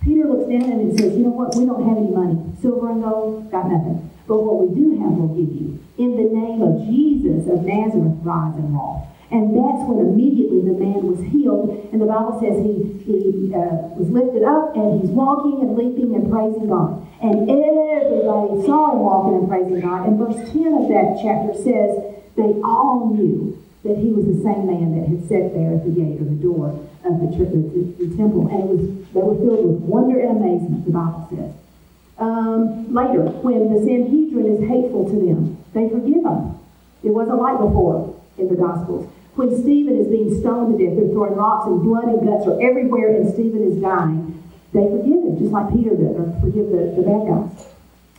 Peter 0.02 0.26
down 0.50 0.80
and 0.80 0.98
says, 0.98 1.16
You 1.16 1.28
know 1.28 1.36
what? 1.36 1.54
We 1.54 1.66
don't 1.66 1.86
have 1.86 1.96
any 1.96 2.10
money. 2.10 2.36
Silver 2.60 2.90
and 2.90 3.02
gold, 3.02 3.50
got 3.50 3.70
nothing. 3.70 4.10
But 4.26 4.44
what 4.44 4.60
we 4.60 4.74
do 4.74 5.00
have, 5.00 5.12
we'll 5.16 5.32
give 5.32 5.52
you. 5.52 5.80
In 5.96 6.16
the 6.16 6.28
name 6.28 6.60
of 6.60 6.84
Jesus 6.84 7.48
of 7.48 7.64
Nazareth, 7.64 8.20
rise 8.22 8.54
and 8.56 8.74
walk. 8.76 9.08
And 9.30 9.52
that's 9.52 9.84
when 9.84 10.00
immediately 10.00 10.64
the 10.64 10.76
man 10.76 11.04
was 11.04 11.20
healed. 11.32 11.88
And 11.92 12.00
the 12.00 12.08
Bible 12.08 12.40
says 12.40 12.56
he, 12.64 12.96
he 13.04 13.52
uh, 13.52 13.92
was 13.92 14.08
lifted 14.08 14.44
up 14.44 14.72
and 14.76 15.00
he's 15.00 15.10
walking 15.12 15.60
and 15.60 15.76
leaping 15.76 16.16
and 16.16 16.32
praising 16.32 16.68
God. 16.68 17.04
And 17.20 17.44
everybody 17.44 18.64
saw 18.64 18.92
him 18.92 19.04
walking 19.04 19.34
and 19.36 19.48
praising 19.48 19.80
God. 19.80 20.08
And 20.08 20.16
verse 20.16 20.40
10 20.48 20.80
of 20.80 20.88
that 20.88 21.20
chapter 21.20 21.52
says 21.60 21.92
they 22.40 22.56
all 22.64 23.12
knew 23.12 23.58
that 23.88 23.98
he 23.98 24.12
was 24.12 24.28
the 24.28 24.40
same 24.44 24.68
man 24.68 24.94
that 24.94 25.08
had 25.08 25.24
sat 25.24 25.56
there 25.56 25.72
at 25.72 25.82
the 25.84 25.92
gate 25.92 26.20
or 26.20 26.28
the 26.28 26.40
door 26.40 26.76
of 27.04 27.12
the, 27.24 27.28
church, 27.32 27.50
the, 27.50 27.64
the, 27.96 28.08
temple. 28.16 28.46
And 28.52 28.60
it 28.60 28.68
was 28.68 28.82
they 29.16 29.24
were 29.24 29.36
filled 29.40 29.64
with 29.64 29.80
wonder 29.88 30.20
and 30.20 30.36
amazement, 30.36 30.84
the 30.84 30.92
Bible 30.92 31.26
says. 31.32 31.52
Um, 32.18 32.92
later, 32.92 33.32
when 33.40 33.72
the 33.72 33.80
Sanhedrin 33.80 34.46
is 34.46 34.60
hateful 34.68 35.08
to 35.08 35.16
them, 35.16 35.56
they 35.72 35.88
forgive 35.88 36.22
them. 36.22 36.58
It 37.02 37.10
wasn't 37.10 37.40
like 37.40 37.58
before 37.58 38.14
in 38.36 38.48
the 38.48 38.56
Gospels. 38.56 39.08
When 39.38 39.54
Stephen 39.54 39.94
is 39.96 40.08
being 40.08 40.34
stoned 40.40 40.76
to 40.76 40.84
death, 40.84 40.98
they're 40.98 41.14
throwing 41.14 41.38
rocks 41.38 41.70
and 41.70 41.80
blood 41.80 42.10
and 42.10 42.26
guts 42.26 42.44
are 42.46 42.60
everywhere, 42.60 43.14
and 43.14 43.32
Stephen 43.32 43.62
is 43.62 43.80
dying. 43.80 44.34
They 44.74 44.82
forgive 44.82 45.22
him, 45.24 45.38
just 45.38 45.52
like 45.52 45.70
Peter 45.72 45.94
did, 45.94 46.18
or 46.18 46.26
forgive 46.42 46.68
the, 46.74 46.92
the 46.98 47.06
bad 47.06 47.22
guys. 47.24 47.70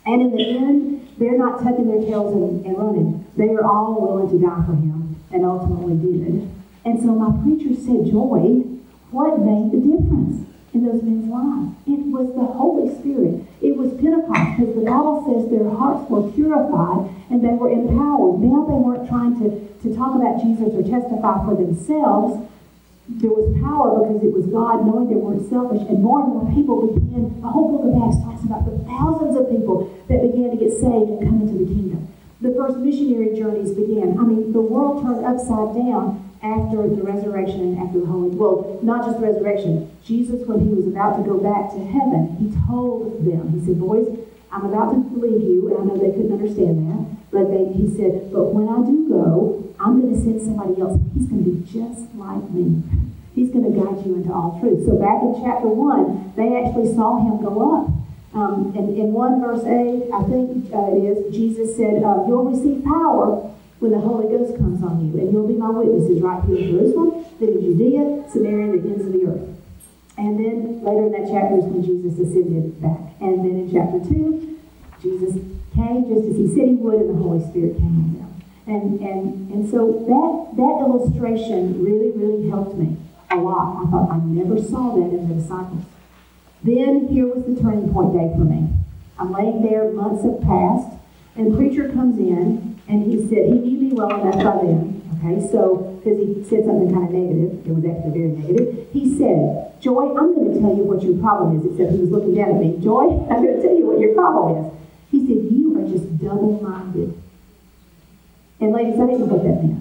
And 0.07 0.21
in 0.23 0.31
the 0.31 0.43
end, 0.47 1.07
they're 1.19 1.37
not 1.37 1.61
tucking 1.61 1.91
their 1.91 2.01
tails 2.01 2.33
and, 2.33 2.65
and 2.65 2.77
running. 2.77 3.27
They 3.35 3.49
are 3.49 3.67
all 3.67 3.99
willing 3.99 4.31
to 4.31 4.39
die 4.39 4.63
for 4.65 4.73
him, 4.73 5.08
and 5.31 5.45
ultimately 5.45 5.95
did. 5.95 6.49
And 6.85 6.99
so 6.99 7.13
my 7.13 7.31
preacher 7.43 7.75
said, 7.75 8.11
Joy, 8.11 8.65
what 9.11 9.39
made 9.39 9.71
the 9.71 9.77
difference? 9.77 10.49
in 10.73 10.85
those 10.85 11.01
men's 11.01 11.25
lives. 11.25 11.73
It 11.87 12.05
was 12.13 12.29
the 12.37 12.45
Holy 12.45 12.93
Spirit. 13.01 13.41
It 13.61 13.75
was 13.75 13.93
Pentecost 13.97 14.57
because 14.57 14.75
the 14.75 14.85
Bible 14.85 15.25
says 15.25 15.49
their 15.49 15.69
hearts 15.69 16.05
were 16.09 16.29
purified 16.31 17.09
and 17.29 17.41
they 17.41 17.53
were 17.57 17.69
empowered. 17.73 18.39
Now 18.39 18.69
they 18.69 18.77
weren't 18.77 19.09
trying 19.09 19.33
to, 19.41 19.49
to 19.49 19.87
talk 19.97 20.15
about 20.15 20.41
Jesus 20.41 20.69
or 20.77 20.85
testify 20.85 21.41
for 21.45 21.57
themselves. 21.57 22.45
There 23.09 23.33
was 23.33 23.49
power 23.57 24.05
because 24.05 24.21
it 24.21 24.29
was 24.29 24.45
God 24.53 24.85
knowing 24.85 25.09
they 25.09 25.17
weren't 25.17 25.49
selfish. 25.49 25.81
And 25.89 26.05
more 26.05 26.21
and 26.21 26.29
more 26.37 26.45
people 26.53 26.85
began, 26.93 27.41
the 27.41 27.49
whole 27.49 27.73
book 27.73 27.89
of 27.89 27.97
Acts 28.05 28.21
talks 28.21 28.45
about 28.45 28.69
the 28.69 28.77
thousands 28.85 29.33
of 29.33 29.49
people 29.49 29.89
that 30.05 30.21
began 30.21 30.53
to 30.53 30.57
get 30.61 30.77
saved 30.77 31.17
and 31.17 31.25
come 31.25 31.41
into 31.41 31.57
the 31.57 31.65
kingdom. 31.65 32.05
The 32.41 32.55
first 32.55 32.77
missionary 32.77 33.35
journeys 33.35 33.71
began. 33.71 34.17
I 34.17 34.23
mean, 34.23 34.53
the 34.53 34.61
world 34.61 35.03
turned 35.03 35.25
upside 35.25 35.75
down 35.75 36.23
after 36.41 36.87
the 36.87 37.03
resurrection 37.03 37.59
and 37.59 37.79
after 37.79 37.99
the 37.99 38.05
Holy, 38.05 38.29
well, 38.31 38.79
not 38.81 39.05
just 39.05 39.19
the 39.19 39.27
resurrection. 39.27 39.91
Jesus, 40.05 40.47
when 40.47 40.63
he 40.63 40.71
was 40.71 40.87
about 40.87 41.19
to 41.19 41.23
go 41.27 41.35
back 41.35 41.71
to 41.75 41.83
heaven, 41.83 42.39
he 42.39 42.47
told 42.63 43.27
them, 43.27 43.51
he 43.51 43.65
said, 43.65 43.77
boys, 43.77 44.07
I'm 44.51 44.63
about 44.65 44.95
to 44.95 44.99
leave 45.19 45.43
you, 45.43 45.67
and 45.67 45.83
I 45.83 45.83
know 45.83 45.99
they 45.99 46.15
couldn't 46.15 46.31
understand 46.31 46.87
that, 46.87 47.03
but 47.27 47.51
they, 47.51 47.75
he 47.75 47.91
said, 47.91 48.31
but 48.31 48.55
when 48.55 48.71
I 48.71 48.87
do 48.87 49.09
go, 49.11 49.75
I'm 49.75 49.99
going 49.99 50.15
to 50.15 50.19
send 50.23 50.39
somebody 50.39 50.79
else. 50.79 50.95
He's 51.13 51.27
going 51.27 51.43
to 51.43 51.51
be 51.51 51.59
just 51.67 52.07
like 52.15 52.49
me. 52.55 52.83
He's 53.35 53.51
going 53.51 53.67
to 53.67 53.75
guide 53.75 53.99
you 54.07 54.15
into 54.15 54.31
all 54.31 54.59
truth. 54.63 54.87
So 54.87 54.95
back 54.95 55.19
in 55.27 55.43
chapter 55.43 55.67
1, 55.67 56.39
they 56.39 56.55
actually 56.55 56.95
saw 56.95 57.19
him 57.19 57.43
go 57.43 57.51
up. 57.67 57.91
Um, 58.33 58.73
and 58.77 58.95
in 58.97 59.11
1 59.11 59.41
verse 59.41 59.65
8, 59.65 60.13
I 60.13 60.23
think 60.29 60.69
uh, 60.73 60.93
it 60.93 61.01
is, 61.01 61.33
Jesus 61.33 61.75
said, 61.75 62.03
uh, 62.03 62.25
You'll 62.27 62.45
receive 62.45 62.83
power 62.85 63.49
when 63.79 63.91
the 63.91 63.99
Holy 63.99 64.29
Ghost 64.29 64.57
comes 64.57 64.83
on 64.83 65.01
you, 65.01 65.19
and 65.19 65.31
you'll 65.31 65.47
be 65.47 65.55
my 65.55 65.69
witnesses 65.71 66.21
right 66.21 66.43
here 66.45 66.57
in 66.57 66.67
Jerusalem, 66.69 67.25
then 67.39 67.49
in 67.49 67.61
Judea, 67.61 68.29
Samaria, 68.29 68.73
and 68.73 68.83
the 68.83 68.89
ends 68.91 69.05
of 69.05 69.13
the 69.13 69.25
earth. 69.25 69.49
And 70.19 70.37
then 70.37 70.83
later 70.83 71.07
in 71.07 71.11
that 71.15 71.31
chapter 71.31 71.57
is 71.57 71.65
when 71.65 71.81
Jesus 71.81 72.19
ascended 72.19 72.75
back. 72.83 73.15
And 73.23 73.39
then 73.39 73.55
in 73.55 73.71
chapter 73.71 74.03
2, 74.03 74.59
Jesus 75.01 75.39
came 75.73 76.11
just 76.11 76.27
as 76.27 76.35
he 76.35 76.47
said 76.51 76.67
he 76.67 76.75
would, 76.75 77.07
and 77.07 77.15
the 77.15 77.23
Holy 77.23 77.39
Spirit 77.49 77.79
came 77.79 77.95
on 77.97 78.09
them. 78.19 78.31
And, 78.67 78.99
and, 78.99 79.25
and 79.49 79.61
so 79.71 80.05
that, 80.05 80.59
that 80.59 80.75
illustration 80.83 81.81
really, 81.81 82.11
really 82.11 82.49
helped 82.51 82.75
me 82.75 82.97
a 83.31 83.37
lot. 83.37 83.81
I 83.81 83.89
thought 83.89 84.11
I 84.11 84.19
never 84.19 84.61
saw 84.61 84.93
that 84.99 85.09
in 85.09 85.29
the 85.29 85.39
disciples. 85.39 85.87
Then 86.63 87.07
here 87.07 87.27
was 87.27 87.45
the 87.45 87.61
turning 87.61 87.93
point 87.93 88.13
day 88.13 88.31
for 88.35 88.43
me. 88.43 88.67
I'm 89.17 89.31
laying 89.31 89.61
there, 89.61 89.91
months 89.91 90.23
have 90.23 90.41
passed, 90.41 90.95
and 91.35 91.55
preacher 91.55 91.89
comes 91.89 92.17
in 92.19 92.79
and 92.87 93.03
he 93.05 93.27
said, 93.29 93.47
he 93.47 93.59
knew 93.59 93.79
me 93.79 93.93
well 93.93 94.09
enough 94.09 94.43
by 94.43 94.65
then, 94.65 94.99
okay, 95.19 95.39
so, 95.51 95.99
because 95.99 96.17
he 96.19 96.43
said 96.43 96.65
something 96.65 96.91
kind 96.91 97.07
of 97.07 97.13
negative, 97.13 97.67
it 97.67 97.71
was 97.71 97.85
actually 97.85 98.11
very 98.11 98.31
negative. 98.33 98.87
He 98.91 99.17
said, 99.17 99.79
Joy, 99.79 100.15
I'm 100.17 100.35
going 100.35 100.53
to 100.53 100.59
tell 100.59 100.75
you 100.75 100.83
what 100.83 101.03
your 101.03 101.15
problem 101.19 101.59
is, 101.59 101.65
except 101.71 101.91
he 101.93 101.99
was 101.99 102.11
looking 102.11 102.35
down 102.35 102.55
at 102.55 102.59
me. 102.59 102.75
Joy, 102.83 103.07
I'm 103.31 103.43
going 103.43 103.55
to 103.55 103.61
tell 103.61 103.75
you 103.75 103.87
what 103.87 103.99
your 103.99 104.13
problem 104.13 104.65
is. 104.65 104.73
He 105.11 105.19
said, 105.27 105.47
You 105.51 105.79
are 105.79 105.87
just 105.87 106.19
double 106.19 106.59
minded. 106.61 107.15
And 108.59 108.73
ladies, 108.73 108.99
I 108.99 109.07
didn't 109.07 109.19
know 109.21 109.31
what 109.31 109.43
that 109.43 109.63
meant. 109.63 109.78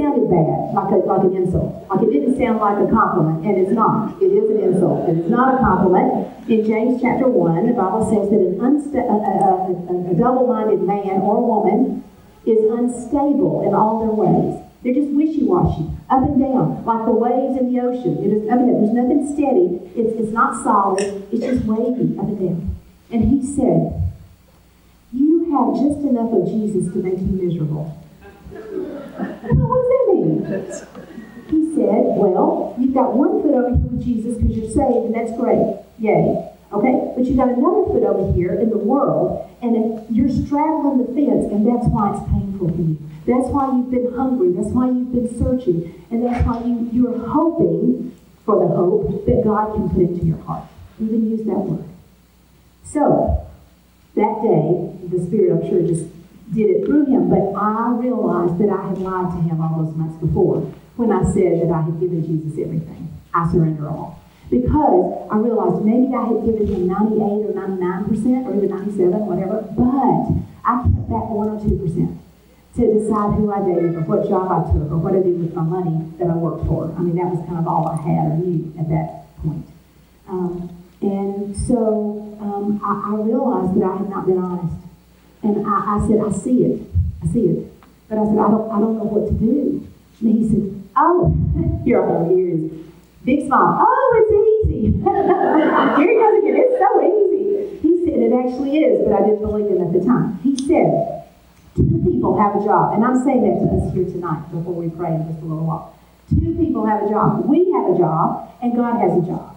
Sounded 0.00 0.30
bad, 0.32 0.72
like, 0.72 0.96
a, 0.96 1.04
like 1.04 1.24
an 1.28 1.36
insult. 1.36 1.84
Like 1.90 2.00
it 2.00 2.10
didn't 2.10 2.40
sound 2.40 2.56
like 2.56 2.80
a 2.80 2.88
compliment, 2.88 3.44
and 3.44 3.52
it's 3.60 3.70
not. 3.76 4.16
It 4.16 4.32
is 4.32 4.48
an 4.48 4.56
insult. 4.56 5.04
and 5.04 5.18
It 5.20 5.24
is 5.26 5.30
not 5.30 5.56
a 5.56 5.58
compliment. 5.60 6.24
In 6.48 6.64
James 6.64 7.02
chapter 7.04 7.28
1, 7.28 7.68
the 7.68 7.76
Bible 7.76 8.08
says 8.08 8.32
that 8.32 8.40
an 8.40 8.56
unsta- 8.64 9.04
a, 9.04 9.12
a, 9.12 9.40
a, 9.92 10.12
a 10.12 10.14
double 10.16 10.48
minded 10.48 10.80
man 10.88 11.20
or 11.20 11.44
woman 11.44 12.00
is 12.48 12.64
unstable 12.72 13.68
in 13.68 13.76
all 13.76 14.00
their 14.00 14.16
ways. 14.16 14.64
They're 14.80 14.96
just 14.96 15.12
wishy 15.12 15.44
washy, 15.44 15.84
up 16.08 16.24
and 16.24 16.40
down, 16.40 16.80
like 16.88 17.04
the 17.04 17.12
waves 17.12 17.60
in 17.60 17.68
the 17.68 17.84
ocean. 17.84 18.24
It 18.24 18.32
is 18.32 18.48
and 18.48 18.56
down. 18.64 18.80
There's 18.80 18.96
nothing 18.96 19.28
steady. 19.36 19.84
It's, 20.00 20.16
it's 20.16 20.32
not 20.32 20.64
solid. 20.64 21.28
It's 21.28 21.44
just 21.44 21.68
wavy 21.68 22.16
up 22.16 22.24
and 22.24 22.40
down. 22.40 22.76
And 23.12 23.28
he 23.28 23.44
said, 23.44 24.00
You 25.12 25.52
have 25.52 25.76
just 25.76 26.00
enough 26.08 26.32
of 26.32 26.48
Jesus 26.48 26.88
to 26.88 27.04
make 27.04 27.20
you 27.20 27.36
miserable 27.36 28.00
what 29.20 29.76
does 29.80 29.90
that 29.90 30.04
mean? 30.14 30.44
He 31.50 31.74
said, 31.74 32.14
Well, 32.14 32.76
you've 32.78 32.94
got 32.94 33.14
one 33.14 33.42
foot 33.42 33.54
over 33.54 33.76
here 33.76 33.86
with 33.90 34.04
Jesus 34.04 34.38
because 34.38 34.56
you're 34.56 34.70
saved, 34.70 35.10
and 35.10 35.14
that's 35.14 35.34
great. 35.38 35.82
Yay. 35.98 36.50
Okay? 36.72 37.12
But 37.16 37.24
you've 37.26 37.36
got 37.36 37.48
another 37.48 37.84
foot 37.90 38.04
over 38.04 38.32
here 38.32 38.54
in 38.54 38.70
the 38.70 38.78
world, 38.78 39.50
and 39.60 40.06
you're 40.14 40.30
straddling 40.30 40.98
the 41.02 41.10
fence, 41.12 41.50
and 41.50 41.66
that's 41.66 41.86
why 41.90 42.14
it's 42.14 42.22
painful 42.30 42.70
for 42.70 42.82
you. 42.82 42.98
That's 43.26 43.48
why 43.50 43.66
you've 43.74 43.90
been 43.90 44.14
hungry. 44.14 44.52
That's 44.52 44.70
why 44.70 44.86
you've 44.86 45.12
been 45.12 45.28
searching. 45.38 46.04
And 46.10 46.24
that's 46.24 46.46
why 46.46 46.62
you, 46.64 46.88
you're 46.92 47.28
hoping 47.28 48.16
for 48.44 48.66
the 48.66 48.74
hope 48.74 49.26
that 49.26 49.44
God 49.44 49.74
can 49.74 49.90
put 49.90 50.02
into 50.02 50.24
your 50.24 50.38
heart. 50.38 50.64
Even 51.00 51.30
use 51.30 51.44
that 51.46 51.58
word. 51.58 51.84
So, 52.84 53.46
that 54.16 54.42
day, 54.42 55.08
the 55.08 55.24
Spirit, 55.26 55.52
I'm 55.52 55.68
sure, 55.68 55.82
just 55.82 56.06
did 56.52 56.70
it 56.70 56.86
through 56.86 57.06
him, 57.06 57.30
but 57.30 57.54
I 57.54 57.94
realized 57.94 58.58
that 58.58 58.70
I 58.70 58.88
had 58.88 58.98
lied 58.98 59.30
to 59.30 59.40
him 59.42 59.60
all 59.60 59.84
those 59.84 59.94
months 59.94 60.18
before 60.18 60.60
when 60.96 61.12
I 61.12 61.22
said 61.32 61.62
that 61.62 61.70
I 61.70 61.82
had 61.82 62.00
given 62.00 62.26
Jesus 62.26 62.58
everything. 62.58 63.08
I 63.32 63.50
surrender 63.50 63.88
all. 63.88 64.18
Because 64.50 65.30
I 65.30 65.36
realized 65.38 65.86
maybe 65.86 66.10
I 66.10 66.26
had 66.26 66.42
given 66.42 66.66
him 66.66 66.88
98 66.90 67.46
or 67.46 67.54
99% 67.54 68.46
or 68.46 68.56
even 68.56 68.68
97, 68.68 69.26
whatever, 69.26 69.62
but 69.78 70.42
I 70.66 70.82
kept 70.82 71.06
that 71.06 71.26
1 71.30 71.48
or 71.48 71.58
2% 71.62 72.18
to 72.76 72.82
decide 72.82 73.34
who 73.38 73.52
I 73.52 73.62
dated 73.62 73.94
or 73.94 74.02
what 74.10 74.28
job 74.28 74.50
I 74.50 74.66
took 74.74 74.90
or 74.90 74.98
what 74.98 75.14
I 75.14 75.22
did 75.22 75.38
with 75.38 75.54
my 75.54 75.62
money 75.62 76.06
that 76.18 76.26
I 76.30 76.34
worked 76.34 76.66
for. 76.66 76.90
I 76.98 77.00
mean, 77.02 77.14
that 77.16 77.30
was 77.30 77.46
kind 77.46 77.58
of 77.58 77.66
all 77.66 77.86
I 77.86 77.98
had 78.02 78.30
or 78.30 78.36
knew 78.42 78.74
at 78.78 78.88
that 78.90 79.30
point. 79.38 79.66
Um, 80.26 80.70
and 81.02 81.56
so 81.56 82.36
um, 82.40 82.80
I, 82.82 83.14
I 83.14 83.22
realized 83.22 83.78
that 83.78 83.86
I 83.86 83.96
had 83.98 84.10
not 84.10 84.26
been 84.26 84.38
honest. 84.38 84.79
And 85.42 85.66
I, 85.66 85.96
I 85.96 86.08
said, 86.08 86.20
I 86.20 86.30
see 86.32 86.64
it. 86.64 86.82
I 87.22 87.32
see 87.32 87.46
it. 87.46 87.72
But 88.08 88.18
I 88.18 88.24
said, 88.24 88.38
I 88.38 88.48
don't, 88.50 88.70
I 88.70 88.78
don't 88.80 88.98
know 88.98 89.08
what 89.08 89.28
to 89.28 89.34
do. 89.34 89.86
And 90.20 90.28
he 90.28 90.48
said, 90.48 90.82
Oh, 90.96 91.32
here 91.84 92.02
I 92.02 92.06
go. 92.06 92.34
Here. 92.34 92.58
Big 93.24 93.46
smile. 93.46 93.78
Oh, 93.80 94.10
it's 94.20 94.32
easy. 94.68 94.92
here 96.00 96.08
he 96.08 96.16
goes 96.18 96.36
again. 96.40 96.56
It's 96.60 96.76
so 96.76 96.90
easy. 97.00 97.78
He 97.80 97.90
said, 98.04 98.20
It 98.20 98.32
actually 98.36 98.84
is, 98.84 99.04
but 99.04 99.16
I 99.16 99.24
didn't 99.24 99.40
believe 99.40 99.68
him 99.70 99.80
at 99.80 99.92
the 99.92 100.04
time. 100.04 100.40
He 100.42 100.56
said, 100.56 101.24
Two 101.76 102.02
people 102.04 102.36
have 102.36 102.60
a 102.60 102.64
job. 102.64 102.94
And 102.94 103.04
I'm 103.04 103.24
saying 103.24 103.46
that 103.48 103.64
to 103.64 103.66
us 103.80 103.94
here 103.94 104.04
tonight 104.04 104.44
before 104.52 104.74
we 104.74 104.90
pray 104.90 105.14
in 105.14 105.24
just 105.28 105.40
a 105.40 105.46
little 105.46 105.64
while. 105.64 105.96
Two 106.28 106.54
people 106.58 106.84
have 106.84 107.02
a 107.02 107.08
job. 107.08 107.46
We 107.46 107.72
have 107.72 107.94
a 107.94 107.98
job, 107.98 108.52
and 108.62 108.76
God 108.76 109.00
has 109.00 109.16
a 109.16 109.24
job. 109.24 109.56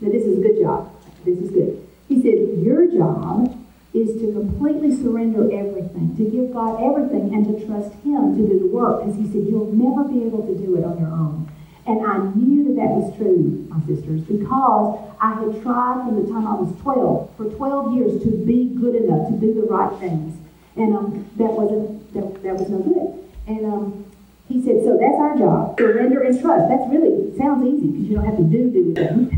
Now, 0.00 0.10
this 0.10 0.24
is 0.24 0.38
a 0.38 0.42
good 0.42 0.60
job. 0.60 0.92
This 1.24 1.38
is 1.38 1.50
good. 1.50 1.86
He 2.08 2.20
said, 2.20 2.60
Your 2.62 2.86
job 2.92 3.55
is 3.96 4.20
to 4.20 4.32
completely 4.32 4.94
surrender 4.94 5.48
everything, 5.48 6.12
to 6.16 6.24
give 6.28 6.52
God 6.52 6.76
everything, 6.84 7.32
and 7.32 7.48
to 7.48 7.64
trust 7.64 7.92
Him 8.04 8.36
to 8.36 8.42
do 8.44 8.60
the 8.60 8.68
work. 8.68 9.00
Because 9.00 9.16
He 9.16 9.24
said, 9.32 9.48
You'll 9.48 9.72
never 9.72 10.04
be 10.04 10.24
able 10.28 10.44
to 10.44 10.54
do 10.54 10.76
it 10.76 10.84
on 10.84 11.00
your 11.00 11.08
own. 11.08 11.48
And 11.86 12.04
I 12.04 12.18
knew 12.34 12.64
that 12.68 12.76
that 12.82 12.90
was 12.92 13.16
true, 13.16 13.64
my 13.70 13.78
sisters, 13.86 14.20
because 14.22 14.98
I 15.20 15.38
had 15.40 15.62
tried 15.62 16.04
from 16.04 16.20
the 16.20 16.28
time 16.28 16.46
I 16.46 16.54
was 16.58 16.74
12, 16.82 17.36
for 17.36 17.46
12 17.46 17.94
years, 17.94 18.22
to 18.24 18.30
be 18.44 18.74
good 18.74 18.96
enough, 18.96 19.30
to 19.30 19.34
do 19.38 19.54
the 19.54 19.62
right 19.62 19.94
things. 20.00 20.36
And 20.74 20.94
um, 20.94 21.30
that 21.36 21.52
wasn't, 21.54 22.12
that, 22.12 22.42
that 22.42 22.54
was 22.58 22.68
no 22.68 22.82
good. 22.82 23.16
And 23.46 23.64
um, 23.72 24.04
he 24.48 24.60
said, 24.66 24.82
so 24.82 24.98
that's 24.98 25.14
our 25.14 25.38
job, 25.38 25.78
surrender 25.78 26.22
and 26.22 26.34
trust. 26.38 26.68
That's 26.68 26.90
really, 26.90 27.32
sounds 27.38 27.64
easy 27.64 27.86
because 27.86 28.06
you 28.10 28.16
don't 28.16 28.26
have 28.26 28.36
to 28.36 28.44
do, 28.50 28.68
do 28.68 28.92
things. 28.92 29.30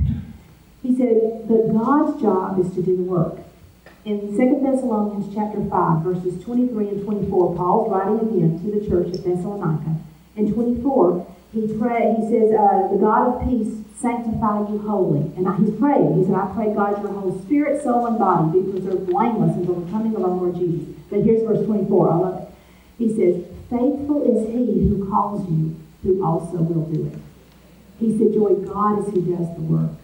he 0.82 0.96
said, 0.96 1.46
but 1.46 1.68
God's 1.68 2.20
job 2.20 2.58
is 2.58 2.72
to 2.74 2.82
do 2.82 2.96
the 2.96 3.04
work 3.04 3.36
in 4.08 4.32
2 4.32 4.64
Thessalonians 4.64 5.34
chapter 5.34 5.60
5, 5.68 6.02
verses 6.02 6.42
23 6.42 6.88
and 6.88 7.04
24, 7.04 7.56
Paul's 7.56 7.92
writing 7.92 8.24
again 8.24 8.56
to 8.64 8.72
the 8.72 8.80
church 8.88 9.12
at 9.12 9.22
Thessalonica. 9.22 10.00
In 10.34 10.54
24, 10.54 11.28
he 11.52 11.76
pray, 11.76 12.16
he 12.16 12.24
says, 12.32 12.56
uh, 12.56 12.88
the 12.88 12.96
God 12.96 13.28
of 13.28 13.44
peace 13.44 13.84
sanctify 14.00 14.64
you 14.72 14.80
wholly. 14.80 15.28
And 15.36 15.44
he's 15.60 15.76
praying. 15.76 16.16
He 16.16 16.24
said, 16.24 16.40
I 16.40 16.48
pray 16.56 16.72
God 16.72 17.02
your 17.04 17.12
whole 17.12 17.38
spirit, 17.44 17.82
soul, 17.82 18.06
and 18.06 18.18
body 18.18 18.58
be 18.58 18.72
preserved 18.72 19.12
blameless 19.12 19.56
until 19.56 19.74
the 19.76 19.90
coming 19.92 20.16
of 20.16 20.24
our 20.24 20.32
Lord 20.32 20.56
Jesus. 20.56 20.88
But 21.10 21.20
here's 21.20 21.44
verse 21.44 21.66
24. 21.66 22.10
I 22.10 22.16
love 22.16 22.42
it. 22.42 22.48
He 22.96 23.08
says, 23.12 23.44
Faithful 23.68 24.24
is 24.24 24.48
he 24.48 24.88
who 24.88 25.04
calls 25.10 25.44
you, 25.50 25.76
who 26.02 26.24
also 26.24 26.56
will 26.56 26.88
do 26.88 27.12
it. 27.12 27.18
He 28.00 28.16
said, 28.16 28.32
Joy, 28.32 28.56
God 28.64 29.04
is 29.04 29.12
who 29.12 29.20
does 29.36 29.52
the 29.52 29.68
work. 29.68 30.00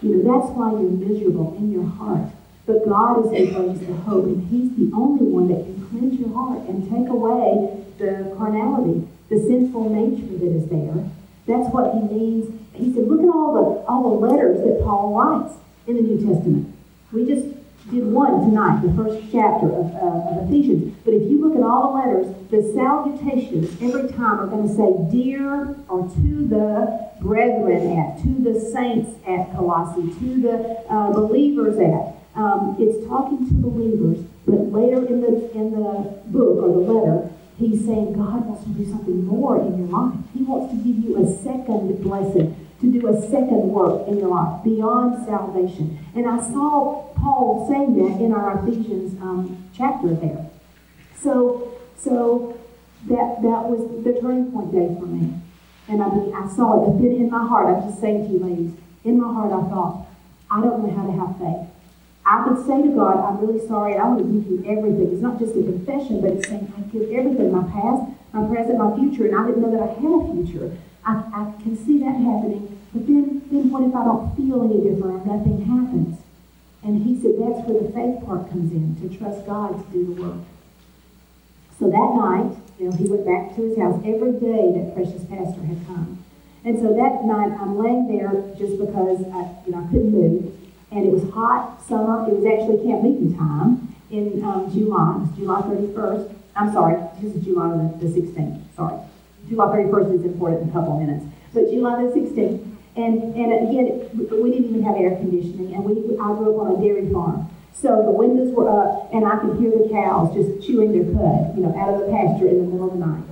You 0.00 0.16
know, 0.16 0.24
that's 0.24 0.56
why 0.56 0.72
you're 0.72 0.88
miserable 0.88 1.54
in 1.58 1.70
your 1.70 1.84
heart 1.84 2.32
but 2.66 2.84
God 2.88 3.24
is 3.24 3.30
who 3.30 3.54
brings 3.54 3.80
the 3.86 3.94
hope, 3.94 4.24
and 4.24 4.48
He's 4.48 4.76
the 4.76 4.94
only 4.94 5.24
one 5.24 5.48
that 5.48 5.64
can 5.64 5.86
cleanse 5.88 6.18
your 6.18 6.34
heart 6.34 6.68
and 6.68 6.82
take 6.90 7.08
away 7.08 7.84
the 7.98 8.34
carnality, 8.36 9.06
the 9.30 9.38
sinful 9.38 9.88
nature 9.90 10.26
that 10.38 10.50
is 10.50 10.68
there. 10.68 11.08
That's 11.46 11.72
what 11.72 11.94
He 11.94 12.00
means. 12.00 12.52
He 12.74 12.92
said, 12.92 13.06
look 13.08 13.22
at 13.22 13.28
all 13.28 13.54
the 13.54 13.88
all 13.88 14.10
the 14.10 14.26
letters 14.26 14.58
that 14.66 14.82
Paul 14.84 15.14
writes 15.14 15.54
in 15.86 15.96
the 15.96 16.02
New 16.02 16.26
Testament. 16.26 16.74
We 17.12 17.24
just 17.24 17.46
did 17.90 18.04
one 18.04 18.50
tonight, 18.50 18.82
the 18.82 18.92
first 18.94 19.22
chapter 19.30 19.70
of, 19.70 19.94
uh, 19.94 20.40
of 20.40 20.48
Ephesians. 20.48 20.96
But 21.04 21.14
if 21.14 21.30
you 21.30 21.40
look 21.40 21.56
at 21.56 21.62
all 21.62 21.92
the 21.92 21.98
letters, 22.00 22.26
the 22.50 22.72
salutations 22.74 23.80
every 23.80 24.08
time 24.10 24.40
are 24.40 24.46
going 24.48 24.68
to 24.68 24.74
say 24.74 25.16
dear 25.16 25.76
or 25.88 26.02
to 26.02 26.46
the 26.48 27.10
brethren 27.20 27.96
at, 27.96 28.20
to 28.22 28.28
the 28.42 28.58
saints 28.58 29.10
at 29.26 29.54
Colossae, 29.54 30.12
to 30.18 30.40
the 30.42 30.84
uh, 30.90 31.12
believers 31.12 31.78
at. 31.78 32.15
Um, 32.36 32.76
it's 32.78 33.06
talking 33.08 33.48
to 33.48 33.54
believers, 33.54 34.24
but 34.46 34.70
later 34.70 35.06
in 35.06 35.20
the 35.22 35.50
in 35.52 35.70
the 35.72 36.20
book 36.26 36.62
or 36.62 36.68
the 36.68 36.92
letter, 36.92 37.30
he's 37.58 37.84
saying 37.86 38.12
God 38.12 38.46
wants 38.46 38.64
to 38.64 38.70
do 38.70 38.84
something 38.84 39.24
more 39.24 39.58
in 39.60 39.78
your 39.78 39.88
life. 39.88 40.18
He 40.34 40.42
wants 40.42 40.74
to 40.74 40.76
give 40.76 41.02
you 41.02 41.16
a 41.16 41.26
second 41.42 42.02
blessing 42.02 42.66
to 42.80 42.92
do 42.92 43.08
a 43.08 43.20
second 43.22 43.70
work 43.70 44.06
in 44.06 44.18
your 44.18 44.28
life 44.28 44.62
beyond 44.62 45.24
salvation. 45.26 45.98
And 46.14 46.28
I 46.28 46.38
saw 46.38 47.08
Paul 47.16 47.66
saying 47.68 47.96
that 47.96 48.22
in 48.22 48.32
our 48.32 48.58
Ephesians 48.58 49.20
um, 49.22 49.68
chapter 49.74 50.14
there. 50.14 50.50
So, 51.22 51.72
so 51.98 52.58
that 53.08 53.40
that 53.42 53.64
was 53.64 54.04
the 54.04 54.20
turning 54.20 54.52
point 54.52 54.72
day 54.72 54.94
for 54.98 55.06
me. 55.06 55.32
And 55.88 56.02
I 56.02 56.08
mean, 56.10 56.34
I 56.34 56.48
saw 56.54 56.82
it, 56.82 56.86
but 56.86 56.98
then 56.98 57.12
in 57.12 57.30
my 57.30 57.46
heart, 57.46 57.68
I'm 57.68 57.88
just 57.88 58.00
saying 58.00 58.26
to 58.26 58.32
you 58.32 58.38
ladies, 58.40 58.72
in 59.04 59.20
my 59.20 59.32
heart 59.32 59.52
I 59.52 59.68
thought, 59.70 60.06
I 60.50 60.60
don't 60.60 60.84
know 60.84 60.94
how 60.94 61.06
to 61.06 61.12
have 61.12 61.38
faith. 61.38 61.75
I 62.26 62.42
could 62.42 62.58
say 62.66 62.82
to 62.82 62.88
God, 62.90 63.22
I'm 63.22 63.38
really 63.38 63.64
sorry, 63.68 63.94
I 63.94 64.02
want 64.02 64.18
to 64.18 64.26
give 64.26 64.50
you 64.50 64.58
everything. 64.66 65.14
It's 65.14 65.22
not 65.22 65.38
just 65.38 65.54
a 65.54 65.62
confession, 65.62 66.20
but 66.20 66.34
it's 66.34 66.48
saying 66.48 66.72
I 66.76 66.80
give 66.90 67.06
everything, 67.14 67.54
my 67.54 67.62
past, 67.70 68.02
my 68.34 68.42
present, 68.50 68.82
my 68.82 68.90
future, 68.98 69.30
and 69.30 69.38
I 69.38 69.46
didn't 69.46 69.62
know 69.62 69.70
that 69.70 69.86
I 69.86 69.94
had 69.94 70.10
a 70.10 70.22
future. 70.34 70.74
I, 71.06 71.22
I 71.30 71.62
can 71.62 71.78
see 71.78 72.02
that 72.02 72.18
happening, 72.18 72.66
but 72.90 73.06
then, 73.06 73.46
then 73.46 73.70
what 73.70 73.86
if 73.86 73.94
I 73.94 74.02
don't 74.02 74.34
feel 74.34 74.66
any 74.66 74.82
different 74.82 75.22
or 75.22 75.38
nothing 75.38 75.70
happens? 75.70 76.18
And 76.82 77.06
he 77.06 77.14
said 77.14 77.38
that's 77.38 77.62
where 77.62 77.78
the 77.78 77.94
faith 77.94 78.18
part 78.26 78.50
comes 78.50 78.74
in, 78.74 78.98
to 78.98 79.06
trust 79.14 79.46
God 79.46 79.78
to 79.78 79.86
do 79.94 80.10
the 80.10 80.18
work. 80.18 80.42
So 81.78 81.86
that 81.86 82.10
night, 82.18 82.58
you 82.82 82.90
know, 82.90 82.96
he 82.96 83.06
went 83.06 83.22
back 83.22 83.54
to 83.54 83.70
his 83.70 83.78
house 83.78 84.02
every 84.02 84.34
day 84.42 84.74
that 84.74 84.98
precious 84.98 85.22
pastor 85.30 85.62
had 85.62 85.78
come. 85.86 86.24
And 86.66 86.74
so 86.82 86.90
that 86.90 87.22
night, 87.22 87.54
I'm 87.54 87.78
laying 87.78 88.10
there 88.10 88.34
just 88.58 88.82
because 88.82 89.22
I, 89.30 89.46
you 89.62 89.70
know, 89.70 89.78
I 89.78 89.86
couldn't 89.94 90.10
move. 90.10 90.55
And 90.90 91.04
it 91.04 91.12
was 91.12 91.28
hot 91.32 91.82
summer. 91.86 92.28
It 92.28 92.34
was 92.34 92.46
actually 92.46 92.86
camp 92.86 93.02
meeting 93.02 93.36
time 93.36 93.94
in 94.10 94.42
um, 94.44 94.70
July. 94.72 95.16
It 95.16 95.20
was 95.20 95.30
July 95.36 95.60
31st. 95.62 96.34
I'm 96.56 96.72
sorry, 96.72 96.96
this 97.20 97.34
is 97.34 97.44
July 97.44 97.68
the, 97.68 98.06
the 98.06 98.20
16th. 98.20 98.62
Sorry. 98.76 98.98
July 99.48 99.66
31st 99.66 100.14
is 100.18 100.24
important 100.24 100.62
in 100.62 100.68
a 100.70 100.72
couple 100.72 100.94
of 100.94 101.06
minutes. 101.06 101.26
But 101.52 101.70
July 101.70 102.02
the 102.02 102.08
16th, 102.08 102.64
and, 102.96 103.36
and 103.36 103.68
again, 103.68 104.08
we 104.16 104.50
didn't 104.50 104.70
even 104.70 104.82
have 104.82 104.96
air 104.96 105.16
conditioning, 105.16 105.74
and 105.74 105.84
we, 105.84 106.16
I 106.16 106.32
grew 106.32 106.56
up 106.56 106.66
on 106.66 106.76
a 106.76 106.80
dairy 106.80 107.12
farm. 107.12 107.50
So 107.74 108.02
the 108.02 108.10
windows 108.10 108.54
were 108.54 108.72
up, 108.72 109.12
and 109.12 109.26
I 109.26 109.36
could 109.36 109.60
hear 109.60 109.70
the 109.70 109.88
cows 109.92 110.32
just 110.32 110.66
chewing 110.66 110.96
their 110.96 111.04
cud, 111.12 111.52
you 111.54 111.62
know, 111.62 111.76
out 111.76 111.92
of 111.92 112.00
the 112.00 112.08
pasture 112.08 112.48
in 112.48 112.64
the 112.64 112.68
middle 112.72 112.88
of 112.88 112.98
the 112.98 113.04
night. 113.04 113.24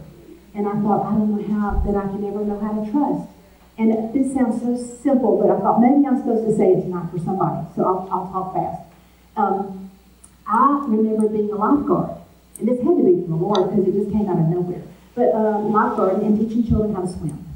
And 0.55 0.68
I 0.68 0.72
thought, 0.84 1.07
I 1.09 1.16
don't 1.16 1.32
know 1.32 1.42
how 1.48 1.80
that 1.80 1.96
I 1.96 2.07
can 2.12 2.22
ever 2.28 2.44
know 2.44 2.61
how 2.61 2.76
to 2.76 2.90
trust. 2.92 3.34
And 3.77 4.14
this 4.14 4.33
sounds 4.35 4.62
so 4.62 4.77
simple, 5.03 5.41
but 5.41 5.51
I 5.51 5.59
thought 5.61 5.81
maybe 5.81 6.07
I'm 6.07 6.18
supposed 6.18 6.47
to 6.47 6.57
say 6.57 6.72
it 6.72 6.83
tonight 6.83 7.11
for 7.11 7.18
somebody, 7.18 7.66
so 7.75 7.85
I'll, 7.85 8.09
I'll 8.11 8.29
talk 8.31 8.55
fast. 8.55 8.83
Um, 9.37 9.91
I 10.47 10.85
remember 10.87 11.29
being 11.29 11.51
a 11.51 11.57
lifeguard, 11.57 12.18
and 12.61 12.68
this 12.68 12.79
had 12.79 12.97
to 12.97 13.03
be 13.03 13.22
from 13.22 13.31
the 13.31 13.37
Lord 13.37 13.70
because 13.70 13.89
it 13.89 13.99
just 13.99 14.12
came 14.12 14.29
out 14.29 14.39
of 14.39 14.47
nowhere 14.47 14.85
but 15.14 15.33
um, 15.35 15.72
lifeguard 15.72 16.22
and 16.22 16.39
teaching 16.39 16.66
children 16.66 16.95
how 16.95 17.03
to 17.03 17.09
swim. 17.09 17.47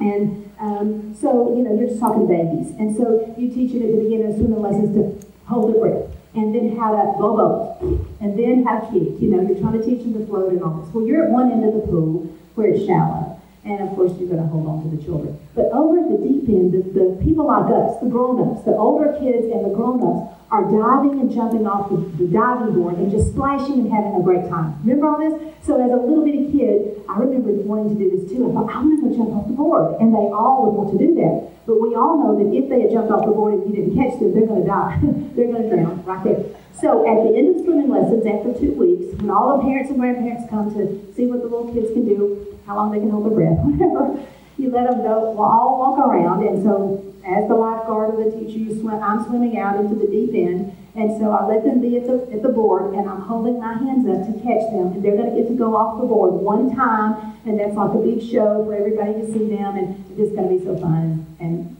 And 0.00 0.50
um, 0.58 1.14
so, 1.20 1.54
you 1.56 1.62
know, 1.62 1.74
you're 1.74 1.88
just 1.88 2.00
talking 2.00 2.26
babies. 2.26 2.70
And 2.78 2.96
so 2.96 3.34
you 3.36 3.48
teach 3.52 3.74
it 3.74 3.82
at 3.82 3.90
the 3.90 4.02
beginning 4.02 4.30
of 4.30 4.36
swimming 4.36 4.62
lessons 4.62 4.94
to 4.94 5.28
hold 5.46 5.74
their 5.74 5.80
breath, 5.80 6.10
and 6.34 6.54
then 6.54 6.76
how 6.76 6.90
to 6.92 7.18
go 7.18 7.36
boat, 7.36 8.08
and 8.20 8.38
then 8.38 8.64
how 8.64 8.80
to 8.80 8.86
kick. 8.86 9.20
You 9.20 9.30
know, 9.30 9.42
you're 9.42 9.58
trying 9.58 9.78
to 9.78 9.84
teach 9.84 10.02
them 10.02 10.14
to 10.14 10.26
float 10.26 10.52
and 10.52 10.62
all 10.62 10.80
this. 10.80 10.94
Well, 10.94 11.06
you're 11.06 11.24
at 11.24 11.30
one 11.30 11.50
end 11.50 11.64
of 11.64 11.74
the 11.74 11.80
pool 11.80 12.30
where 12.54 12.68
it's 12.68 12.86
shallow. 12.86 13.31
And 13.64 13.78
of 13.80 13.94
course, 13.94 14.10
you're 14.18 14.26
going 14.28 14.42
to 14.42 14.50
hold 14.50 14.66
on 14.66 14.82
to 14.82 14.96
the 14.96 15.02
children. 15.02 15.38
But 15.54 15.70
over 15.70 16.02
at 16.02 16.10
the 16.10 16.18
deep 16.18 16.50
end, 16.50 16.74
the, 16.74 16.82
the 16.82 17.14
people 17.22 17.46
like 17.46 17.70
us, 17.70 17.94
the 18.02 18.10
grown 18.10 18.42
ups, 18.42 18.66
the 18.66 18.74
older 18.74 19.14
kids 19.22 19.46
and 19.46 19.62
the 19.62 19.70
grown 19.70 20.02
ups, 20.02 20.34
are 20.50 20.66
diving 20.66 21.16
and 21.22 21.30
jumping 21.32 21.64
off 21.64 21.88
the, 21.88 21.96
the, 22.18 22.28
diving 22.28 22.74
board 22.74 22.98
and 22.98 23.08
just 23.08 23.32
splashing 23.32 23.86
and 23.86 23.88
having 23.88 24.18
a 24.18 24.22
great 24.22 24.50
time. 24.50 24.76
Remember 24.84 25.08
all 25.08 25.16
this? 25.16 25.32
So 25.64 25.80
as 25.80 25.88
a 25.88 25.96
little 25.96 26.26
bitty 26.26 26.52
kid, 26.52 27.00
I 27.08 27.16
remember 27.22 27.54
wanting 27.64 27.96
to 27.96 27.98
do 27.98 28.10
this 28.12 28.28
too. 28.28 28.50
I 28.50 28.52
thought, 28.52 28.68
I'm 28.68 28.90
going 28.90 29.00
to 29.00 29.08
go 29.08 29.16
jump 29.16 29.30
off 29.32 29.46
the 29.46 29.54
board. 29.56 29.96
And 30.02 30.12
they 30.12 30.28
all 30.28 30.66
would 30.66 30.74
want 30.76 30.88
to 30.92 31.00
do 31.00 31.14
that. 31.22 31.48
But 31.64 31.80
we 31.80 31.94
all 31.94 32.18
know 32.18 32.34
that 32.36 32.50
if 32.50 32.68
they 32.68 32.82
had 32.82 32.90
jumped 32.90 33.14
off 33.14 33.24
the 33.24 33.32
board 33.32 33.54
and 33.54 33.64
you 33.64 33.72
didn't 33.72 33.94
catch 33.94 34.18
them, 34.18 34.34
they're 34.34 34.44
going 34.44 34.60
to 34.60 34.68
die. 34.68 34.98
they're 35.32 35.48
going 35.48 35.62
to 35.62 35.70
drown 35.70 36.04
right 36.04 36.20
there. 36.26 36.44
So 36.80 37.06
at 37.06 37.22
the 37.22 37.36
end 37.36 37.56
of 37.56 37.64
swimming 37.64 37.90
lessons, 37.90 38.26
after 38.26 38.52
two 38.58 38.72
weeks, 38.72 39.14
when 39.20 39.30
all 39.30 39.56
the 39.56 39.62
parents 39.62 39.90
and 39.90 39.98
grandparents 40.00 40.48
come 40.50 40.72
to 40.74 41.12
see 41.14 41.26
what 41.26 41.40
the 41.42 41.48
little 41.48 41.72
kids 41.72 41.92
can 41.92 42.04
do, 42.04 42.58
how 42.66 42.76
long 42.76 42.90
they 42.90 42.98
can 42.98 43.10
hold 43.10 43.26
their 43.26 43.36
breath, 43.36 43.58
whatever, 43.62 44.18
you 44.58 44.70
let 44.70 44.90
them 44.90 45.02
go, 45.02 45.30
we'll 45.30 45.46
all 45.46 45.78
walk 45.78 45.98
around. 45.98 46.46
And 46.46 46.62
so 46.62 47.02
as 47.24 47.48
the 47.48 47.54
lifeguard 47.54 48.14
or 48.14 48.24
the 48.24 48.30
teacher, 48.30 48.58
you 48.58 48.80
swim, 48.80 49.02
I'm 49.02 49.24
swimming 49.24 49.58
out 49.58 49.78
into 49.78 49.94
the 49.94 50.06
deep 50.06 50.34
end. 50.34 50.76
And 50.94 51.18
so 51.18 51.30
I 51.30 51.46
let 51.46 51.64
them 51.64 51.80
be 51.80 51.96
at 51.96 52.06
the, 52.06 52.28
at 52.32 52.42
the 52.42 52.50
board, 52.50 52.94
and 52.94 53.08
I'm 53.08 53.22
holding 53.22 53.58
my 53.58 53.72
hands 53.72 54.06
up 54.06 54.26
to 54.26 54.32
catch 54.44 54.68
them. 54.72 54.92
And 54.92 55.02
they're 55.02 55.16
going 55.16 55.30
to 55.30 55.36
get 55.40 55.48
to 55.48 55.54
go 55.54 55.74
off 55.74 56.00
the 56.00 56.06
board 56.06 56.34
one 56.34 56.74
time, 56.76 57.38
and 57.46 57.58
that's 57.58 57.74
like 57.74 57.94
a 57.94 57.98
big 57.98 58.20
show 58.20 58.64
for 58.66 58.74
everybody 58.74 59.14
to 59.14 59.26
see 59.32 59.48
them, 59.48 59.76
and 59.76 60.04
it's 60.18 60.34
going 60.36 60.48
to 60.50 60.54
be 60.58 60.62
so 60.62 60.76
fun. 60.76 61.24
And 61.40 61.76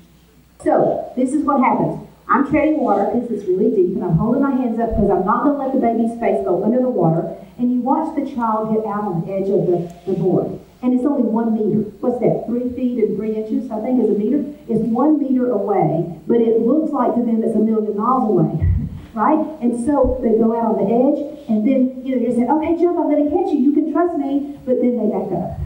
so 0.65 1.13
this 1.15 1.35
is 1.35 1.45
what 1.45 1.61
happens. 1.61 2.09
I'm 2.29 2.49
treading 2.49 2.81
water 2.81 3.11
because 3.13 3.31
it's 3.31 3.49
really 3.49 3.71
deep, 3.71 3.95
and 3.97 4.05
I'm 4.05 4.17
holding 4.17 4.43
my 4.43 4.53
hands 4.53 4.79
up 4.81 4.91
because 4.91 5.11
I'm 5.11 5.25
not 5.25 5.45
going 5.45 5.57
to 5.57 5.63
let 5.65 5.73
the 5.75 5.81
baby's 5.81 6.19
face 6.19 6.45
go 6.45 6.65
under 6.65 6.81
the 6.81 6.89
water. 6.89 7.37
And 7.59 7.73
you 7.73 7.81
watch 7.81 8.15
the 8.17 8.25
child 8.25 8.75
get 8.75 8.87
out 8.87 9.05
on 9.05 9.27
the 9.27 9.33
edge 9.33 9.49
of 9.51 9.67
the, 9.67 9.93
the 10.07 10.19
board 10.19 10.61
and 10.83 10.93
it's 10.95 11.07
only 11.07 11.23
one 11.23 11.55
meter. 11.55 11.87
What's 12.03 12.19
that? 12.19 12.43
Three 12.51 12.67
feet 12.75 12.99
and 12.99 13.17
three 13.17 13.39
inches, 13.39 13.71
I 13.71 13.79
think, 13.81 14.03
is 14.03 14.11
a 14.11 14.19
meter. 14.19 14.43
It's 14.67 14.83
one 14.83 15.23
meter 15.23 15.55
away, 15.55 16.19
but 16.27 16.43
it 16.43 16.59
looks 16.59 16.91
like 16.91 17.15
to 17.15 17.23
them 17.23 17.43
it's 17.47 17.55
a 17.55 17.63
million 17.63 17.95
miles 17.95 18.27
away, 18.27 18.59
right? 19.15 19.39
And 19.63 19.79
so 19.87 20.19
they 20.19 20.35
go 20.35 20.59
out 20.59 20.75
on 20.75 20.77
the 20.83 20.91
edge, 20.91 21.47
and 21.47 21.63
then 21.63 22.03
you 22.03 22.19
know 22.19 22.21
you 22.27 22.35
say, 22.35 22.51
"Okay, 22.51 22.75
jump! 22.83 22.99
I'm 22.99 23.07
going 23.07 23.23
to 23.23 23.31
catch 23.31 23.55
you. 23.55 23.63
You 23.63 23.73
can 23.73 23.95
trust 23.95 24.19
me." 24.19 24.59
But 24.67 24.83
then 24.83 24.99
they 24.99 25.07
back 25.07 25.31
up. 25.31 25.62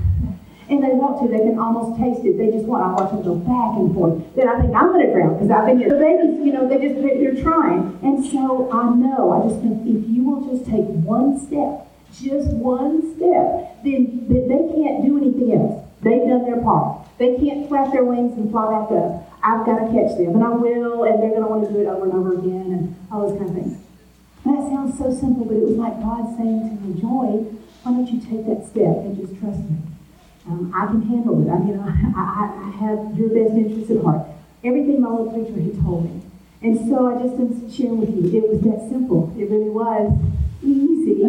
And 0.69 0.83
they 0.83 0.91
want 0.99 1.23
to, 1.23 1.31
they 1.31 1.47
can 1.47 1.59
almost 1.59 1.95
taste 2.01 2.27
it. 2.27 2.35
They 2.39 2.51
just 2.51 2.67
want, 2.67 2.83
I 2.83 2.91
watch 2.91 3.15
them 3.15 3.23
go 3.23 3.39
back 3.39 3.79
and 3.79 3.95
forth. 3.95 4.19
Then 4.35 4.51
I 4.51 4.59
think 4.59 4.75
I'm 4.75 4.91
going 4.91 5.07
to 5.07 5.13
drown 5.15 5.39
because 5.39 5.51
I've 5.51 5.67
been. 5.71 5.79
The 5.79 5.95
babies, 5.95 6.43
you 6.43 6.51
know, 6.51 6.67
they 6.67 6.83
just, 6.83 6.99
they're 6.99 7.39
trying. 7.39 7.95
And 8.03 8.19
so 8.27 8.67
I 8.75 8.91
know, 8.91 9.31
I 9.31 9.47
just 9.47 9.63
think 9.63 9.87
if 9.87 10.03
you 10.11 10.27
will 10.27 10.43
just 10.51 10.67
take 10.67 10.91
one 11.07 11.39
step, 11.39 11.87
just 12.11 12.51
one 12.59 13.15
step, 13.15 13.79
then 13.87 14.27
they 14.27 14.63
can't 14.75 15.07
do 15.07 15.15
anything 15.23 15.55
else. 15.55 15.87
They've 16.03 16.27
done 16.27 16.51
their 16.51 16.61
part. 16.63 17.07
They 17.19 17.39
can't 17.39 17.69
flap 17.69 17.93
their 17.93 18.05
wings 18.05 18.37
and 18.37 18.51
fly 18.51 18.67
back 18.67 18.91
up. 18.91 19.23
I've 19.47 19.65
got 19.65 19.79
to 19.79 19.87
catch 19.95 20.19
them, 20.19 20.35
and 20.35 20.43
I 20.43 20.51
will, 20.51 21.05
and 21.05 21.23
they're 21.23 21.31
going 21.31 21.47
to 21.47 21.49
want 21.49 21.63
to 21.67 21.73
do 21.73 21.81
it 21.81 21.87
over 21.87 22.05
and 22.05 22.15
over 22.15 22.35
again, 22.35 22.75
and 22.75 22.97
all 23.11 23.29
those 23.29 23.39
kind 23.39 23.51
of 23.51 23.57
things. 23.57 23.79
That 24.45 24.67
sounds 24.67 24.99
so 24.99 25.15
simple, 25.15 25.47
but 25.47 25.57
it 25.57 25.63
was 25.63 25.79
like 25.79 25.99
God 26.03 26.37
saying 26.37 26.67
to 26.67 26.75
me, 26.83 27.01
Joy, 27.01 27.47
why 27.83 27.93
don't 27.93 28.11
you 28.11 28.21
take 28.21 28.47
that 28.47 28.67
step 28.67 29.07
and 29.07 29.17
just 29.17 29.39
trust 29.41 29.59
me? 29.59 29.79
Um, 30.49 30.73
I 30.75 30.87
can 30.87 31.03
handle 31.03 31.43
it. 31.43 31.51
I 31.51 31.59
mean, 31.59 31.79
I, 31.79 31.91
I, 32.15 32.69
I 32.69 32.71
have 32.79 33.19
your 33.19 33.31
best 33.31 33.57
interests 33.57 33.91
at 33.91 34.03
heart. 34.03 34.27
Everything 34.63 35.01
my 35.01 35.11
old 35.11 35.35
preacher 35.35 35.61
had 35.61 35.83
told 35.83 36.05
me. 36.05 36.23
And 36.63 36.79
so 36.89 37.07
I 37.07 37.23
just 37.23 37.35
am 37.35 37.71
sharing 37.71 38.01
with 38.01 38.15
you. 38.15 38.39
It 38.39 38.49
was 38.49 38.61
that 38.63 38.89
simple. 38.89 39.35
It 39.37 39.51
really 39.51 39.71
was 39.71 40.17
easy 40.63 41.23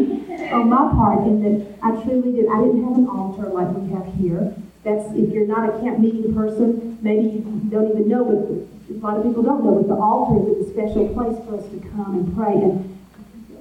on 0.52 0.70
my 0.70 0.90
part 0.94 1.26
in 1.28 1.42
that 1.44 1.78
I 1.82 1.92
truly 2.04 2.32
did. 2.32 2.48
I 2.48 2.62
didn't 2.62 2.84
have 2.84 2.98
an 2.98 3.08
altar 3.08 3.50
like 3.50 3.70
we 3.76 3.90
have 3.94 4.08
here. 4.16 4.56
That's 4.84 5.06
if 5.14 5.34
you're 5.34 5.48
not 5.48 5.70
a 5.70 5.80
camp 5.82 6.00
meeting 6.00 6.34
person, 6.34 6.98
maybe 7.02 7.28
you 7.28 7.42
don't 7.70 7.90
even 7.90 8.08
know, 8.08 8.24
but 8.24 8.96
a 8.96 9.00
lot 9.00 9.18
of 9.18 9.24
people 9.26 9.44
don't 9.44 9.66
know. 9.66 9.76
But 9.82 9.88
the 9.88 10.00
altar 10.00 10.50
is 10.50 10.68
a 10.68 10.72
special 10.72 11.10
place 11.10 11.38
for 11.46 11.58
us 11.58 11.66
to 11.70 11.80
come 11.92 12.16
and 12.16 12.36
pray. 12.38 12.54
And 12.54 12.98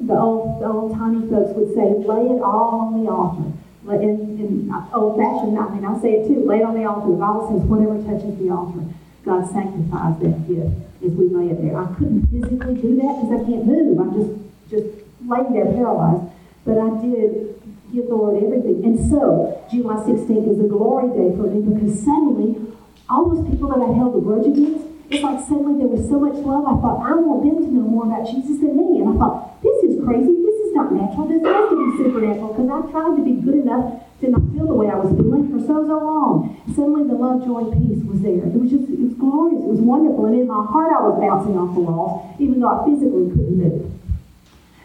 the 0.01 0.15
old, 0.15 0.63
the 0.63 0.67
old 0.67 0.95
timey 0.95 1.29
folks 1.29 1.51
would 1.57 1.75
say, 1.75 1.97
lay 2.07 2.29
it 2.31 2.43
all 2.43 2.93
on 2.95 3.05
the 3.05 3.11
altar. 3.11 3.53
In, 3.87 4.37
in 4.43 4.75
old 4.93 5.17
fashioned, 5.17 5.59
I 5.59 5.69
mean, 5.71 5.85
I 5.85 5.95
say 6.03 6.19
it 6.19 6.27
too, 6.27 6.43
lay 6.45 6.63
on 6.63 6.75
the 6.75 6.85
altar. 6.85 7.07
The 7.07 7.23
Bible 7.23 7.47
says, 7.47 7.63
whatever 7.71 8.03
touches 8.03 8.35
the 8.39 8.51
altar, 8.51 8.83
God 9.23 9.47
sanctifies 9.53 10.19
that 10.23 10.43
gift 10.51 10.75
as 11.07 11.13
we 11.15 11.31
lay 11.31 11.55
it 11.55 11.63
there. 11.63 11.79
I 11.79 11.87
couldn't 11.95 12.27
physically 12.27 12.75
do 12.83 12.99
that 12.99 13.13
because 13.15 13.31
I 13.31 13.41
can't 13.47 13.63
move. 13.63 13.95
I'm 14.03 14.13
just, 14.15 14.33
just 14.71 14.89
laying 15.23 15.55
there 15.55 15.71
paralyzed. 15.71 16.35
But 16.67 16.83
I 16.83 16.91
did 16.99 17.55
give 17.95 18.11
the 18.11 18.17
Lord 18.19 18.43
everything. 18.43 18.83
And 18.83 18.99
so, 19.11 19.55
July 19.71 20.03
16th 20.03 20.51
is 20.51 20.59
a 20.59 20.67
glory 20.67 21.07
day 21.15 21.31
for 21.39 21.47
me 21.47 21.63
because 21.63 22.03
suddenly, 22.03 22.59
all 23.09 23.31
those 23.31 23.47
people 23.47 23.71
that 23.71 23.79
I 23.79 23.95
held 23.95 24.19
a 24.19 24.21
grudge 24.21 24.51
against, 24.51 24.83
it's 25.11 25.23
like 25.23 25.39
suddenly 25.47 25.79
there 25.79 25.87
was 25.87 26.03
so 26.11 26.19
much 26.19 26.35
love. 26.43 26.67
I 26.67 26.75
thought, 26.83 27.07
I 27.07 27.15
want 27.15 27.47
them 27.47 27.63
to 27.63 27.71
know 27.71 27.87
more 27.87 28.11
about 28.11 28.27
Jesus 28.27 28.59
than 28.59 28.75
me. 28.75 28.99
And 28.99 29.15
I 29.15 29.15
thought, 29.15 29.63
this 29.63 29.79
is 29.87 30.03
crazy. 30.03 30.35
This 30.43 30.55
is 30.55 30.56
not 30.77 30.93
natural. 30.93 31.27
This 31.27 31.43
has 31.43 31.69
to 31.73 31.77
be 31.81 31.89
supernatural 31.97 32.53
because 32.53 32.69
I've 32.69 32.91
tried 32.93 33.17
to 33.17 33.25
be 33.25 33.41
good 33.41 33.65
enough 33.65 34.05
to 34.21 34.29
not 34.29 34.45
feel 34.53 34.69
the 34.69 34.77
way 34.77 34.89
I 34.93 34.97
was 35.01 35.13
feeling 35.17 35.49
for 35.49 35.61
so, 35.65 35.89
so 35.89 35.97
long. 35.97 36.61
Suddenly 36.77 37.09
the 37.09 37.17
love, 37.17 37.45
joy, 37.45 37.73
peace 37.73 38.05
was 38.05 38.21
there. 38.21 38.45
It 38.45 38.57
was 38.57 38.71
just, 38.71 38.89
it 38.93 39.01
was 39.01 39.17
glorious. 39.17 39.65
It 39.65 39.71
was 39.73 39.81
wonderful. 39.81 40.29
And 40.29 40.37
in 40.37 40.47
my 40.47 40.65
heart, 40.65 40.93
I 40.93 41.01
was 41.01 41.17
bouncing 41.17 41.57
off 41.57 41.73
the 41.73 41.81
walls, 41.81 42.37
even 42.39 42.61
though 42.61 42.73
I 42.73 42.85
physically 42.85 43.33
couldn't 43.33 43.57
move. 43.57 43.89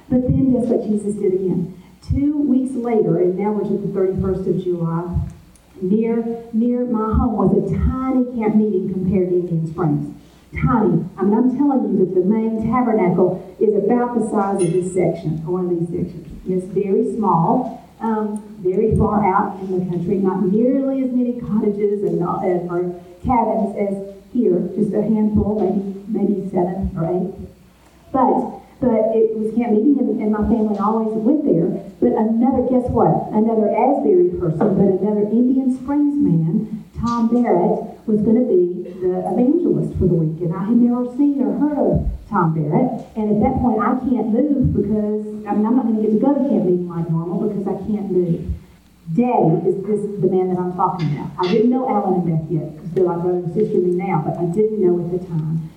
But 0.07 0.23
then 0.27 0.55
guess 0.55 0.67
what 0.67 0.83
Jesus 0.87 1.15
did 1.15 1.35
again? 1.35 1.75
Two 2.03 2.39
weeks 2.39 2.75
later, 2.75 3.19
and 3.19 3.37
now 3.37 3.51
we're 3.51 3.67
to 3.67 3.77
the 3.77 3.91
31st 3.91 4.47
of 4.47 4.63
July, 4.63 5.07
near 5.81 6.43
near 6.53 6.85
my 6.85 7.15
home 7.15 7.39
was 7.39 7.55
a 7.55 7.63
tiny 7.71 8.25
camp 8.35 8.55
meeting 8.55 8.91
compared 8.91 9.29
to 9.29 9.35
Indian 9.35 9.67
Springs. 9.71 10.13
Tiny. 10.53 11.05
I 11.17 11.23
mean, 11.23 11.33
I'm 11.33 11.57
telling 11.57 11.87
you 11.87 12.05
that 12.05 12.13
the 12.13 12.25
main 12.27 12.69
tabernacle 12.69 13.39
is 13.59 13.73
about 13.73 14.19
the 14.19 14.27
size 14.29 14.61
of 14.61 14.73
this 14.73 14.93
section, 14.93 15.41
or 15.47 15.53
one 15.53 15.71
of 15.71 15.79
these 15.79 15.87
sections. 15.87 16.27
It's 16.45 16.65
very 16.75 17.15
small, 17.15 17.87
um, 18.01 18.43
very 18.59 18.97
far 18.97 19.23
out 19.23 19.59
in 19.61 19.79
the 19.79 19.85
country, 19.89 20.17
not 20.17 20.43
nearly 20.43 21.03
as 21.03 21.11
many 21.11 21.39
cottages 21.39 22.03
and 22.03 22.19
not, 22.19 22.43
uh, 22.43 22.67
or 22.67 22.91
cabins 23.23 23.77
as 23.79 24.11
here, 24.33 24.59
just 24.75 24.91
a 24.93 25.01
handful, 25.01 25.59
maybe 25.59 26.03
maybe 26.07 26.49
seven 26.49 26.91
or 26.99 27.07
eight. 27.07 27.31
But 28.11 28.59
but 28.81 29.15
it 29.15 29.37
was 29.37 29.53
camp 29.55 29.71
meeting, 29.71 29.99
and, 29.99 30.19
and 30.19 30.31
my 30.31 30.41
family 30.51 30.75
always 30.79 31.13
went 31.15 31.45
there. 31.45 31.69
But 32.01 32.17
another, 32.17 32.67
guess 32.67 32.89
what? 32.89 33.29
Another 33.31 33.69
Asbury 33.69 34.33
person, 34.35 34.73
but 34.75 34.99
another 34.99 35.29
Indian 35.29 35.77
Springs 35.77 36.17
man, 36.17 36.80
Tom 37.01 37.33
Barrett, 37.33 37.97
was 38.05 38.21
going 38.21 38.37
to 38.37 38.45
be 38.45 38.85
the 39.01 39.25
evangelist 39.25 39.97
for 39.97 40.05
the 40.05 40.13
weekend. 40.13 40.53
I 40.53 40.65
had 40.65 40.77
never 40.77 41.09
seen 41.17 41.41
or 41.41 41.57
heard 41.57 41.77
of 41.77 42.05
Tom 42.29 42.53
Barrett. 42.53 43.09
And 43.17 43.33
at 43.33 43.37
that 43.41 43.57
point, 43.57 43.81
I 43.81 43.97
can't 44.05 44.29
move 44.29 44.73
because, 44.73 45.25
I 45.49 45.57
mean, 45.57 45.65
I'm 45.65 45.75
not 45.75 45.89
going 45.89 45.97
to 45.97 46.01
get 46.05 46.13
to 46.13 46.21
go 46.21 46.33
to 46.33 46.45
camp 46.45 46.65
meeting 46.69 46.89
like 46.89 47.09
normal 47.09 47.49
because 47.49 47.65
I 47.65 47.77
can't 47.89 48.11
move. 48.11 48.53
Daddy 49.17 49.65
is 49.65 49.81
this 49.83 50.01
the 50.21 50.29
man 50.29 50.53
that 50.53 50.59
I'm 50.61 50.73
talking 50.77 51.09
about. 51.17 51.31
I 51.41 51.51
didn't 51.51 51.69
know 51.69 51.89
Alan 51.89 52.21
and 52.21 52.25
Beth 52.29 52.45
yet 52.49 52.73
because 52.73 52.91
they're 52.91 53.03
like 53.03 53.21
brother 53.21 53.43
and 53.43 53.53
sister 53.53 53.73
to 53.73 53.81
me 53.81 53.97
now, 53.97 54.21
but 54.21 54.37
I 54.37 54.45
didn't 54.45 54.79
know 54.79 55.01
at 55.01 55.11
the 55.11 55.25
time. 55.25 55.69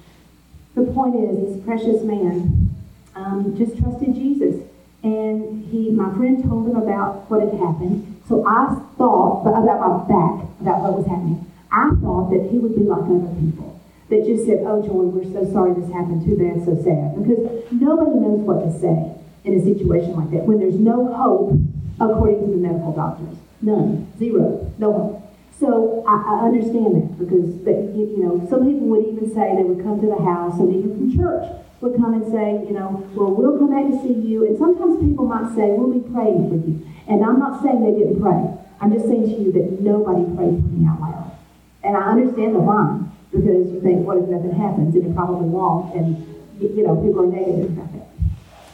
The 0.77 0.85
point 0.93 1.17
is, 1.17 1.57
this 1.57 1.65
precious 1.65 2.03
man 2.03 2.71
um, 3.17 3.57
just 3.57 3.79
trusted 3.79 4.15
Jesus. 4.15 4.63
And 5.05 5.69
he, 5.69 5.91
my 5.91 6.11
friend 6.17 6.43
told 6.43 6.67
him 6.67 6.77
about 6.77 7.31
what 7.31 7.45
had 7.45 7.53
happened. 7.61 8.23
So 8.27 8.43
I 8.49 8.75
thought 8.97 9.45
about 9.45 9.79
my 9.79 9.99
back, 10.09 10.49
about 10.65 10.81
what 10.81 10.97
was 10.97 11.07
happening. 11.07 11.45
I 11.71 11.91
thought 12.01 12.31
that 12.31 12.49
he 12.51 12.57
would 12.59 12.75
be 12.75 12.89
like 12.89 13.05
other 13.05 13.29
people 13.37 13.79
that 14.09 14.25
just 14.25 14.47
said, 14.47 14.65
"Oh, 14.65 14.81
Joy, 14.81 15.13
we're 15.13 15.29
so 15.29 15.45
sorry 15.53 15.75
this 15.75 15.93
happened. 15.93 16.25
Too 16.25 16.41
bad, 16.41 16.65
so 16.65 16.73
sad." 16.81 17.21
Because 17.21 17.69
nobody 17.71 18.17
knows 18.17 18.41
what 18.49 18.65
to 18.65 18.73
say 18.81 19.13
in 19.45 19.61
a 19.61 19.63
situation 19.63 20.17
like 20.17 20.31
that 20.31 20.47
when 20.49 20.59
there's 20.59 20.81
no 20.81 21.13
hope, 21.13 21.53
according 22.01 22.41
to 22.41 22.47
the 22.49 22.57
medical 22.57 22.93
doctors. 22.93 23.37
None, 23.61 24.09
zero, 24.19 24.73
no 24.79 24.93
hope. 24.93 25.25
So 25.61 26.03
I, 26.09 26.41
I 26.41 26.47
understand 26.49 26.97
that 26.97 27.19
because 27.19 27.53
you 27.93 28.25
know 28.25 28.41
some 28.49 28.65
people 28.65 28.89
would 28.89 29.05
even 29.05 29.29
say 29.35 29.53
they 29.53 29.65
would 29.65 29.85
come 29.85 30.01
to 30.01 30.07
the 30.07 30.23
house 30.25 30.59
and 30.59 30.75
even 30.75 30.97
from 30.97 31.13
church 31.13 31.45
would 31.85 32.01
come 32.01 32.15
and 32.17 32.25
say, 32.33 32.65
you 32.65 32.73
know, 32.73 33.05
well, 33.13 33.29
we'll 33.37 33.61
come 33.61 33.69
back 33.69 33.85
to 33.93 33.97
see 34.01 34.17
you. 34.17 34.49
And 34.49 34.57
sometimes 34.57 34.97
people 35.05 35.29
might 35.29 35.53
say, 35.53 35.77
we'll 35.77 35.93
be 35.93 36.01
praying 36.01 36.49
for 36.49 36.57
you. 36.57 36.81
And 37.05 37.21
I'm 37.21 37.39
not 37.39 37.61
saying 37.61 37.85
they 37.85 37.93
didn't 37.93 38.25
pray. 38.25 38.41
I'm 38.81 38.89
just 38.89 39.05
saying 39.05 39.29
to 39.29 39.37
you 39.37 39.53
that 39.53 39.85
nobody 39.85 40.25
prayed 40.33 40.65
for 40.65 40.73
me 40.73 40.89
out 40.89 41.01
loud. 41.05 41.37
And 41.85 41.93
I 41.93 42.17
understand 42.17 42.57
the 42.57 42.65
why, 42.65 43.05
because 43.29 43.69
you 43.69 43.85
think, 43.85 44.09
what 44.09 44.17
if 44.17 44.25
nothing 44.33 44.57
happens? 44.57 44.97
And 44.97 45.05
it 45.05 45.13
probably 45.13 45.45
won't. 45.45 45.93
And, 45.93 46.25
you 46.57 46.81
know, 46.89 46.97
people 46.97 47.29
are 47.29 47.29
negative 47.29 47.77
about 47.77 47.93
that. 47.93 48.09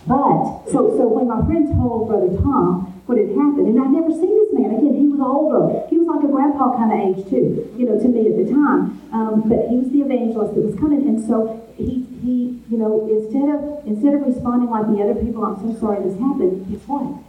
But, 0.06 0.70
so, 0.70 0.94
so 0.94 1.10
when 1.10 1.26
my 1.26 1.42
friend 1.44 1.66
told 1.74 2.06
Brother 2.06 2.30
Tom 2.38 3.02
what 3.10 3.18
had 3.18 3.34
happened, 3.34 3.74
and 3.74 3.76
I'd 3.82 3.90
never 3.90 4.14
seen 4.14 4.30
this 4.38 4.54
man, 4.54 4.70
again, 4.70 4.94
he 4.94 5.10
was 5.10 5.18
older. 5.18 5.82
He 5.90 5.98
was 5.98 6.06
like 6.06 6.22
a 6.22 6.30
grandpa 6.30 6.78
kind 6.78 6.94
of 6.94 6.98
age, 7.02 7.26
too, 7.26 7.66
you 7.74 7.90
know, 7.90 7.98
to 7.98 8.06
me 8.06 8.30
at 8.30 8.38
the 8.38 8.46
time. 8.46 9.02
Um, 9.10 9.50
but 9.50 9.66
he 9.66 9.82
was 9.82 9.90
the 9.90 10.06
evangelist 10.06 10.54
that 10.54 10.62
was 10.62 10.78
coming. 10.78 11.02
And 11.10 11.18
so 11.18 11.58
he, 11.80 12.06
he, 12.22 12.62
you 12.70 12.78
know, 12.78 13.08
instead 13.08 13.48
of 13.48 13.86
instead 13.86 14.14
of 14.14 14.26
responding 14.26 14.70
like 14.70 14.86
the 14.86 15.02
other 15.02 15.14
people, 15.14 15.44
I'm 15.44 15.56
so 15.56 15.78
sorry 15.78 16.02
this 16.02 16.18
happened. 16.18 16.70
Guess 16.70 16.86
what? 16.86 17.22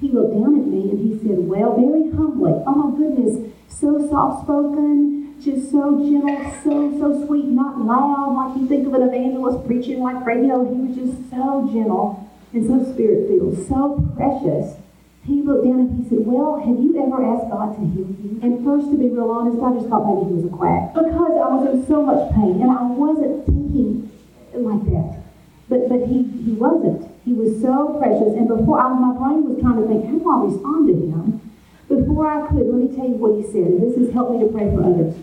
He 0.00 0.08
looked 0.08 0.34
down 0.34 0.58
at 0.60 0.66
me 0.66 0.90
and 0.90 0.98
he 1.00 1.18
said, 1.18 1.48
"Well, 1.48 1.76
very 1.76 2.10
humbly. 2.10 2.52
Oh 2.66 2.74
my 2.74 2.96
goodness, 2.96 3.52
so 3.68 4.06
soft 4.08 4.44
spoken, 4.44 5.34
just 5.40 5.70
so 5.70 5.98
gentle, 5.98 6.52
so 6.62 6.98
so 6.98 7.26
sweet, 7.26 7.46
not 7.46 7.80
loud 7.80 8.34
like 8.36 8.60
you 8.60 8.68
think 8.68 8.86
of 8.86 8.94
an 8.94 9.02
evangelist 9.02 9.66
preaching 9.66 10.00
like 10.00 10.24
radio. 10.24 10.64
He 10.64 10.80
was 10.80 10.96
just 10.96 11.30
so 11.30 11.68
gentle 11.72 12.28
and 12.52 12.66
so 12.66 12.92
spirit 12.92 13.28
filled, 13.28 13.66
so 13.68 14.00
precious." 14.16 14.85
He 15.26 15.42
looked 15.42 15.66
down 15.66 15.80
and 15.82 15.90
he 15.98 16.08
said, 16.08 16.22
Well, 16.22 16.62
have 16.62 16.78
you 16.78 16.94
ever 17.02 17.18
asked 17.18 17.50
God 17.50 17.74
to 17.74 17.82
heal 17.82 18.06
you? 18.06 18.38
And 18.46 18.62
first, 18.62 18.86
to 18.90 18.96
be 18.96 19.10
real 19.10 19.30
honest, 19.30 19.58
I 19.58 19.74
just 19.74 19.90
thought 19.90 20.06
maybe 20.06 20.30
he 20.30 20.34
was 20.38 20.46
a 20.46 20.54
quack 20.54 20.94
because 20.94 21.34
I 21.34 21.48
was 21.50 21.66
in 21.66 21.82
so 21.86 22.06
much 22.06 22.30
pain 22.30 22.62
and 22.62 22.70
I 22.70 22.86
wasn't 22.86 23.42
thinking 23.42 24.06
like 24.54 24.86
that. 24.86 25.26
But, 25.68 25.90
but 25.90 26.06
he, 26.06 26.22
he 26.46 26.54
wasn't. 26.54 27.10
He 27.26 27.34
was 27.34 27.58
so 27.58 27.98
precious. 27.98 28.38
And 28.38 28.46
before 28.46 28.78
I, 28.78 28.86
my 28.94 29.18
brain 29.18 29.50
was 29.50 29.58
trying 29.58 29.82
to 29.82 29.86
think, 29.90 30.06
how 30.06 30.14
do 30.14 30.30
I 30.30 30.38
respond 30.46 30.86
to 30.86 30.94
him? 30.94 31.42
Before 31.90 32.30
I 32.30 32.46
could, 32.46 32.70
let 32.70 32.78
me 32.78 32.94
tell 32.94 33.10
you 33.10 33.18
what 33.18 33.34
he 33.34 33.42
said. 33.50 33.66
And 33.74 33.82
this 33.82 33.98
has 33.98 34.14
helped 34.14 34.30
me 34.30 34.46
to 34.46 34.50
pray 34.54 34.70
for 34.70 34.86
others. 34.86 35.18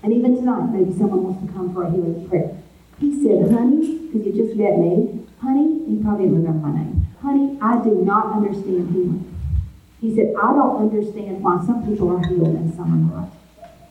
And 0.00 0.12
even 0.12 0.36
tonight, 0.40 0.72
maybe 0.72 0.96
someone 0.96 1.24
wants 1.24 1.44
to 1.44 1.52
come 1.52 1.72
for 1.76 1.84
a 1.84 1.92
healing 1.92 2.24
prayer. 2.28 2.56
He 2.96 3.12
said, 3.20 3.52
honey, 3.52 4.08
because 4.08 4.24
you 4.24 4.32
just 4.32 4.56
met 4.56 4.80
me, 4.80 5.20
honey, 5.40 5.84
he 5.84 6.00
probably 6.00 6.32
didn't 6.32 6.44
remember 6.44 6.64
my 6.64 6.80
name. 6.80 7.08
Honey, 7.20 7.58
I 7.60 7.76
do 7.84 8.00
not 8.04 8.32
understand 8.32 8.88
healing. 8.88 9.33
He 10.04 10.14
said, 10.14 10.36
I 10.36 10.52
don't 10.52 10.84
understand 10.84 11.40
why 11.40 11.64
some 11.64 11.80
people 11.88 12.12
are 12.12 12.20
healed 12.28 12.52
and 12.52 12.68
some 12.76 12.92
are 12.92 13.04
not. 13.08 13.32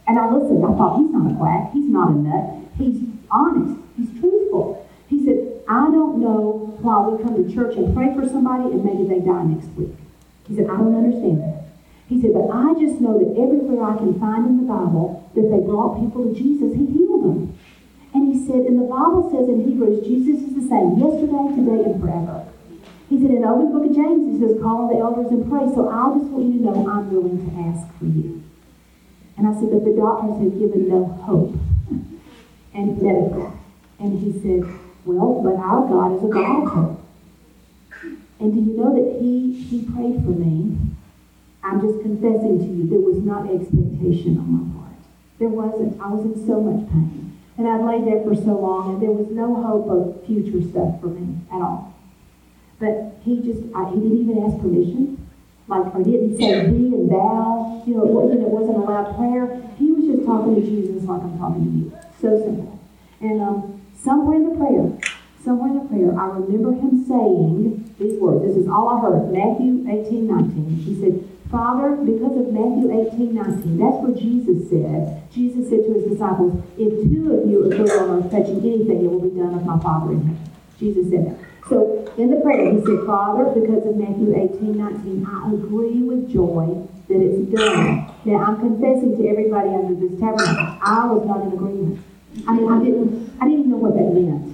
And 0.06 0.20
I 0.22 0.30
listened. 0.30 0.62
I 0.62 0.70
thought, 0.78 1.02
he's 1.02 1.10
not 1.10 1.26
a 1.26 1.34
quack. 1.34 1.74
He's 1.74 1.90
not 1.90 2.14
a 2.14 2.14
nut. 2.14 2.70
He's 2.78 3.02
honest. 3.34 3.82
He's 3.98 4.14
truthful. 4.22 4.86
He 5.10 5.26
said, 5.26 5.66
I 5.66 5.90
don't 5.90 6.22
know 6.22 6.78
why 6.86 7.02
we 7.10 7.18
come 7.18 7.34
to 7.34 7.50
church 7.50 7.74
and 7.82 7.98
pray 7.98 8.14
for 8.14 8.30
somebody 8.30 8.70
and 8.70 8.86
maybe 8.86 9.10
they 9.10 9.26
die 9.26 9.42
next 9.42 9.74
week. 9.74 9.98
He 10.46 10.54
said, 10.54 10.70
I 10.70 10.78
don't 10.78 10.94
understand 10.94 11.42
that. 11.42 11.66
He 12.06 12.22
said, 12.22 12.38
but 12.38 12.46
I 12.46 12.78
just 12.78 13.02
know 13.02 13.18
that 13.18 13.34
everywhere 13.34 13.82
I 13.82 13.98
can 13.98 14.14
find 14.22 14.46
in 14.46 14.62
the 14.62 14.70
Bible 14.70 15.26
that 15.34 15.50
they 15.50 15.66
brought 15.66 15.98
people 15.98 16.30
to 16.30 16.38
Jesus, 16.38 16.78
he 16.78 16.86
healed 16.94 17.26
them. 17.26 17.58
And 18.14 18.30
he 18.30 18.38
said, 18.46 18.70
and 18.70 18.78
the 18.78 18.86
Bible 18.86 19.34
says 19.34 19.50
in 19.50 19.66
Hebrews, 19.66 20.06
Jesus 20.06 20.46
is 20.46 20.62
the 20.62 20.70
same 20.70 20.94
yesterday, 21.02 21.58
today, 21.58 21.90
and 21.90 21.98
forever. 21.98 22.53
He 23.14 23.22
said, 23.22 23.30
in 23.30 23.42
the 23.42 23.48
book 23.70 23.86
of 23.86 23.94
James, 23.94 24.26
he 24.26 24.40
says, 24.42 24.58
call 24.60 24.90
the 24.90 24.98
elders 24.98 25.30
and 25.30 25.46
pray. 25.46 25.70
So 25.70 25.86
I 25.88 26.18
just 26.18 26.34
want 26.34 26.50
you 26.50 26.58
to 26.58 26.66
know 26.66 26.90
I'm 26.90 27.14
willing 27.14 27.46
to 27.46 27.54
ask 27.70 27.86
for 28.00 28.06
you. 28.06 28.42
And 29.38 29.46
I 29.46 29.54
said, 29.54 29.70
but 29.70 29.86
the 29.86 29.94
doctors 29.94 30.42
have 30.42 30.58
given 30.58 30.90
no 30.90 31.06
hope 31.22 31.54
and 32.74 32.98
medical. 32.98 33.54
And 34.00 34.18
he 34.18 34.34
said, 34.42 34.66
well, 35.06 35.46
but 35.46 35.62
our 35.62 35.86
God 35.86 36.18
is 36.18 36.24
a 36.26 36.34
God 36.34 36.66
of 36.66 36.74
hope. 36.74 37.06
And 38.40 38.50
do 38.50 38.58
you 38.58 38.82
know 38.82 38.98
that 38.98 39.22
he, 39.22 39.62
he 39.62 39.86
prayed 39.94 40.26
for 40.26 40.34
me? 40.34 40.74
I'm 41.62 41.86
just 41.86 42.02
confessing 42.02 42.58
to 42.58 42.66
you, 42.66 42.90
there 42.90 42.98
was 42.98 43.22
not 43.22 43.46
expectation 43.46 44.42
on 44.42 44.50
my 44.50 44.66
part. 44.74 44.98
There 45.38 45.54
wasn't. 45.54 46.02
I 46.02 46.10
was 46.10 46.26
in 46.26 46.48
so 46.48 46.60
much 46.60 46.90
pain. 46.90 47.38
And 47.60 47.70
I'd 47.70 47.86
laid 47.86 48.10
there 48.10 48.26
for 48.26 48.34
so 48.34 48.58
long, 48.58 48.96
and 48.98 49.04
there 49.04 49.14
was 49.14 49.30
no 49.30 49.54
hope 49.62 49.86
of 49.86 50.26
future 50.26 50.66
stuff 50.68 51.00
for 51.00 51.14
me 51.14 51.38
at 51.54 51.62
all. 51.62 51.93
But 52.80 53.18
he 53.24 53.42
just, 53.42 53.62
I, 53.76 53.90
he 53.90 54.00
didn't 54.00 54.22
even 54.22 54.44
ask 54.44 54.60
permission. 54.62 55.20
Like, 55.68 55.96
or 55.96 56.04
didn't 56.04 56.38
say 56.38 56.68
thee 56.68 56.92
and 56.92 57.10
thou. 57.10 57.84
You 57.88 57.96
know, 57.96 58.04
it 58.04 58.12
wasn't, 58.12 58.42
it 58.42 58.50
wasn't 58.50 58.78
a 58.78 58.82
loud 58.82 59.16
prayer. 59.16 59.62
He 59.80 59.92
was 59.92 60.06
just 60.06 60.26
talking 60.26 60.56
to 60.56 60.62
Jesus 60.62 61.04
like 61.08 61.22
I'm 61.22 61.38
talking 61.40 61.64
to 61.64 61.72
you. 61.72 61.98
So 62.20 62.38
simple. 62.44 62.80
And 63.22 63.42
um, 63.42 63.82
somewhere 63.96 64.36
in 64.38 64.50
the 64.50 64.56
prayer, 64.60 64.92
somewhere 65.44 65.72
in 65.72 65.80
the 65.80 65.88
prayer, 65.88 66.12
I 66.20 66.36
remember 66.36 66.74
him 66.76 67.06
saying 67.08 67.96
these 67.98 68.20
words. 68.20 68.44
This 68.44 68.58
is 68.58 68.68
all 68.68 68.90
I 68.92 69.00
heard. 69.00 69.32
Matthew 69.32 69.88
18, 69.88 70.28
19. 70.28 70.76
He 70.84 71.00
said, 71.00 71.24
Father, 71.50 71.96
because 71.96 72.36
of 72.36 72.52
Matthew 72.52 72.92
18, 72.92 73.36
19, 73.36 73.78
that's 73.78 74.00
what 74.04 74.18
Jesus 74.20 74.68
said. 74.68 75.24
Jesus 75.32 75.70
said 75.70 75.86
to 75.86 75.94
his 75.94 76.12
disciples, 76.12 76.60
If 76.78 76.92
two 77.08 77.40
of 77.40 77.48
you 77.48 77.72
agree 77.72 77.88
on 77.96 78.20
earth 78.20 78.32
touching 78.32 78.60
anything, 78.60 79.06
it 79.06 79.08
will 79.08 79.22
be 79.22 79.32
done 79.38 79.54
of 79.54 79.64
my 79.64 79.80
Father 79.80 80.12
in 80.12 80.28
heaven. 80.28 80.50
Jesus 80.80 81.10
said 81.10 81.32
that. 81.32 81.53
So 81.70 82.12
in 82.18 82.30
the 82.30 82.38
prayer, 82.42 82.72
he 82.72 82.80
said, 82.86 83.06
Father, 83.06 83.46
because 83.56 83.88
of 83.88 83.96
Matthew 83.96 84.36
18, 84.36 84.78
19, 84.78 85.26
I 85.26 85.54
agree 85.54 86.04
with 86.04 86.32
Joy 86.32 86.88
that 87.08 87.20
it's 87.20 87.50
done. 87.52 88.12
Now, 88.26 88.44
I'm 88.44 88.60
confessing 88.60 89.18
to 89.18 89.28
everybody 89.28 89.70
under 89.70 89.96
this 89.96 90.20
tabernacle, 90.20 90.78
I 90.82 91.08
was 91.08 91.26
not 91.26 91.48
in 91.48 91.54
agreement. 91.54 92.04
I 92.48 92.54
mean, 92.54 92.72
I 92.72 92.80
didn't, 92.84 93.38
I 93.40 93.48
didn't 93.48 93.70
know 93.70 93.78
what 93.78 93.96
that 93.96 94.12
meant. 94.12 94.54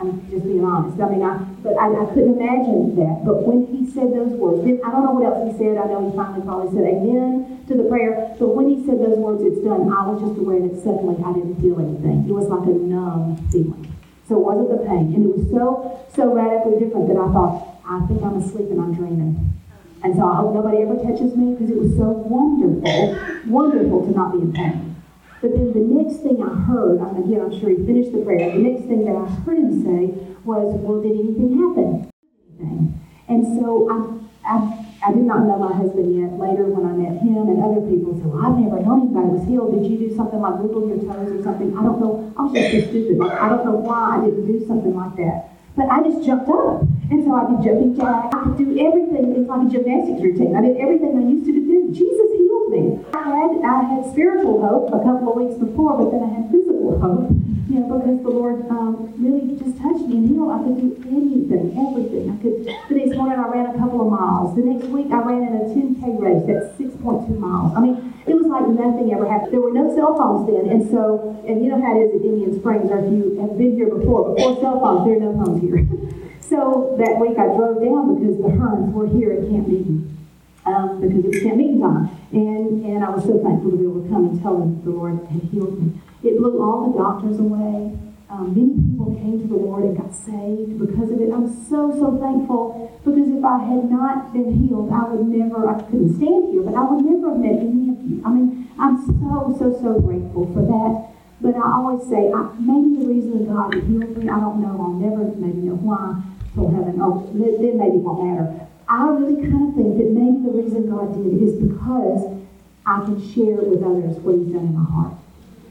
I'm 0.00 0.24
just 0.32 0.44
being 0.44 0.64
honest. 0.64 0.96
I 0.96 1.08
mean, 1.12 1.22
I, 1.22 1.36
but 1.60 1.76
I, 1.76 1.92
I 1.92 2.04
couldn't 2.16 2.40
imagine 2.40 2.96
that. 2.96 3.20
But 3.20 3.44
when 3.44 3.68
he 3.68 3.84
said 3.92 4.16
those 4.16 4.32
words, 4.32 4.64
then 4.64 4.80
I 4.80 4.88
don't 4.88 5.04
know 5.04 5.12
what 5.12 5.28
else 5.28 5.44
he 5.44 5.52
said. 5.60 5.76
I 5.76 5.92
know 5.92 6.08
he 6.08 6.16
finally 6.16 6.40
probably 6.40 6.72
said 6.72 6.88
amen 6.88 7.68
to 7.68 7.76
the 7.76 7.84
prayer. 7.84 8.32
But 8.40 8.56
when 8.56 8.72
he 8.72 8.80
said 8.88 8.96
those 8.96 9.20
words, 9.20 9.44
it's 9.44 9.60
done, 9.60 9.92
I 9.92 10.08
was 10.08 10.24
just 10.24 10.40
aware 10.40 10.56
that 10.56 10.80
suddenly 10.80 11.20
I 11.20 11.36
didn't 11.36 11.60
feel 11.60 11.76
anything. 11.76 12.24
It 12.24 12.32
was 12.32 12.48
like 12.48 12.64
a 12.64 12.72
numb 12.72 13.36
feeling. 13.52 13.92
So 14.30 14.38
it 14.38 14.46
wasn't 14.46 14.70
the 14.70 14.86
pain. 14.86 15.10
And 15.10 15.26
it 15.26 15.36
was 15.36 15.50
so, 15.50 16.06
so 16.14 16.32
radically 16.32 16.78
different 16.78 17.10
that 17.10 17.18
I 17.18 17.26
thought, 17.34 17.82
I 17.82 17.98
think 18.06 18.22
I'm 18.22 18.38
asleep 18.38 18.70
and 18.70 18.80
I'm 18.80 18.94
dreaming. 18.94 19.58
And 20.06 20.14
so 20.14 20.22
I 20.22 20.36
hope 20.36 20.54
nobody 20.54 20.86
ever 20.86 20.94
touches 21.02 21.34
me 21.34 21.58
because 21.58 21.66
it 21.66 21.76
was 21.76 21.90
so 21.98 22.14
wonderful, 22.30 23.18
wonderful 23.50 24.06
to 24.06 24.12
not 24.14 24.30
be 24.30 24.38
in 24.38 24.52
pain. 24.52 24.94
But 25.42 25.50
then 25.50 25.74
the 25.74 25.82
next 25.82 26.22
thing 26.22 26.38
I 26.46 26.54
heard, 26.62 27.02
again, 27.02 27.42
I'm 27.42 27.50
sure 27.58 27.74
he 27.74 27.82
finished 27.82 28.14
the 28.14 28.22
prayer, 28.22 28.54
the 28.54 28.62
next 28.62 28.86
thing 28.86 29.02
that 29.10 29.18
I 29.18 29.26
heard 29.42 29.58
him 29.58 29.82
say 29.82 30.14
was, 30.46 30.78
Well, 30.78 31.02
did 31.02 31.18
anything 31.18 31.58
happen? 31.58 32.06
And 33.26 33.42
so 33.58 33.90
I, 33.90 33.98
I, 34.46 34.86
I 35.02 35.12
did 35.12 35.24
not 35.24 35.48
know 35.48 35.56
my 35.56 35.72
husband 35.72 36.12
yet. 36.12 36.36
Later, 36.36 36.68
when 36.68 36.84
I 36.84 36.92
met 36.92 37.24
him 37.24 37.48
and 37.48 37.64
other 37.64 37.80
people 37.88 38.12
said, 38.20 38.28
well, 38.28 38.44
I've 38.44 38.60
never 38.60 38.84
known 38.84 39.08
anybody 39.08 39.32
was 39.32 39.44
healed. 39.48 39.72
Did 39.72 39.88
you 39.88 39.96
do 39.96 40.12
something 40.12 40.40
like 40.40 40.60
wiggle 40.60 40.92
your 40.92 41.00
toes 41.00 41.32
or 41.32 41.40
something? 41.40 41.72
I 41.72 41.80
don't 41.80 42.04
know. 42.04 42.28
I 42.36 42.44
was 42.44 42.52
just 42.52 42.68
so 42.68 42.80
stupid. 42.92 43.16
I 43.24 43.48
don't 43.48 43.64
know 43.64 43.80
why 43.80 44.20
I 44.20 44.28
didn't 44.28 44.44
do 44.44 44.60
something 44.68 44.92
like 44.92 45.16
that. 45.16 45.56
But 45.72 45.88
I 45.88 46.04
just 46.04 46.20
jumped 46.20 46.52
up. 46.52 46.84
And 47.08 47.24
so 47.24 47.32
I 47.32 47.48
did 47.48 47.64
jumping 47.64 47.96
jack. 47.96 48.28
I 48.28 48.44
could 48.44 48.60
do 48.60 48.68
everything. 48.76 49.40
It's 49.40 49.48
like 49.48 49.64
a 49.64 49.68
gymnastics 49.72 50.20
routine. 50.20 50.52
I 50.52 50.60
did 50.68 50.76
everything 50.76 51.16
I 51.16 51.24
used 51.32 51.48
to 51.48 51.56
do. 51.56 51.88
Jesus 51.96 52.28
healed 52.36 52.68
me. 52.68 53.00
I 53.16 53.24
had, 53.24 53.50
I 53.64 53.76
had 53.88 54.04
spiritual 54.12 54.60
hope 54.60 54.92
a 54.92 55.00
couple 55.00 55.32
of 55.32 55.34
weeks 55.40 55.56
before, 55.56 55.96
but 55.96 56.12
then 56.12 56.20
I 56.20 56.28
had 56.28 56.52
physical 56.52 56.69
hope 56.98 57.30
you 57.70 57.78
know, 57.78 58.02
because 58.02 58.18
the 58.26 58.34
Lord 58.34 58.66
um, 58.66 59.14
really 59.14 59.54
just 59.54 59.78
touched 59.78 60.02
me 60.10 60.18
and 60.18 60.26
healed. 60.26 60.50
I 60.50 60.58
could 60.58 60.74
do 60.74 60.90
anything, 61.06 61.70
everything. 61.78 62.26
I 62.26 62.34
could. 62.42 62.66
The 62.66 62.94
next 62.98 63.14
morning 63.14 63.38
I 63.38 63.46
ran 63.46 63.70
a 63.70 63.78
couple 63.78 64.02
of 64.02 64.10
miles. 64.10 64.58
The 64.58 64.66
next 64.66 64.90
week 64.90 65.06
I 65.14 65.22
ran 65.22 65.46
in 65.46 65.54
a 65.54 65.64
10k 65.70 66.18
race. 66.18 66.42
That's 66.50 66.74
6.2 66.74 67.38
miles. 67.38 67.70
I 67.78 67.80
mean, 67.80 68.10
it 68.26 68.34
was 68.34 68.50
like 68.50 68.66
nothing 68.66 69.14
ever 69.14 69.22
happened. 69.22 69.54
There 69.54 69.62
were 69.62 69.70
no 69.70 69.86
cell 69.94 70.18
phones 70.18 70.50
then, 70.50 70.66
and 70.66 70.82
so, 70.90 71.38
and 71.46 71.62
you 71.62 71.70
know 71.70 71.78
how 71.78 71.94
it 71.94 72.10
is 72.10 72.18
at 72.18 72.26
Indian 72.26 72.58
Springs, 72.58 72.90
or 72.90 72.98
if 72.98 73.06
you 73.06 73.38
have 73.38 73.54
been 73.54 73.78
here 73.78 73.86
before, 73.86 74.34
before 74.34 74.58
cell 74.58 74.82
phones, 74.82 75.06
there 75.06 75.22
are 75.22 75.30
no 75.30 75.32
phones 75.38 75.62
here. 75.62 75.86
so 76.42 76.98
that 76.98 77.22
week 77.22 77.38
I 77.38 77.54
drove 77.54 77.78
down 77.78 78.18
because 78.18 78.34
the 78.34 78.50
Hearns 78.50 78.90
were 78.90 79.06
here 79.06 79.30
at 79.38 79.46
Camp 79.46 79.70
Meeting. 79.70 80.10
Um, 80.66 81.00
because 81.00 81.24
it 81.24 81.26
was 81.26 81.42
camp 81.42 81.56
meeting 81.56 81.80
time. 81.80 82.10
And, 82.32 82.84
and 82.84 83.02
I 83.02 83.08
was 83.08 83.24
so 83.24 83.40
thankful 83.42 83.70
to 83.70 83.76
be 83.78 83.84
able 83.84 84.02
to 84.04 84.08
come 84.10 84.28
and 84.28 84.42
tell 84.42 84.58
them 84.58 84.84
the 84.84 84.90
Lord 84.90 85.24
had 85.32 85.42
healed 85.48 85.80
me. 85.80 85.98
It 86.22 86.36
blew 86.36 86.60
all 86.62 86.92
the 86.92 86.98
doctors 86.98 87.38
away. 87.40 87.96
Um, 88.30 88.54
many 88.54 88.78
people 88.78 89.16
came 89.18 89.40
to 89.40 89.48
the 89.48 89.58
Lord 89.58 89.84
and 89.84 89.96
got 89.96 90.14
saved 90.14 90.78
because 90.78 91.10
of 91.10 91.18
it. 91.18 91.32
I'm 91.32 91.50
so, 91.66 91.90
so 91.96 92.14
thankful 92.20 92.92
because 93.02 93.26
if 93.26 93.42
I 93.42 93.58
had 93.58 93.90
not 93.90 94.32
been 94.32 94.54
healed, 94.54 94.92
I 94.92 95.08
would 95.10 95.26
never, 95.26 95.66
I 95.66 95.80
couldn't 95.90 96.14
stand 96.14 96.52
here, 96.52 96.62
but 96.62 96.76
I 96.76 96.84
would 96.84 97.02
never 97.02 97.34
have 97.34 97.40
met 97.40 97.58
any 97.58 97.90
of 97.90 97.98
you. 98.06 98.22
I 98.22 98.30
mean, 98.30 98.70
I'm 98.78 99.02
so, 99.02 99.50
so, 99.58 99.74
so 99.80 99.98
grateful 99.98 100.46
for 100.54 100.62
that. 100.62 101.10
But 101.40 101.56
I 101.56 101.66
always 101.74 102.06
say, 102.06 102.30
I, 102.30 102.52
maybe 102.60 103.02
the 103.02 103.08
reason 103.08 103.50
God 103.50 103.74
healed 103.74 104.14
me, 104.14 104.28
I 104.28 104.38
don't 104.38 104.60
know, 104.60 104.76
I'll 104.78 104.94
never 104.94 105.24
maybe 105.40 105.66
know 105.66 105.80
why 105.80 106.22
till 106.54 106.70
heaven, 106.70 107.00
or 107.00 107.26
then 107.32 107.80
maybe 107.80 107.96
it 107.96 108.04
won't 108.04 108.22
matter. 108.28 108.46
I 108.86 109.08
really 109.08 109.42
kind 109.42 109.70
of 109.70 109.74
think 109.74 109.98
that 109.98 110.10
maybe 110.12 110.38
the 110.44 110.54
reason 110.54 110.86
God 110.86 111.16
did 111.16 111.34
is 111.40 111.58
because 111.58 112.36
I 112.84 113.00
can 113.08 113.18
share 113.18 113.58
with 113.58 113.82
others 113.82 114.20
what 114.22 114.36
He's 114.38 114.52
done 114.52 114.70
in 114.70 114.74
my 114.76 114.86
heart 114.86 115.19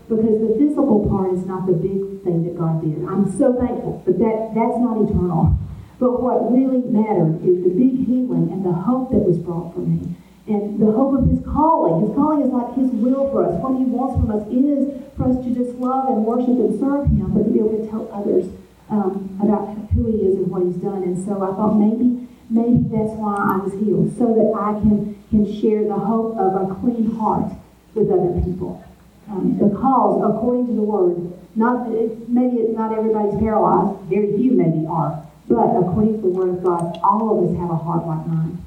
because 0.10 0.42
the 0.42 0.58
physical 0.58 1.06
part 1.06 1.38
is 1.38 1.46
not 1.46 1.70
the 1.70 1.78
big 1.78 2.26
thing 2.26 2.42
that 2.42 2.58
God 2.58 2.82
did. 2.82 3.06
I'm 3.06 3.30
so 3.38 3.54
thankful, 3.54 4.02
but 4.04 4.18
that, 4.18 4.58
that's 4.58 4.78
not 4.82 4.98
eternal. 5.06 5.54
But 6.02 6.18
what 6.18 6.50
really 6.50 6.82
mattered 6.90 7.46
is 7.46 7.62
the 7.62 7.70
big 7.70 8.10
healing 8.10 8.50
and 8.50 8.66
the 8.66 8.74
hope 8.74 9.14
that 9.14 9.22
was 9.22 9.38
brought 9.38 9.78
for 9.78 9.86
me. 9.86 10.18
And 10.50 10.82
the 10.82 10.90
hope 10.90 11.14
of 11.14 11.30
his 11.30 11.46
calling. 11.46 12.10
His 12.10 12.16
calling 12.18 12.42
is 12.42 12.50
like 12.50 12.74
his 12.74 12.90
will 12.90 13.30
for 13.30 13.46
us. 13.46 13.54
What 13.62 13.78
he 13.78 13.86
wants 13.86 14.18
from 14.18 14.34
us 14.34 14.42
is 14.50 14.98
for 15.14 15.30
us 15.30 15.38
to 15.46 15.50
just 15.54 15.78
love 15.78 16.10
and 16.10 16.26
worship 16.26 16.58
and 16.58 16.74
serve 16.82 17.06
him, 17.06 17.30
but 17.30 17.46
to 17.46 17.52
be 17.54 17.62
able 17.62 17.78
to 17.78 17.86
tell 17.86 18.10
others 18.10 18.50
um, 18.90 19.38
about 19.38 19.78
who 19.94 20.10
he 20.10 20.26
is 20.26 20.42
and 20.42 20.50
what 20.50 20.66
he's 20.66 20.82
done. 20.82 21.06
And 21.06 21.22
so 21.22 21.38
I 21.46 21.54
thought 21.54 21.78
maybe 21.78 22.26
maybe 22.50 22.82
that's 22.90 23.14
why 23.14 23.38
I 23.38 23.62
was 23.62 23.78
healed, 23.78 24.10
so 24.18 24.34
that 24.34 24.50
I 24.58 24.74
can, 24.82 25.22
can 25.30 25.46
share 25.46 25.86
the 25.86 26.02
hope 26.02 26.34
of 26.34 26.58
a 26.58 26.74
clean 26.82 27.14
heart 27.14 27.54
with 27.94 28.10
other 28.10 28.34
people 28.42 28.82
um, 29.30 29.54
because 29.54 30.22
according 30.26 30.68
to 30.68 30.74
the 30.74 30.82
word, 30.82 31.34
not 31.56 31.90
maybe 31.90 32.58
it's 32.66 32.78
not 32.78 32.98
everybody's 32.98 33.38
paralyzed, 33.40 34.02
very 34.10 34.36
few 34.38 34.52
maybe 34.52 34.86
are, 34.90 35.22
but 35.48 35.78
according 35.78 36.22
to 36.22 36.22
the 36.22 36.34
word 36.34 36.50
of 36.58 36.64
God, 36.64 37.00
all 37.04 37.38
of 37.38 37.50
us 37.50 37.58
have 37.58 37.70
a 37.70 37.78
heart 37.78 38.06
like 38.06 38.26
mine. 38.26 38.58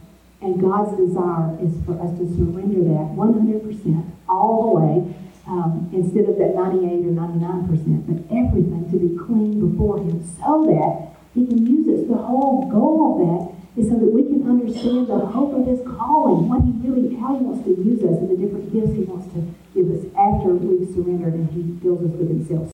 And 0.42 0.60
God's 0.60 0.98
desire 0.98 1.54
is 1.62 1.70
for 1.86 1.94
us 2.02 2.10
to 2.18 2.26
surrender 2.34 2.82
that 2.90 3.14
100% 3.14 4.10
all 4.28 4.66
the 4.66 4.72
way, 4.82 5.14
um, 5.46 5.90
instead 5.92 6.26
of 6.26 6.38
that 6.38 6.54
98 6.54 7.06
or 7.06 7.14
99%, 7.14 8.06
but 8.06 8.18
everything 8.34 8.90
to 8.90 8.98
be 8.98 9.16
clean 9.18 9.62
before 9.70 9.98
Him 9.98 10.22
so 10.38 10.66
that 10.66 11.14
He 11.34 11.46
can 11.46 11.66
use 11.66 11.86
us. 11.86 12.08
The 12.08 12.18
whole 12.18 12.68
goal 12.70 13.14
of 13.14 13.16
that 13.22 13.61
is 13.76 13.88
so 13.88 13.94
that 13.96 14.12
we 14.12 14.22
can 14.24 14.44
understand 14.48 15.06
the 15.06 15.18
hope 15.18 15.54
of 15.54 15.66
his 15.66 15.80
calling, 15.86 16.48
what 16.48 16.60
he 16.60 16.72
really, 16.84 17.16
how 17.16 17.36
he 17.36 17.44
wants 17.44 17.64
to 17.64 17.70
use 17.70 18.02
us 18.04 18.18
and 18.20 18.28
the 18.28 18.36
different 18.36 18.72
gifts 18.72 18.92
he 18.92 19.04
wants 19.04 19.32
to 19.32 19.40
give 19.72 19.88
us 19.88 20.04
after 20.12 20.52
we've 20.52 20.88
surrendered 20.92 21.34
and 21.34 21.48
he 21.52 21.78
fills 21.80 22.04
us 22.04 22.12
with 22.16 22.28
himself. 22.28 22.71